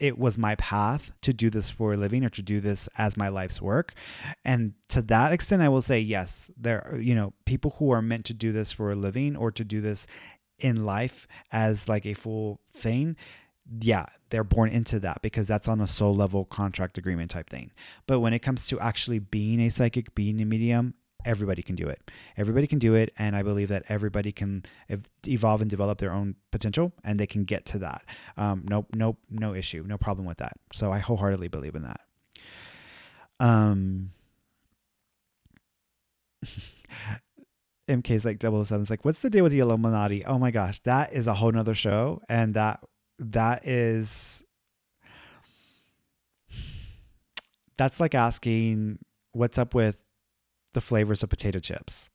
it 0.00 0.18
was 0.18 0.36
my 0.36 0.56
path 0.56 1.12
to 1.22 1.32
do 1.32 1.50
this 1.50 1.70
for 1.70 1.92
a 1.92 1.96
living 1.96 2.24
or 2.24 2.28
to 2.28 2.42
do 2.42 2.60
this 2.60 2.88
as 2.98 3.16
my 3.16 3.28
life's 3.28 3.62
work. 3.62 3.94
And 4.44 4.74
to 4.88 5.02
that 5.02 5.32
extent 5.32 5.62
i 5.62 5.68
will 5.68 5.82
say 5.82 6.00
yes 6.00 6.50
there 6.56 6.98
you 7.00 7.14
know 7.14 7.32
people 7.44 7.76
who 7.78 7.90
are 7.90 8.02
meant 8.02 8.24
to 8.26 8.34
do 8.34 8.52
this 8.52 8.72
for 8.72 8.90
a 8.90 8.96
living 8.96 9.36
or 9.36 9.50
to 9.52 9.64
do 9.64 9.80
this 9.80 10.06
in 10.58 10.84
life 10.84 11.26
as 11.50 11.88
like 11.88 12.06
a 12.06 12.14
full 12.14 12.60
thing 12.72 13.16
yeah, 13.80 14.06
they're 14.30 14.44
born 14.44 14.70
into 14.70 14.98
that 15.00 15.22
because 15.22 15.48
that's 15.48 15.68
on 15.68 15.80
a 15.80 15.86
soul 15.86 16.14
level 16.14 16.44
contract 16.44 16.98
agreement 16.98 17.30
type 17.30 17.48
thing. 17.48 17.70
But 18.06 18.20
when 18.20 18.34
it 18.34 18.40
comes 18.40 18.66
to 18.68 18.80
actually 18.80 19.18
being 19.18 19.60
a 19.60 19.70
psychic, 19.70 20.14
being 20.14 20.40
a 20.40 20.44
medium, 20.44 20.94
everybody 21.24 21.62
can 21.62 21.74
do 21.74 21.88
it. 21.88 22.10
Everybody 22.36 22.66
can 22.66 22.78
do 22.78 22.94
it. 22.94 23.12
And 23.16 23.34
I 23.34 23.42
believe 23.42 23.68
that 23.68 23.84
everybody 23.88 24.32
can 24.32 24.64
evolve 25.26 25.62
and 25.62 25.70
develop 25.70 25.98
their 25.98 26.12
own 26.12 26.36
potential 26.50 26.92
and 27.02 27.18
they 27.18 27.26
can 27.26 27.44
get 27.44 27.64
to 27.66 27.78
that. 27.78 28.04
Um, 28.36 28.64
no, 28.68 28.86
no, 28.94 29.16
no 29.30 29.54
issue, 29.54 29.84
no 29.86 29.96
problem 29.96 30.26
with 30.26 30.38
that. 30.38 30.52
So 30.72 30.92
I 30.92 30.98
wholeheartedly 30.98 31.48
believe 31.48 31.74
in 31.74 31.82
that. 31.82 32.00
Um, 33.40 34.10
MK's 37.88 38.24
like 38.24 38.42
007 38.42 38.82
is 38.82 38.90
like, 38.90 39.04
what's 39.04 39.20
the 39.20 39.30
deal 39.30 39.42
with 39.42 39.52
the 39.52 39.58
Illuminati? 39.58 40.24
Oh 40.24 40.38
my 40.38 40.50
gosh, 40.50 40.80
that 40.80 41.12
is 41.12 41.26
a 41.26 41.34
whole 41.34 41.52
nother 41.52 41.74
show. 41.74 42.22
And 42.28 42.54
that 42.54 42.80
that 43.18 43.66
is 43.66 44.44
that's 47.76 48.00
like 48.00 48.14
asking 48.14 48.98
what's 49.32 49.58
up 49.58 49.74
with 49.74 49.98
the 50.72 50.80
flavors 50.80 51.22
of 51.22 51.30
potato 51.30 51.58
chips. 51.58 52.10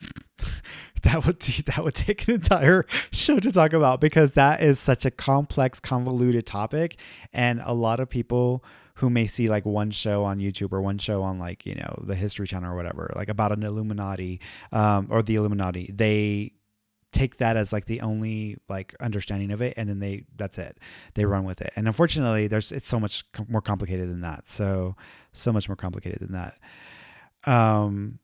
that 1.02 1.24
would 1.26 1.40
that 1.40 1.84
would 1.84 1.94
take 1.94 2.26
an 2.28 2.34
entire 2.34 2.86
show 3.12 3.38
to 3.38 3.50
talk 3.50 3.72
about 3.72 4.00
because 4.00 4.32
that 4.32 4.62
is 4.62 4.78
such 4.78 5.04
a 5.04 5.10
complex, 5.10 5.80
convoluted 5.80 6.46
topic, 6.46 6.98
and 7.32 7.60
a 7.64 7.74
lot 7.74 8.00
of 8.00 8.08
people 8.08 8.64
who 8.94 9.08
may 9.08 9.26
see 9.26 9.48
like 9.48 9.64
one 9.64 9.90
show 9.90 10.24
on 10.24 10.38
YouTube 10.38 10.72
or 10.72 10.82
one 10.82 10.98
show 10.98 11.22
on 11.22 11.38
like 11.38 11.64
you 11.66 11.74
know 11.74 12.02
the 12.06 12.14
History 12.14 12.46
Channel 12.46 12.72
or 12.72 12.76
whatever, 12.76 13.12
like 13.16 13.28
about 13.28 13.52
an 13.52 13.62
Illuminati 13.62 14.40
um, 14.72 15.06
or 15.10 15.22
the 15.22 15.36
Illuminati, 15.36 15.90
they 15.92 16.52
take 17.12 17.38
that 17.38 17.56
as 17.56 17.72
like 17.72 17.86
the 17.86 18.00
only 18.00 18.56
like 18.68 18.94
understanding 19.00 19.50
of 19.50 19.60
it 19.60 19.74
and 19.76 19.88
then 19.88 19.98
they 19.98 20.24
that's 20.36 20.58
it 20.58 20.78
they 21.14 21.24
run 21.24 21.44
with 21.44 21.60
it 21.60 21.72
and 21.76 21.86
unfortunately 21.86 22.46
there's 22.46 22.70
it's 22.70 22.88
so 22.88 23.00
much 23.00 23.30
com- 23.32 23.46
more 23.48 23.60
complicated 23.60 24.08
than 24.08 24.20
that 24.20 24.46
so 24.46 24.94
so 25.32 25.52
much 25.52 25.68
more 25.68 25.76
complicated 25.76 26.20
than 26.20 26.32
that 26.32 26.54
um 27.50 28.18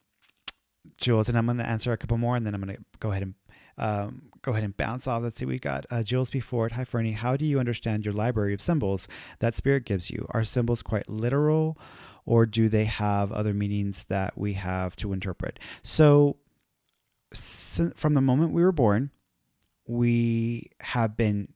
jules 0.99 1.29
and 1.29 1.37
i'm 1.37 1.47
going 1.47 1.59
to 1.59 1.67
answer 1.67 1.93
a 1.93 1.97
couple 1.97 2.17
more 2.17 2.37
and 2.37 2.47
then 2.47 2.55
i'm 2.55 2.61
going 2.61 2.77
to 2.77 2.83
go 3.01 3.11
ahead 3.11 3.23
and 3.23 3.35
um, 3.79 4.31
go 4.43 4.53
ahead 4.53 4.65
and 4.65 4.77
bounce 4.77 5.07
off. 5.07 5.23
Let's 5.23 5.39
see, 5.39 5.45
we 5.45 5.59
got 5.59 5.87
uh, 5.91 6.03
Jules 6.03 6.31
B. 6.31 6.41
Ford. 6.41 6.73
Hi, 6.73 6.85
Fernie. 6.85 7.13
How 7.13 7.37
do 7.37 7.45
you 7.45 7.59
understand 7.59 8.05
your 8.05 8.15
library 8.15 8.55
of 8.55 8.63
symbols 8.63 9.09
that 9.41 9.55
spirit 9.55 9.85
gives 9.85 10.11
you? 10.11 10.27
Are 10.31 10.45
symbols 10.45 10.83
quite 10.83 11.09
literal, 11.09 11.79
or 12.25 12.47
do 12.47 12.69
they 12.69 12.85
have 12.85 13.33
other 13.33 13.53
meanings 13.53 14.05
that 14.05 14.39
we 14.39 14.55
have 14.55 14.97
to 14.97 15.13
interpret? 15.13 15.59
So, 15.83 16.37
from 17.35 18.15
the 18.15 18.21
moment 18.21 18.53
we 18.53 18.63
were 18.63 18.73
born, 18.73 19.11
we 19.87 20.71
have 20.81 21.17
been 21.17 21.53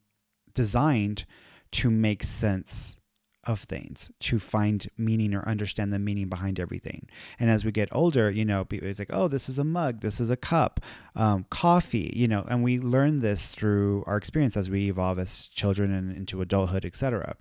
designed 0.54 1.24
to 1.72 1.90
make 1.90 2.22
sense 2.22 3.00
of 3.44 3.60
things 3.60 4.10
to 4.20 4.38
find 4.38 4.88
meaning 4.98 5.34
or 5.34 5.46
understand 5.48 5.92
the 5.92 5.98
meaning 5.98 6.28
behind 6.28 6.60
everything. 6.60 7.08
And 7.38 7.48
as 7.48 7.64
we 7.64 7.72
get 7.72 7.88
older, 7.90 8.30
you 8.30 8.44
know, 8.44 8.64
people 8.64 8.88
it's 8.88 8.98
like, 8.98 9.12
oh, 9.12 9.28
this 9.28 9.48
is 9.48 9.58
a 9.58 9.64
mug, 9.64 10.00
this 10.00 10.20
is 10.20 10.28
a 10.28 10.36
cup, 10.36 10.80
um, 11.16 11.46
coffee, 11.50 12.12
you 12.14 12.28
know, 12.28 12.44
and 12.48 12.62
we 12.62 12.78
learn 12.78 13.20
this 13.20 13.46
through 13.46 14.04
our 14.06 14.16
experience 14.16 14.56
as 14.56 14.68
we 14.68 14.88
evolve 14.88 15.18
as 15.18 15.48
children 15.48 15.92
and 15.92 16.14
into 16.14 16.42
adulthood, 16.42 16.84
etc. 16.84 17.34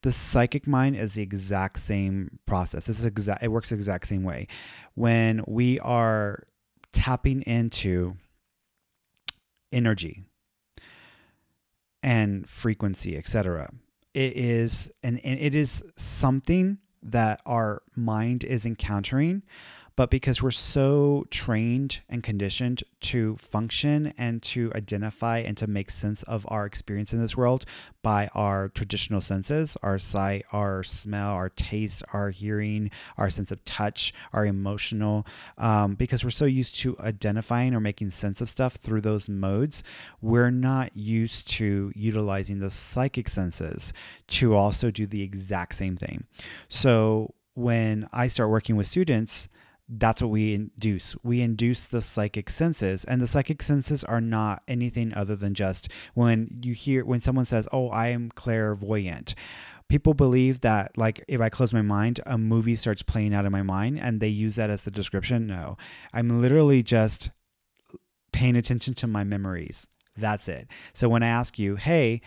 The 0.00 0.12
psychic 0.12 0.66
mind 0.66 0.96
is 0.96 1.14
the 1.14 1.22
exact 1.22 1.78
same 1.78 2.38
process. 2.46 2.86
This 2.86 2.98
is 2.98 3.04
exact. 3.04 3.42
It 3.42 3.48
works 3.48 3.68
the 3.68 3.74
exact 3.74 4.08
same 4.08 4.24
way. 4.24 4.48
When 4.94 5.44
we 5.46 5.78
are 5.80 6.44
tapping 6.94 7.42
into 7.42 8.16
energy 9.70 10.24
and 12.02 12.48
frequency, 12.48 13.16
etc. 13.18 13.70
It 14.14 14.36
is 14.36 14.90
and 15.02 15.20
it 15.22 15.54
is 15.54 15.82
something 15.96 16.78
that 17.02 17.40
our 17.44 17.82
mind 17.94 18.44
is 18.44 18.64
encountering 18.64 19.42
but 19.96 20.10
because 20.10 20.42
we're 20.42 20.50
so 20.50 21.24
trained 21.30 22.00
and 22.08 22.22
conditioned 22.22 22.82
to 23.00 23.36
function 23.36 24.12
and 24.18 24.42
to 24.42 24.72
identify 24.74 25.38
and 25.38 25.56
to 25.56 25.66
make 25.66 25.90
sense 25.90 26.22
of 26.24 26.44
our 26.48 26.66
experience 26.66 27.12
in 27.12 27.20
this 27.20 27.36
world 27.36 27.64
by 28.02 28.28
our 28.34 28.68
traditional 28.68 29.20
senses 29.20 29.76
our 29.82 29.98
sight, 29.98 30.44
our 30.52 30.82
smell, 30.82 31.30
our 31.30 31.48
taste, 31.48 32.02
our 32.12 32.30
hearing, 32.30 32.90
our 33.16 33.30
sense 33.30 33.50
of 33.50 33.64
touch, 33.64 34.12
our 34.32 34.44
emotional, 34.44 35.26
um, 35.58 35.94
because 35.94 36.24
we're 36.24 36.30
so 36.30 36.44
used 36.44 36.74
to 36.74 36.96
identifying 37.00 37.74
or 37.74 37.80
making 37.80 38.10
sense 38.10 38.40
of 38.40 38.50
stuff 38.50 38.74
through 38.76 39.00
those 39.00 39.28
modes, 39.28 39.82
we're 40.20 40.50
not 40.50 40.96
used 40.96 41.48
to 41.48 41.92
utilizing 41.94 42.58
the 42.58 42.70
psychic 42.70 43.28
senses 43.28 43.92
to 44.26 44.54
also 44.54 44.90
do 44.90 45.06
the 45.06 45.22
exact 45.22 45.74
same 45.74 45.96
thing. 45.96 46.24
So 46.68 47.34
when 47.54 48.08
I 48.12 48.26
start 48.26 48.50
working 48.50 48.76
with 48.76 48.86
students, 48.86 49.48
that's 49.88 50.22
what 50.22 50.30
we 50.30 50.54
induce. 50.54 51.14
We 51.22 51.42
induce 51.42 51.86
the 51.86 52.00
psychic 52.00 52.48
senses, 52.48 53.04
and 53.04 53.20
the 53.20 53.26
psychic 53.26 53.62
senses 53.62 54.02
are 54.04 54.20
not 54.20 54.62
anything 54.66 55.12
other 55.14 55.36
than 55.36 55.54
just 55.54 55.88
when 56.14 56.60
you 56.62 56.72
hear 56.72 57.04
when 57.04 57.20
someone 57.20 57.44
says, 57.44 57.68
"Oh, 57.72 57.88
I 57.90 58.08
am 58.08 58.30
clairvoyant." 58.30 59.34
People 59.88 60.14
believe 60.14 60.62
that, 60.62 60.96
like, 60.96 61.22
if 61.28 61.40
I 61.42 61.50
close 61.50 61.74
my 61.74 61.82
mind, 61.82 62.18
a 62.24 62.38
movie 62.38 62.76
starts 62.76 63.02
playing 63.02 63.34
out 63.34 63.44
in 63.44 63.52
my 63.52 63.62
mind, 63.62 63.98
and 64.00 64.18
they 64.18 64.28
use 64.28 64.56
that 64.56 64.70
as 64.70 64.84
the 64.84 64.90
description. 64.90 65.46
No, 65.46 65.76
I'm 66.12 66.40
literally 66.40 66.82
just 66.82 67.30
paying 68.32 68.56
attention 68.56 68.94
to 68.94 69.06
my 69.06 69.22
memories. 69.24 69.88
That's 70.16 70.48
it. 70.48 70.68
So 70.94 71.08
when 71.10 71.22
I 71.22 71.28
ask 71.28 71.58
you, 71.58 71.76
"Hey," 71.76 72.22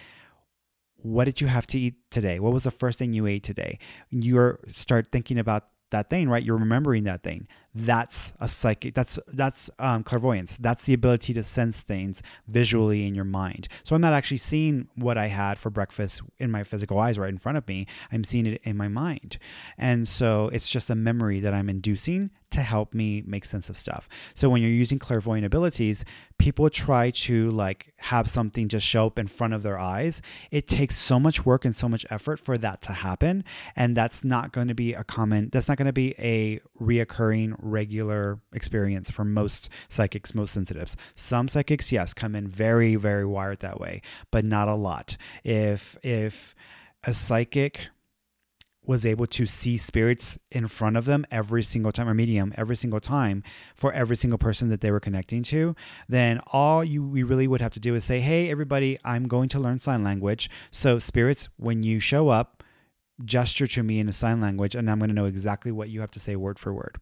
what 0.98 1.26
did 1.26 1.42
you 1.42 1.48
have 1.48 1.66
to 1.68 1.80
eat 1.80 1.96
today? 2.12 2.40
What 2.40 2.54
was 2.54 2.64
the 2.64 2.72
first 2.72 3.00
thing 3.00 3.14
you 3.14 3.26
ate 3.26 3.44
today? 3.44 3.80
You 4.12 4.58
start 4.68 5.12
thinking 5.12 5.40
about 5.40 5.70
that 5.92 6.10
thing, 6.10 6.30
right? 6.30 6.44
You're 6.44 6.58
remembering 6.58 7.06
that 7.06 7.24
thing. 7.24 7.48
That's 7.78 8.34
a 8.40 8.48
psychic 8.48 8.94
that's 8.94 9.20
that's 9.28 9.70
um, 9.80 10.04
clairvoyance. 10.04 10.58
That's 10.58 10.86
the 10.86 10.94
ability 10.94 11.34
to 11.34 11.44
sense 11.44 11.82
things 11.82 12.24
visually 12.48 13.06
in 13.06 13.14
your 13.16 13.26
mind. 13.26 13.68
So 13.84 13.96
i'm 13.96 14.02
not 14.02 14.14
actually 14.14 14.38
seeing 14.38 14.88
what 14.96 15.18
i 15.18 15.28
had 15.28 15.58
for 15.58 15.70
breakfast 15.70 16.22
in 16.40 16.50
my 16.52 16.64
physical 16.64 17.00
eyes 17.00 17.20
right 17.20 17.30
in 17.30 17.38
front 17.38 17.58
of 17.58 17.68
me. 17.68 17.88
I'm 18.12 18.24
seeing 18.24 18.46
it 18.46 18.62
in 18.64 18.78
my 18.78 18.88
mind. 18.88 19.38
And 19.78 20.08
so 20.08 20.50
it's 20.54 20.70
just 20.70 20.90
a 20.90 20.96
memory 20.96 21.40
that 21.40 21.54
i'm 21.54 21.70
inducing 21.70 22.32
to 22.50 22.62
help 22.62 22.94
me 22.94 23.24
make 23.26 23.46
sense 23.46 23.70
of 23.70 23.78
stuff. 23.78 24.08
So 24.34 24.50
when 24.50 24.62
you're 24.62 24.72
using 24.72 25.00
clairvoyant 25.00 25.46
abilities, 25.46 26.06
people 26.38 26.70
try 26.70 27.12
to 27.12 27.50
like 27.52 27.94
have 27.98 28.30
something 28.30 28.70
just 28.70 28.86
show 28.86 29.08
up 29.08 29.20
in 29.20 29.28
front 29.28 29.54
of 29.54 29.64
their 29.64 29.78
eyes. 29.78 30.22
It 30.52 30.68
takes 30.68 30.98
so 30.98 31.20
much 31.20 31.46
work 31.46 31.66
and 31.66 31.76
so 31.76 31.90
much 31.90 32.06
effort 32.10 32.40
for 32.40 32.58
that 32.60 32.82
to 32.84 32.94
happen, 32.94 33.44
and 33.76 33.98
that's 33.98 34.24
not 34.24 34.52
going 34.52 34.68
to 34.70 34.74
be 34.74 34.94
a 34.94 35.04
common 35.04 35.50
that's 35.52 35.68
not 35.68 35.78
going 35.78 35.88
to 35.88 35.94
be 35.94 36.16
a 36.20 36.60
reoccurring 36.82 37.56
regular 37.68 38.40
experience 38.54 39.12
for 39.12 39.24
most 39.24 39.70
psychics, 39.90 40.34
most 40.34 40.54
sensitives. 40.54 40.98
Some 41.16 41.48
psychics 41.48 41.92
yes 41.92 42.14
come 42.14 42.36
in 42.36 42.48
very 42.48 42.96
very 42.96 43.26
wired 43.26 43.60
that 43.60 43.80
way, 43.80 44.02
but 44.32 44.46
not 44.46 44.68
a 44.68 44.76
lot. 44.76 45.18
If 45.44 45.98
if 46.04 46.56
a 47.04 47.14
psychic 47.14 47.88
was 48.88 49.06
able 49.06 49.28
to 49.28 49.46
see 49.46 49.78
spirits 49.78 50.38
in 50.50 50.68
front 50.68 50.96
of 50.96 51.06
them 51.06 51.26
every 51.30 51.62
single 51.62 51.92
time 51.92 52.08
or 52.08 52.14
medium 52.14 52.54
every 52.58 52.76
single 52.76 53.00
time 53.00 53.44
for 53.76 53.92
every 53.92 54.16
single 54.16 54.40
person 54.40 54.70
that 54.70 54.82
they 54.82 54.92
were 54.92 55.00
connecting 55.00 55.44
to 55.44 55.76
then 56.08 56.40
all 56.54 56.84
you 56.84 57.04
we 57.04 57.22
really 57.22 57.48
would 57.48 57.62
have 57.62 57.74
to 57.74 57.80
do 57.80 57.94
is 57.94 58.06
say 58.06 58.22
hey 58.22 58.50
everybody 58.50 58.98
i'm 59.04 59.28
going 59.28 59.50
to 59.50 59.60
learn 59.60 59.80
sign 59.80 60.04
language 60.04 60.50
so 60.72 60.98
spirits 60.98 61.50
when 61.58 61.84
you 61.84 62.00
show 62.00 62.30
up 62.30 62.64
gesture 63.26 63.68
to 63.68 63.84
me 63.84 64.00
in 64.00 64.08
a 64.08 64.14
sign 64.14 64.40
language 64.40 64.74
and 64.74 64.90
i'm 64.90 65.00
going 65.00 65.10
to 65.10 65.16
know 65.16 65.26
exactly 65.26 65.72
what 65.72 65.90
you 65.90 66.00
have 66.00 66.12
to 66.12 66.20
say 66.20 66.36
word 66.36 66.58
for 66.58 66.74
word 66.74 66.98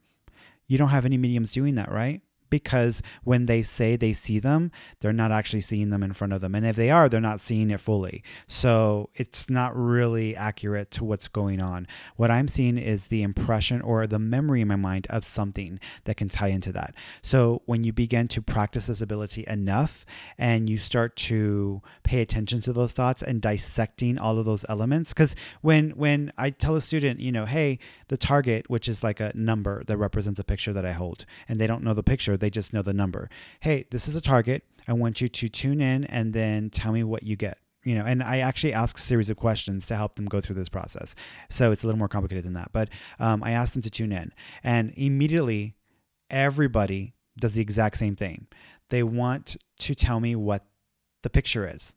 you 0.67 0.77
don't 0.77 0.89
have 0.89 1.05
any 1.05 1.17
mediums 1.17 1.51
doing 1.51 1.75
that 1.75 1.91
right 1.91 2.21
because 2.49 3.01
when 3.23 3.45
they 3.45 3.61
say 3.61 3.95
they 3.95 4.13
see 4.13 4.39
them, 4.39 4.71
they're 4.99 5.13
not 5.13 5.31
actually 5.31 5.61
seeing 5.61 5.89
them 5.89 6.03
in 6.03 6.13
front 6.13 6.33
of 6.33 6.41
them. 6.41 6.55
And 6.55 6.65
if 6.65 6.75
they 6.75 6.91
are, 6.91 7.09
they're 7.09 7.21
not 7.21 7.41
seeing 7.41 7.69
it 7.71 7.79
fully. 7.79 8.23
So 8.47 9.09
it's 9.15 9.49
not 9.49 9.75
really 9.75 10.35
accurate 10.35 10.91
to 10.91 11.03
what's 11.03 11.27
going 11.27 11.61
on. 11.61 11.87
What 12.15 12.31
I'm 12.31 12.47
seeing 12.47 12.77
is 12.77 13.07
the 13.07 13.23
impression 13.23 13.81
or 13.81 14.07
the 14.07 14.19
memory 14.19 14.61
in 14.61 14.67
my 14.67 14.75
mind 14.75 15.07
of 15.09 15.25
something 15.25 15.79
that 16.05 16.17
can 16.17 16.29
tie 16.29 16.47
into 16.47 16.71
that. 16.73 16.95
So 17.21 17.61
when 17.65 17.83
you 17.83 17.93
begin 17.93 18.27
to 18.29 18.41
practice 18.41 18.87
this 18.87 19.01
ability 19.01 19.45
enough 19.47 20.05
and 20.37 20.69
you 20.69 20.77
start 20.77 21.15
to 21.15 21.81
pay 22.03 22.21
attention 22.21 22.61
to 22.61 22.73
those 22.73 22.91
thoughts 22.91 23.21
and 23.21 23.41
dissecting 23.41 24.17
all 24.17 24.39
of 24.39 24.45
those 24.45 24.65
elements, 24.69 25.13
because 25.13 25.35
when 25.61 25.91
when 25.91 26.31
I 26.37 26.49
tell 26.49 26.75
a 26.75 26.81
student, 26.81 27.19
you 27.19 27.31
know, 27.31 27.45
hey, 27.45 27.79
the 28.07 28.17
target, 28.17 28.69
which 28.69 28.87
is 28.87 29.03
like 29.03 29.19
a 29.19 29.31
number 29.35 29.83
that 29.85 29.97
represents 29.97 30.39
a 30.39 30.43
picture 30.43 30.73
that 30.73 30.85
I 30.85 30.91
hold, 30.91 31.25
and 31.47 31.59
they 31.59 31.67
don't 31.67 31.83
know 31.83 31.93
the 31.93 32.03
picture, 32.03 32.34
they 32.37 32.49
just 32.49 32.73
know 32.73 32.81
the 32.81 32.93
number. 32.93 33.29
Hey, 33.59 33.85
this 33.91 34.07
is 34.07 34.15
a 34.15 34.21
target. 34.21 34.63
I 34.87 34.93
want 34.93 35.21
you 35.21 35.27
to 35.27 35.49
tune 35.49 35.81
in 35.81 36.05
and 36.05 36.33
then 36.33 36.69
tell 36.69 36.91
me 36.91 37.03
what 37.03 37.23
you 37.23 37.35
get. 37.35 37.57
You 37.83 37.95
know, 37.95 38.05
and 38.05 38.23
I 38.23 38.39
actually 38.39 38.73
ask 38.73 38.97
a 38.97 39.01
series 39.01 39.29
of 39.29 39.37
questions 39.37 39.85
to 39.87 39.95
help 39.95 40.15
them 40.15 40.25
go 40.25 40.41
through 40.41 40.55
this 40.55 40.69
process. 40.69 41.13
So 41.49 41.71
it's 41.71 41.83
a 41.83 41.85
little 41.85 41.99
more 41.99 42.07
complicated 42.07 42.43
than 42.43 42.53
that. 42.53 42.71
But 42.73 42.89
um, 43.19 43.43
I 43.43 43.51
asked 43.51 43.73
them 43.73 43.83
to 43.83 43.91
tune 43.91 44.11
in, 44.11 44.33
and 44.63 44.91
immediately 44.95 45.75
everybody 46.31 47.13
does 47.39 47.53
the 47.53 47.61
exact 47.61 47.97
same 47.97 48.15
thing. 48.15 48.47
They 48.89 49.03
want 49.03 49.57
to 49.79 49.93
tell 49.93 50.19
me 50.19 50.35
what 50.35 50.65
the 51.21 51.29
picture 51.29 51.67
is. 51.71 51.95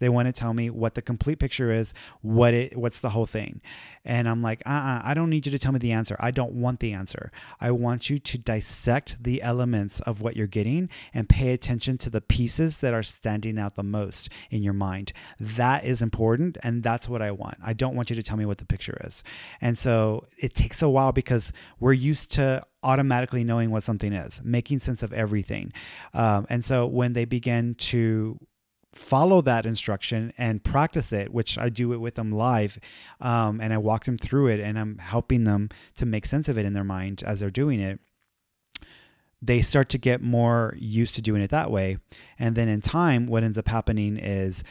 They 0.00 0.08
want 0.08 0.26
to 0.26 0.32
tell 0.32 0.52
me 0.52 0.70
what 0.70 0.94
the 0.94 1.02
complete 1.02 1.38
picture 1.38 1.70
is, 1.70 1.94
what 2.22 2.52
it 2.52 2.76
what's 2.76 3.00
the 3.00 3.10
whole 3.10 3.26
thing. 3.26 3.60
And 4.04 4.28
I'm 4.28 4.42
like, 4.42 4.62
uh-uh, 4.66 5.02
I 5.04 5.14
don't 5.14 5.30
need 5.30 5.46
you 5.46 5.52
to 5.52 5.58
tell 5.58 5.72
me 5.72 5.78
the 5.78 5.92
answer. 5.92 6.16
I 6.18 6.30
don't 6.30 6.54
want 6.54 6.80
the 6.80 6.92
answer. 6.92 7.30
I 7.60 7.70
want 7.70 8.10
you 8.10 8.18
to 8.18 8.38
dissect 8.38 9.22
the 9.22 9.42
elements 9.42 10.00
of 10.00 10.20
what 10.20 10.36
you're 10.36 10.46
getting 10.46 10.88
and 11.14 11.28
pay 11.28 11.52
attention 11.52 11.98
to 11.98 12.10
the 12.10 12.20
pieces 12.20 12.78
that 12.78 12.94
are 12.94 13.02
standing 13.02 13.58
out 13.58 13.76
the 13.76 13.82
most 13.82 14.30
in 14.50 14.62
your 14.62 14.72
mind. 14.72 15.12
That 15.38 15.84
is 15.84 16.02
important 16.02 16.56
and 16.62 16.82
that's 16.82 17.08
what 17.08 17.22
I 17.22 17.30
want. 17.30 17.58
I 17.62 17.74
don't 17.74 17.94
want 17.94 18.10
you 18.10 18.16
to 18.16 18.22
tell 18.22 18.36
me 18.36 18.46
what 18.46 18.58
the 18.58 18.66
picture 18.66 18.98
is. 19.04 19.22
And 19.60 19.78
so 19.78 20.26
it 20.38 20.54
takes 20.54 20.82
a 20.82 20.88
while 20.88 21.12
because 21.12 21.52
we're 21.78 21.92
used 21.92 22.32
to 22.32 22.64
automatically 22.82 23.44
knowing 23.44 23.70
what 23.70 23.82
something 23.82 24.12
is, 24.12 24.40
making 24.42 24.78
sense 24.78 25.02
of 25.02 25.12
everything. 25.12 25.72
Um, 26.14 26.46
and 26.48 26.64
so 26.64 26.86
when 26.86 27.12
they 27.12 27.26
begin 27.26 27.74
to 27.76 28.38
follow 28.92 29.40
that 29.42 29.66
instruction 29.66 30.32
and 30.36 30.64
practice 30.64 31.12
it, 31.12 31.32
which 31.32 31.56
I 31.56 31.68
do 31.68 31.92
it 31.92 31.98
with 31.98 32.16
them 32.16 32.32
live. 32.32 32.78
Um, 33.20 33.60
and 33.60 33.72
I 33.72 33.78
walk 33.78 34.04
them 34.04 34.18
through 34.18 34.48
it 34.48 34.60
and 34.60 34.78
I'm 34.78 34.98
helping 34.98 35.44
them 35.44 35.68
to 35.96 36.06
make 36.06 36.26
sense 36.26 36.48
of 36.48 36.58
it 36.58 36.66
in 36.66 36.72
their 36.72 36.84
mind 36.84 37.22
as 37.24 37.40
they're 37.40 37.50
doing 37.50 37.80
it. 37.80 38.00
They 39.42 39.62
start 39.62 39.88
to 39.90 39.98
get 39.98 40.20
more 40.20 40.74
used 40.78 41.14
to 41.14 41.22
doing 41.22 41.40
it 41.40 41.50
that 41.50 41.70
way. 41.70 41.98
And 42.38 42.56
then 42.56 42.68
in 42.68 42.82
time, 42.82 43.26
what 43.26 43.42
ends 43.42 43.56
up 43.56 43.68
happening 43.68 44.18
is 44.18 44.62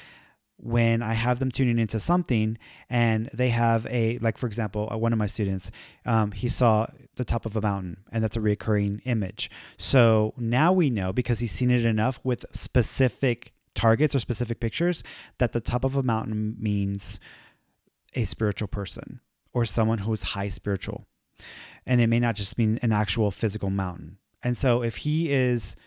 when 0.57 1.01
I 1.01 1.13
have 1.13 1.39
them 1.39 1.49
tuning 1.49 1.79
into 1.79 1.99
something 1.99 2.57
and 2.89 3.29
they 3.33 3.49
have 3.49 3.87
a, 3.87 4.19
like, 4.19 4.37
for 4.37 4.45
example, 4.45 4.89
uh, 4.91 4.97
one 4.97 5.13
of 5.13 5.17
my 5.17 5.25
students, 5.25 5.71
um, 6.05 6.31
he 6.31 6.49
saw 6.49 6.87
the 7.15 7.23
top 7.23 7.45
of 7.45 7.55
a 7.55 7.61
mountain 7.61 8.03
and 8.11 8.23
that's 8.23 8.35
a 8.35 8.41
recurring 8.41 9.01
image. 9.05 9.49
So 9.77 10.33
now 10.37 10.73
we 10.73 10.89
know 10.89 11.13
because 11.13 11.39
he's 11.39 11.53
seen 11.53 11.71
it 11.71 11.85
enough 11.85 12.19
with 12.23 12.45
specific 12.51 13.53
targets 13.79 14.13
or 14.13 14.19
specific 14.19 14.59
pictures 14.59 15.03
that 15.37 15.53
the 15.53 15.61
top 15.61 15.85
of 15.85 15.95
a 15.95 16.03
mountain 16.03 16.57
means 16.59 17.19
a 18.13 18.25
spiritual 18.25 18.67
person 18.67 19.21
or 19.53 19.63
someone 19.63 19.99
who 19.99 20.11
is 20.11 20.21
high 20.33 20.49
spiritual. 20.49 21.05
And 21.85 22.01
it 22.01 22.07
may 22.07 22.19
not 22.19 22.35
just 22.35 22.57
mean 22.57 22.77
an 22.81 22.91
actual 22.91 23.31
physical 23.31 23.69
mountain. 23.69 24.17
And 24.43 24.57
so 24.57 24.83
if 24.83 24.97
he 24.97 25.31
is 25.31 25.77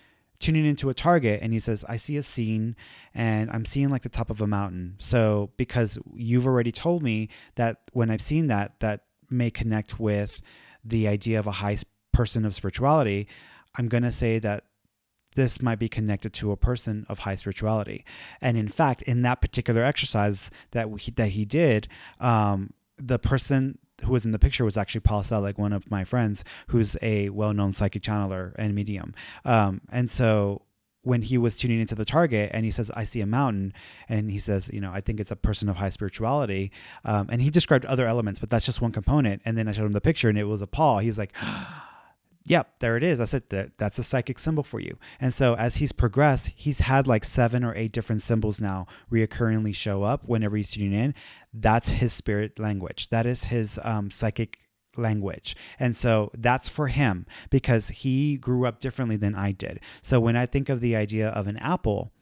tuning 0.40 0.64
into 0.64 0.88
a 0.88 0.94
target 0.94 1.40
and 1.42 1.52
he 1.52 1.60
says, 1.60 1.84
I 1.86 1.98
see 1.98 2.16
a 2.16 2.22
scene 2.22 2.76
and 3.14 3.50
I'm 3.50 3.66
seeing 3.66 3.90
like 3.90 4.02
the 4.02 4.08
top 4.08 4.30
of 4.30 4.40
a 4.40 4.46
mountain. 4.46 4.96
So 4.98 5.50
because 5.58 5.98
you've 6.14 6.46
already 6.46 6.72
told 6.72 7.02
me 7.02 7.28
that 7.56 7.82
when 7.92 8.10
I've 8.10 8.22
seen 8.22 8.46
that, 8.46 8.80
that 8.80 9.02
may 9.28 9.50
connect 9.50 10.00
with 10.00 10.40
the 10.82 11.06
idea 11.08 11.38
of 11.38 11.46
a 11.46 11.52
high 11.52 11.76
person 12.12 12.46
of 12.46 12.54
spirituality, 12.54 13.28
I'm 13.76 13.88
going 13.88 14.02
to 14.02 14.10
say 14.10 14.38
that 14.38 14.64
this 15.34 15.62
might 15.62 15.78
be 15.78 15.88
connected 15.88 16.32
to 16.34 16.52
a 16.52 16.56
person 16.56 17.06
of 17.08 17.20
high 17.20 17.34
spirituality. 17.34 18.04
And 18.40 18.56
in 18.56 18.68
fact, 18.68 19.02
in 19.02 19.22
that 19.22 19.40
particular 19.40 19.82
exercise 19.82 20.50
that 20.72 20.88
he, 20.98 21.10
that 21.12 21.28
he 21.28 21.44
did, 21.44 21.88
um, 22.20 22.72
the 22.98 23.18
person 23.18 23.78
who 24.04 24.12
was 24.12 24.24
in 24.24 24.32
the 24.32 24.38
picture 24.38 24.64
was 24.64 24.76
actually 24.76 25.00
Paul 25.00 25.22
Selig, 25.22 25.58
one 25.58 25.72
of 25.72 25.90
my 25.90 26.04
friends, 26.04 26.44
who's 26.68 26.96
a 27.02 27.28
well-known 27.30 27.72
psychic 27.72 28.02
channeler 28.02 28.52
and 28.56 28.74
medium. 28.74 29.14
Um, 29.44 29.80
and 29.90 30.10
so 30.10 30.62
when 31.02 31.22
he 31.22 31.38
was 31.38 31.56
tuning 31.56 31.80
into 31.80 31.94
the 31.94 32.04
target 32.04 32.50
and 32.54 32.64
he 32.64 32.70
says, 32.70 32.90
I 32.94 33.04
see 33.04 33.20
a 33.20 33.26
mountain, 33.26 33.72
and 34.08 34.30
he 34.30 34.38
says, 34.38 34.70
you 34.72 34.80
know, 34.80 34.92
I 34.92 35.00
think 35.00 35.18
it's 35.18 35.30
a 35.30 35.36
person 35.36 35.68
of 35.68 35.76
high 35.76 35.88
spirituality. 35.88 36.70
Um, 37.04 37.28
and 37.30 37.42
he 37.42 37.50
described 37.50 37.84
other 37.86 38.06
elements, 38.06 38.38
but 38.38 38.50
that's 38.50 38.66
just 38.66 38.80
one 38.80 38.92
component. 38.92 39.42
And 39.44 39.58
then 39.58 39.68
I 39.68 39.72
showed 39.72 39.86
him 39.86 39.92
the 39.92 40.00
picture 40.00 40.28
and 40.28 40.38
it 40.38 40.44
was 40.44 40.62
a 40.62 40.66
Paul. 40.66 40.98
He's 40.98 41.18
like, 41.18 41.34
yep, 42.46 42.78
there 42.80 42.96
it 42.96 43.02
is. 43.02 43.20
I 43.20 43.24
said 43.24 43.72
that's 43.78 43.98
a 43.98 44.02
psychic 44.02 44.38
symbol 44.38 44.62
for 44.62 44.80
you. 44.80 44.98
And 45.20 45.32
so 45.32 45.54
as 45.54 45.76
he's 45.76 45.92
progressed, 45.92 46.52
he's 46.54 46.80
had 46.80 47.06
like 47.06 47.24
seven 47.24 47.64
or 47.64 47.74
eight 47.74 47.92
different 47.92 48.22
symbols 48.22 48.60
now 48.60 48.86
reoccurringly 49.10 49.74
show 49.74 50.02
up 50.02 50.22
whenever 50.26 50.56
he's 50.56 50.70
tuning 50.70 50.92
in. 50.92 51.14
That's 51.52 51.90
his 51.90 52.12
spirit 52.12 52.58
language. 52.58 53.08
That 53.08 53.26
is 53.26 53.44
his 53.44 53.78
um, 53.82 54.10
psychic 54.10 54.58
language. 54.96 55.56
And 55.78 55.96
so 55.96 56.30
that's 56.34 56.68
for 56.68 56.88
him 56.88 57.26
because 57.50 57.88
he 57.88 58.36
grew 58.36 58.66
up 58.66 58.80
differently 58.80 59.16
than 59.16 59.34
I 59.34 59.52
did. 59.52 59.80
So 60.02 60.20
when 60.20 60.36
I 60.36 60.46
think 60.46 60.68
of 60.68 60.80
the 60.80 60.96
idea 60.96 61.28
of 61.28 61.46
an 61.46 61.56
apple, 61.58 62.12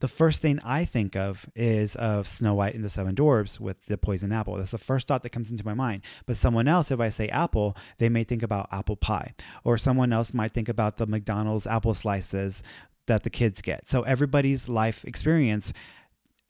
the 0.00 0.08
first 0.08 0.42
thing 0.42 0.60
I 0.64 0.84
think 0.84 1.16
of 1.16 1.48
is 1.54 1.96
of 1.96 2.28
Snow 2.28 2.54
White 2.54 2.74
and 2.74 2.84
the 2.84 2.88
Seven 2.88 3.14
Dwarfs 3.14 3.60
with 3.60 3.84
the 3.86 3.98
poison 3.98 4.32
apple. 4.32 4.56
That's 4.56 4.70
the 4.70 4.78
first 4.78 5.08
thought 5.08 5.22
that 5.22 5.30
comes 5.30 5.50
into 5.50 5.66
my 5.66 5.74
mind. 5.74 6.02
But 6.26 6.36
someone 6.36 6.68
else, 6.68 6.90
if 6.90 7.00
I 7.00 7.08
say 7.08 7.28
apple, 7.28 7.76
they 7.98 8.08
may 8.08 8.24
think 8.24 8.42
about 8.42 8.68
apple 8.72 8.96
pie. 8.96 9.34
Or 9.64 9.76
someone 9.76 10.12
else 10.12 10.32
might 10.32 10.52
think 10.52 10.68
about 10.68 10.96
the 10.96 11.06
McDonald's 11.06 11.66
apple 11.66 11.94
slices 11.94 12.62
that 13.06 13.22
the 13.22 13.30
kids 13.30 13.60
get. 13.60 13.88
So 13.88 14.02
everybody's 14.02 14.68
life 14.68 15.04
experience 15.04 15.72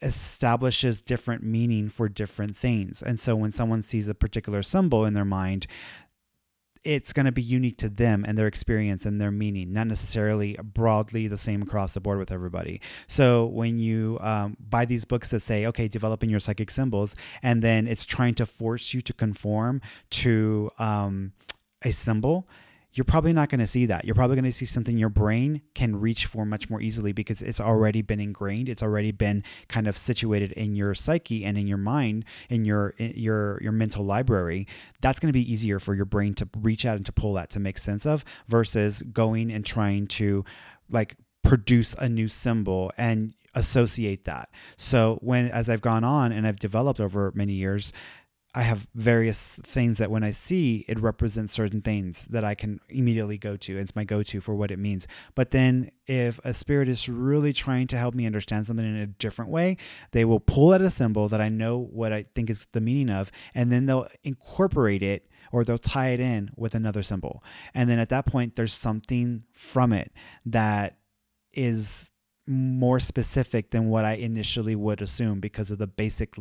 establishes 0.01 1.03
different 1.03 1.43
meaning 1.43 1.89
for 1.89 2.09
different 2.09 2.57
things. 2.57 3.03
And 3.03 3.19
so 3.19 3.35
when 3.35 3.51
someone 3.51 3.83
sees 3.83 4.09
a 4.09 4.15
particular 4.15 4.63
symbol 4.63 5.05
in 5.05 5.15
their 5.15 5.25
mind, 5.25 5.67
it's 6.89 7.13
going 7.13 7.27
to 7.27 7.33
be 7.33 7.43
unique 7.43 7.77
to 7.77 7.91
them 7.91 8.25
and 8.27 8.39
their 8.39 8.47
experience 8.47 9.05
and 9.05 9.21
their 9.21 9.31
meaning, 9.31 9.75
not 9.75 9.87
necessarily 9.87 10.57
broadly 10.63 11.29
the 11.29 11.37
same 11.37 11.61
across 11.61 11.93
the 11.93 12.01
board 12.01 12.19
with 12.19 12.33
everybody. 12.33 12.81
So 13.07 13.45
when 13.45 13.79
you 13.79 14.17
um, 14.23 14.57
buy 14.59 14.87
these 14.87 15.05
books 15.05 15.29
that 15.33 15.41
say, 15.41 15.67
okay, 15.67 15.87
developing 15.87 16.31
your 16.31 16.41
psychic 16.41 16.71
symbols, 16.71 17.15
and 17.43 17.61
then 17.61 17.87
it's 17.87 18.07
trying 18.07 18.35
to 18.37 18.47
force 18.47 18.95
you 18.95 19.03
to 19.03 19.13
conform 19.13 19.83
to 20.11 20.71
um, 20.79 21.33
a 21.83 21.93
symbol, 21.93 22.49
you're 22.93 23.05
probably 23.05 23.33
not 23.33 23.49
going 23.49 23.61
to 23.61 23.67
see 23.67 23.87
that. 23.87 24.05
You're 24.05 24.15
probably 24.15 24.37
going 24.37 24.45
to 24.45 24.53
see 24.53 24.65
something 24.65 24.97
your 24.97 25.09
brain 25.11 25.63
can 25.75 26.01
reach 26.01 26.27
for 26.27 26.45
much 26.45 26.71
more 26.71 26.81
easily 26.81 27.13
because 27.13 27.43
it's 27.43 27.61
already 27.61 28.03
been 28.03 28.21
ingrained. 28.21 28.69
It's 28.69 28.83
already 28.83 29.13
been 29.13 29.45
kind 29.69 29.87
of 29.87 29.99
situated 29.99 30.53
in 30.53 30.75
your 30.75 30.95
psyche 30.95 31.45
and 31.45 31.59
in 31.59 31.67
your 31.67 31.79
mind, 31.79 32.25
in 32.49 32.65
your 32.65 32.91
in 32.99 33.13
your 33.17 33.61
your 33.63 33.73
mental 33.73 34.05
library. 34.05 34.67
That's 35.01 35.21
going 35.21 35.29
to 35.29 35.39
be 35.39 35.53
easier 35.53 35.79
for 35.79 35.95
your 35.95 36.07
brain 36.07 36.35
to 36.35 36.49
reach 36.59 36.87
out 36.87 36.97
and 36.97 37.07
to 37.07 37.13
pull 37.13 37.35
that 37.35 37.51
to 37.51 37.61
make 37.61 37.79
sense 37.79 38.07
of 38.07 38.25
versus 38.49 39.03
going 39.13 39.53
and 39.53 39.65
trying 39.65 40.07
to 40.09 40.45
like 40.91 41.17
produce 41.43 41.95
a 41.95 42.09
new 42.09 42.29
symbol 42.29 42.91
and 42.97 43.35
associate 43.55 44.25
that. 44.25 44.49
So 44.77 45.19
when 45.21 45.51
as 45.51 45.69
I've 45.69 45.81
gone 45.83 46.05
on 46.05 46.33
and 46.33 46.47
I've 46.47 46.59
developed 46.59 47.01
over 47.01 47.33
many 47.35 47.53
years, 47.53 47.93
I 48.55 48.63
have 48.63 48.89
various 48.95 49.61
things 49.63 49.99
that 49.99 50.11
when 50.11 50.25
I 50.25 50.31
see 50.31 50.85
it 50.89 50.99
represents 50.99 51.53
certain 51.53 51.83
things 51.83 52.25
that 52.27 52.45
I 52.45 52.55
can 52.55 52.81
immediately 52.89 53.37
go 53.37 53.57
to. 53.59 53.79
It's 53.79 53.95
my 53.95 54.05
go 54.05 54.23
to 54.23 54.41
for 54.41 54.55
what 54.55 54.71
it 54.71 54.79
means. 54.79 55.07
But 55.35 55.51
then 55.51 55.91
if 56.07 56.41
a 56.45 56.55
spirit 56.55 56.89
is 56.89 57.09
really 57.09 57.53
trying 57.53 57.89
to 57.89 57.99
help 57.99 58.15
me 58.15 58.25
understand 58.25 58.67
something 58.67 58.87
in 58.87 58.97
a 58.97 59.07
different 59.07 59.51
way, 59.51 59.77
they 60.13 60.25
will 60.25 60.41
pull 60.41 60.73
at 60.73 60.81
a 60.81 60.89
symbol 60.89 61.29
that 61.29 61.43
I 61.43 61.51
know 61.51 61.79
what 61.79 62.13
I 62.13 62.25
think 62.35 62.49
is 62.49 62.67
the 62.73 62.81
meaning 62.81 63.11
of, 63.11 63.31
and 63.55 63.71
then 63.71 63.85
they'll 63.85 64.09
incorporate 64.25 65.03
it 65.03 65.29
or 65.53 65.63
they'll 65.63 65.79
tie 65.79 66.11
it 66.11 66.21
in 66.21 66.51
with 66.57 66.75
another 66.75 67.03
symbol. 67.03 67.45
And 67.75 67.89
then 67.89 67.99
at 67.99 68.09
that 68.09 68.27
point, 68.27 68.57
there's 68.57 68.75
something 68.75 69.45
from 69.53 69.93
it 69.93 70.11
that 70.47 70.99
is 71.53 72.11
more 72.47 72.99
specific 72.99 73.71
than 73.71 73.91
what 73.91 74.07
I 74.07 74.15
initially 74.15 74.75
would 74.75 75.03
assume 75.03 75.39
because 75.39 75.71
of 75.71 75.77
the 75.79 75.87
basic 75.87 76.35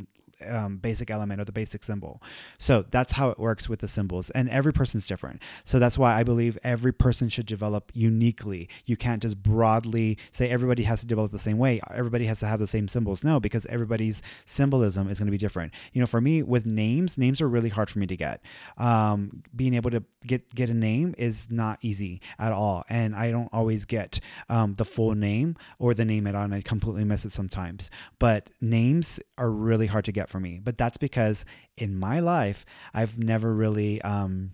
um, 0.47 0.77
basic 0.77 1.09
element 1.09 1.41
or 1.41 1.45
the 1.45 1.51
basic 1.51 1.83
symbol. 1.83 2.21
So 2.57 2.85
that's 2.89 3.13
how 3.13 3.29
it 3.29 3.39
works 3.39 3.69
with 3.69 3.79
the 3.79 3.87
symbols. 3.87 4.29
And 4.31 4.49
every 4.49 4.73
person's 4.73 5.05
different. 5.07 5.41
So 5.63 5.79
that's 5.79 5.97
why 5.97 6.13
I 6.13 6.23
believe 6.23 6.57
every 6.63 6.93
person 6.93 7.29
should 7.29 7.45
develop 7.45 7.91
uniquely. 7.93 8.69
You 8.85 8.97
can't 8.97 9.21
just 9.21 9.41
broadly 9.41 10.17
say 10.31 10.49
everybody 10.49 10.83
has 10.83 11.01
to 11.01 11.07
develop 11.07 11.31
the 11.31 11.39
same 11.39 11.57
way. 11.57 11.81
Everybody 11.93 12.25
has 12.25 12.39
to 12.41 12.47
have 12.47 12.59
the 12.59 12.67
same 12.67 12.87
symbols. 12.87 13.23
No, 13.23 13.39
because 13.39 13.65
everybody's 13.67 14.21
symbolism 14.45 15.09
is 15.09 15.19
going 15.19 15.27
to 15.27 15.31
be 15.31 15.37
different. 15.37 15.73
You 15.93 16.01
know, 16.01 16.05
for 16.07 16.21
me 16.21 16.43
with 16.43 16.65
names, 16.65 17.17
names 17.17 17.41
are 17.41 17.49
really 17.49 17.69
hard 17.69 17.89
for 17.89 17.99
me 17.99 18.07
to 18.07 18.17
get. 18.17 18.41
Um, 18.77 19.43
being 19.55 19.73
able 19.73 19.91
to 19.91 20.03
get 20.25 20.53
get 20.53 20.69
a 20.69 20.73
name 20.73 21.15
is 21.17 21.49
not 21.49 21.79
easy 21.81 22.21
at 22.39 22.51
all, 22.51 22.83
and 22.89 23.15
I 23.15 23.31
don't 23.31 23.49
always 23.51 23.85
get 23.85 24.19
um, 24.49 24.75
the 24.75 24.85
full 24.85 25.15
name 25.15 25.55
or 25.79 25.93
the 25.93 26.05
name 26.05 26.27
at 26.27 26.35
all, 26.35 26.43
and 26.43 26.53
I 26.53 26.61
completely 26.61 27.03
miss 27.03 27.25
it 27.25 27.31
sometimes. 27.31 27.89
But 28.19 28.49
names 28.61 29.19
are 29.37 29.49
really 29.49 29.87
hard 29.87 30.05
to 30.05 30.11
get 30.11 30.26
for 30.27 30.39
me. 30.39 30.59
But 30.63 30.77
that's 30.77 30.97
because 30.97 31.45
in 31.77 31.97
my 31.97 32.19
life, 32.19 32.65
I've 32.93 33.17
never 33.17 33.53
really 33.53 34.01
um, 34.01 34.51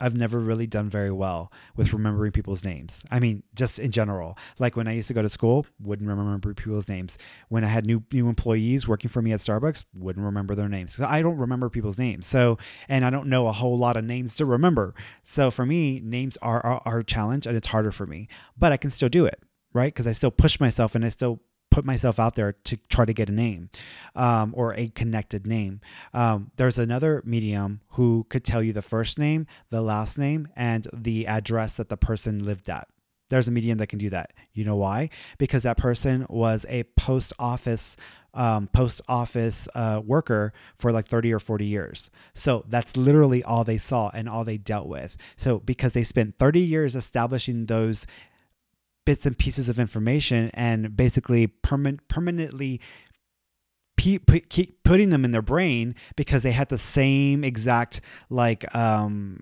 I've 0.00 0.16
never 0.16 0.40
really 0.40 0.66
done 0.66 0.88
very 0.90 1.12
well 1.12 1.52
with 1.76 1.92
remembering 1.92 2.32
people's 2.32 2.64
names. 2.64 3.04
I 3.12 3.20
mean, 3.20 3.44
just 3.54 3.78
in 3.78 3.92
general. 3.92 4.36
Like 4.58 4.76
when 4.76 4.88
I 4.88 4.92
used 4.92 5.08
to 5.08 5.14
go 5.14 5.22
to 5.22 5.28
school, 5.28 5.66
wouldn't 5.80 6.08
remember 6.08 6.52
people's 6.52 6.88
names. 6.88 7.16
When 7.48 7.62
I 7.64 7.68
had 7.68 7.86
new 7.86 8.02
new 8.12 8.28
employees 8.28 8.88
working 8.88 9.08
for 9.08 9.22
me 9.22 9.32
at 9.32 9.40
Starbucks, 9.40 9.84
wouldn't 9.94 10.24
remember 10.24 10.54
their 10.56 10.68
names. 10.68 11.00
I 11.00 11.22
don't 11.22 11.36
remember 11.36 11.70
people's 11.70 11.98
names. 11.98 12.26
So, 12.26 12.58
and 12.88 13.04
I 13.04 13.10
don't 13.10 13.28
know 13.28 13.46
a 13.46 13.52
whole 13.52 13.78
lot 13.78 13.96
of 13.96 14.04
names 14.04 14.34
to 14.36 14.44
remember. 14.44 14.94
So 15.22 15.50
for 15.50 15.64
me, 15.64 16.00
names 16.00 16.36
are 16.42 16.64
are, 16.66 16.82
are 16.84 16.98
a 16.98 17.04
challenge 17.04 17.46
and 17.46 17.56
it's 17.56 17.68
harder 17.68 17.92
for 17.92 18.06
me. 18.06 18.28
But 18.58 18.72
I 18.72 18.76
can 18.76 18.90
still 18.90 19.08
do 19.08 19.26
it, 19.26 19.40
right? 19.72 19.94
Because 19.94 20.08
I 20.08 20.12
still 20.12 20.32
push 20.32 20.58
myself 20.58 20.96
and 20.96 21.04
I 21.04 21.08
still 21.08 21.40
put 21.74 21.84
myself 21.84 22.20
out 22.20 22.36
there 22.36 22.52
to 22.52 22.76
try 22.88 23.04
to 23.04 23.12
get 23.12 23.28
a 23.28 23.32
name 23.32 23.68
um, 24.14 24.54
or 24.56 24.74
a 24.74 24.86
connected 24.90 25.44
name. 25.44 25.80
Um, 26.12 26.52
there's 26.56 26.78
another 26.78 27.20
medium 27.24 27.80
who 27.90 28.26
could 28.28 28.44
tell 28.44 28.62
you 28.62 28.72
the 28.72 28.80
first 28.80 29.18
name, 29.18 29.48
the 29.70 29.82
last 29.82 30.16
name, 30.16 30.46
and 30.54 30.86
the 30.92 31.26
address 31.26 31.76
that 31.78 31.88
the 31.88 31.96
person 31.96 32.44
lived 32.44 32.70
at. 32.70 32.86
There's 33.28 33.48
a 33.48 33.50
medium 33.50 33.78
that 33.78 33.88
can 33.88 33.98
do 33.98 34.08
that. 34.10 34.34
You 34.52 34.64
know 34.64 34.76
why? 34.76 35.10
Because 35.36 35.64
that 35.64 35.76
person 35.76 36.26
was 36.28 36.64
a 36.68 36.84
post 36.96 37.32
office 37.40 37.96
um, 38.34 38.68
post 38.68 39.00
office 39.08 39.68
uh, 39.76 40.00
worker 40.04 40.52
for 40.76 40.90
like 40.90 41.06
30 41.06 41.32
or 41.32 41.38
40 41.38 41.66
years. 41.66 42.10
So 42.34 42.64
that's 42.68 42.96
literally 42.96 43.44
all 43.44 43.62
they 43.62 43.78
saw 43.78 44.10
and 44.12 44.28
all 44.28 44.44
they 44.44 44.56
dealt 44.58 44.88
with. 44.88 45.16
So 45.36 45.60
because 45.60 45.92
they 45.92 46.02
spent 46.02 46.36
30 46.38 46.60
years 46.60 46.96
establishing 46.96 47.66
those 47.66 48.08
bits 49.04 49.26
and 49.26 49.36
pieces 49.38 49.68
of 49.68 49.78
information 49.78 50.50
and 50.54 50.96
basically 50.96 51.48
perma- 51.62 51.98
permanently 52.08 52.80
keep 53.96 54.82
putting 54.82 55.10
them 55.10 55.24
in 55.24 55.30
their 55.30 55.42
brain 55.42 55.94
because 56.16 56.42
they 56.42 56.50
had 56.52 56.68
the 56.68 56.78
same 56.78 57.44
exact 57.44 58.00
like 58.28 58.74
um, 58.74 59.38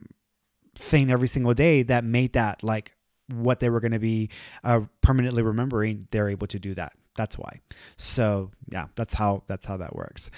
thing 0.77 1.11
every 1.11 1.29
single 1.29 1.55
day 1.55 1.83
that 1.83 2.05
made 2.05 2.33
that 2.35 2.63
like 2.63 2.95
what 3.33 3.61
they 3.61 3.71
were 3.71 3.81
going 3.81 3.93
to 3.93 3.99
be 3.99 4.29
uh, 4.63 4.81
permanently 5.01 5.43
remembering 5.43 6.07
they're 6.11 6.29
able 6.29 6.47
to 6.47 6.59
do 6.59 6.75
that. 6.75 6.93
That's 7.17 7.37
why. 7.37 7.61
So 7.97 8.51
yeah 8.71 8.87
that's 8.95 9.15
how 9.15 9.43
that's 9.47 9.67
how 9.67 9.77
that 9.79 9.95
works. 9.95 10.31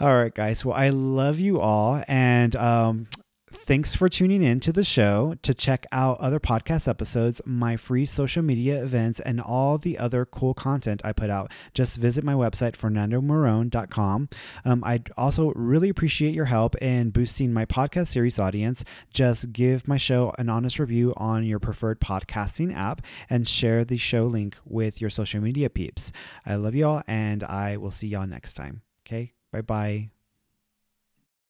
All 0.00 0.16
right 0.16 0.34
guys. 0.34 0.64
Well 0.64 0.76
i 0.76 0.88
love 0.88 1.38
you 1.38 1.60
all 1.60 2.02
and 2.08 2.56
um 2.56 3.06
Thanks 3.50 3.94
for 3.94 4.08
tuning 4.08 4.42
in 4.42 4.60
to 4.60 4.72
the 4.72 4.84
show. 4.84 5.34
To 5.42 5.54
check 5.54 5.86
out 5.92 6.20
other 6.20 6.40
podcast 6.40 6.86
episodes, 6.86 7.40
my 7.44 7.76
free 7.76 8.04
social 8.04 8.42
media 8.42 8.82
events, 8.82 9.20
and 9.20 9.40
all 9.40 9.78
the 9.78 9.98
other 9.98 10.24
cool 10.24 10.54
content 10.54 11.00
I 11.04 11.12
put 11.12 11.30
out, 11.30 11.50
just 11.74 11.96
visit 11.96 12.24
my 12.24 12.34
website, 12.34 12.72
fernandomorone.com. 12.72 14.28
Um, 14.64 14.84
I'd 14.84 15.10
also 15.16 15.52
really 15.54 15.88
appreciate 15.88 16.34
your 16.34 16.46
help 16.46 16.76
in 16.76 17.10
boosting 17.10 17.52
my 17.52 17.64
podcast 17.64 18.08
series 18.08 18.38
audience. 18.38 18.84
Just 19.12 19.52
give 19.52 19.88
my 19.88 19.96
show 19.96 20.32
an 20.38 20.48
honest 20.48 20.78
review 20.78 21.14
on 21.16 21.44
your 21.44 21.58
preferred 21.58 22.00
podcasting 22.00 22.74
app 22.74 23.02
and 23.30 23.48
share 23.48 23.84
the 23.84 23.96
show 23.96 24.26
link 24.26 24.56
with 24.64 25.00
your 25.00 25.10
social 25.10 25.40
media 25.40 25.70
peeps. 25.70 26.12
I 26.44 26.56
love 26.56 26.74
y'all, 26.74 27.02
and 27.06 27.42
I 27.44 27.76
will 27.76 27.90
see 27.90 28.08
y'all 28.08 28.26
next 28.26 28.54
time. 28.54 28.82
Okay, 29.06 29.32
bye 29.52 29.62
bye. 29.62 30.10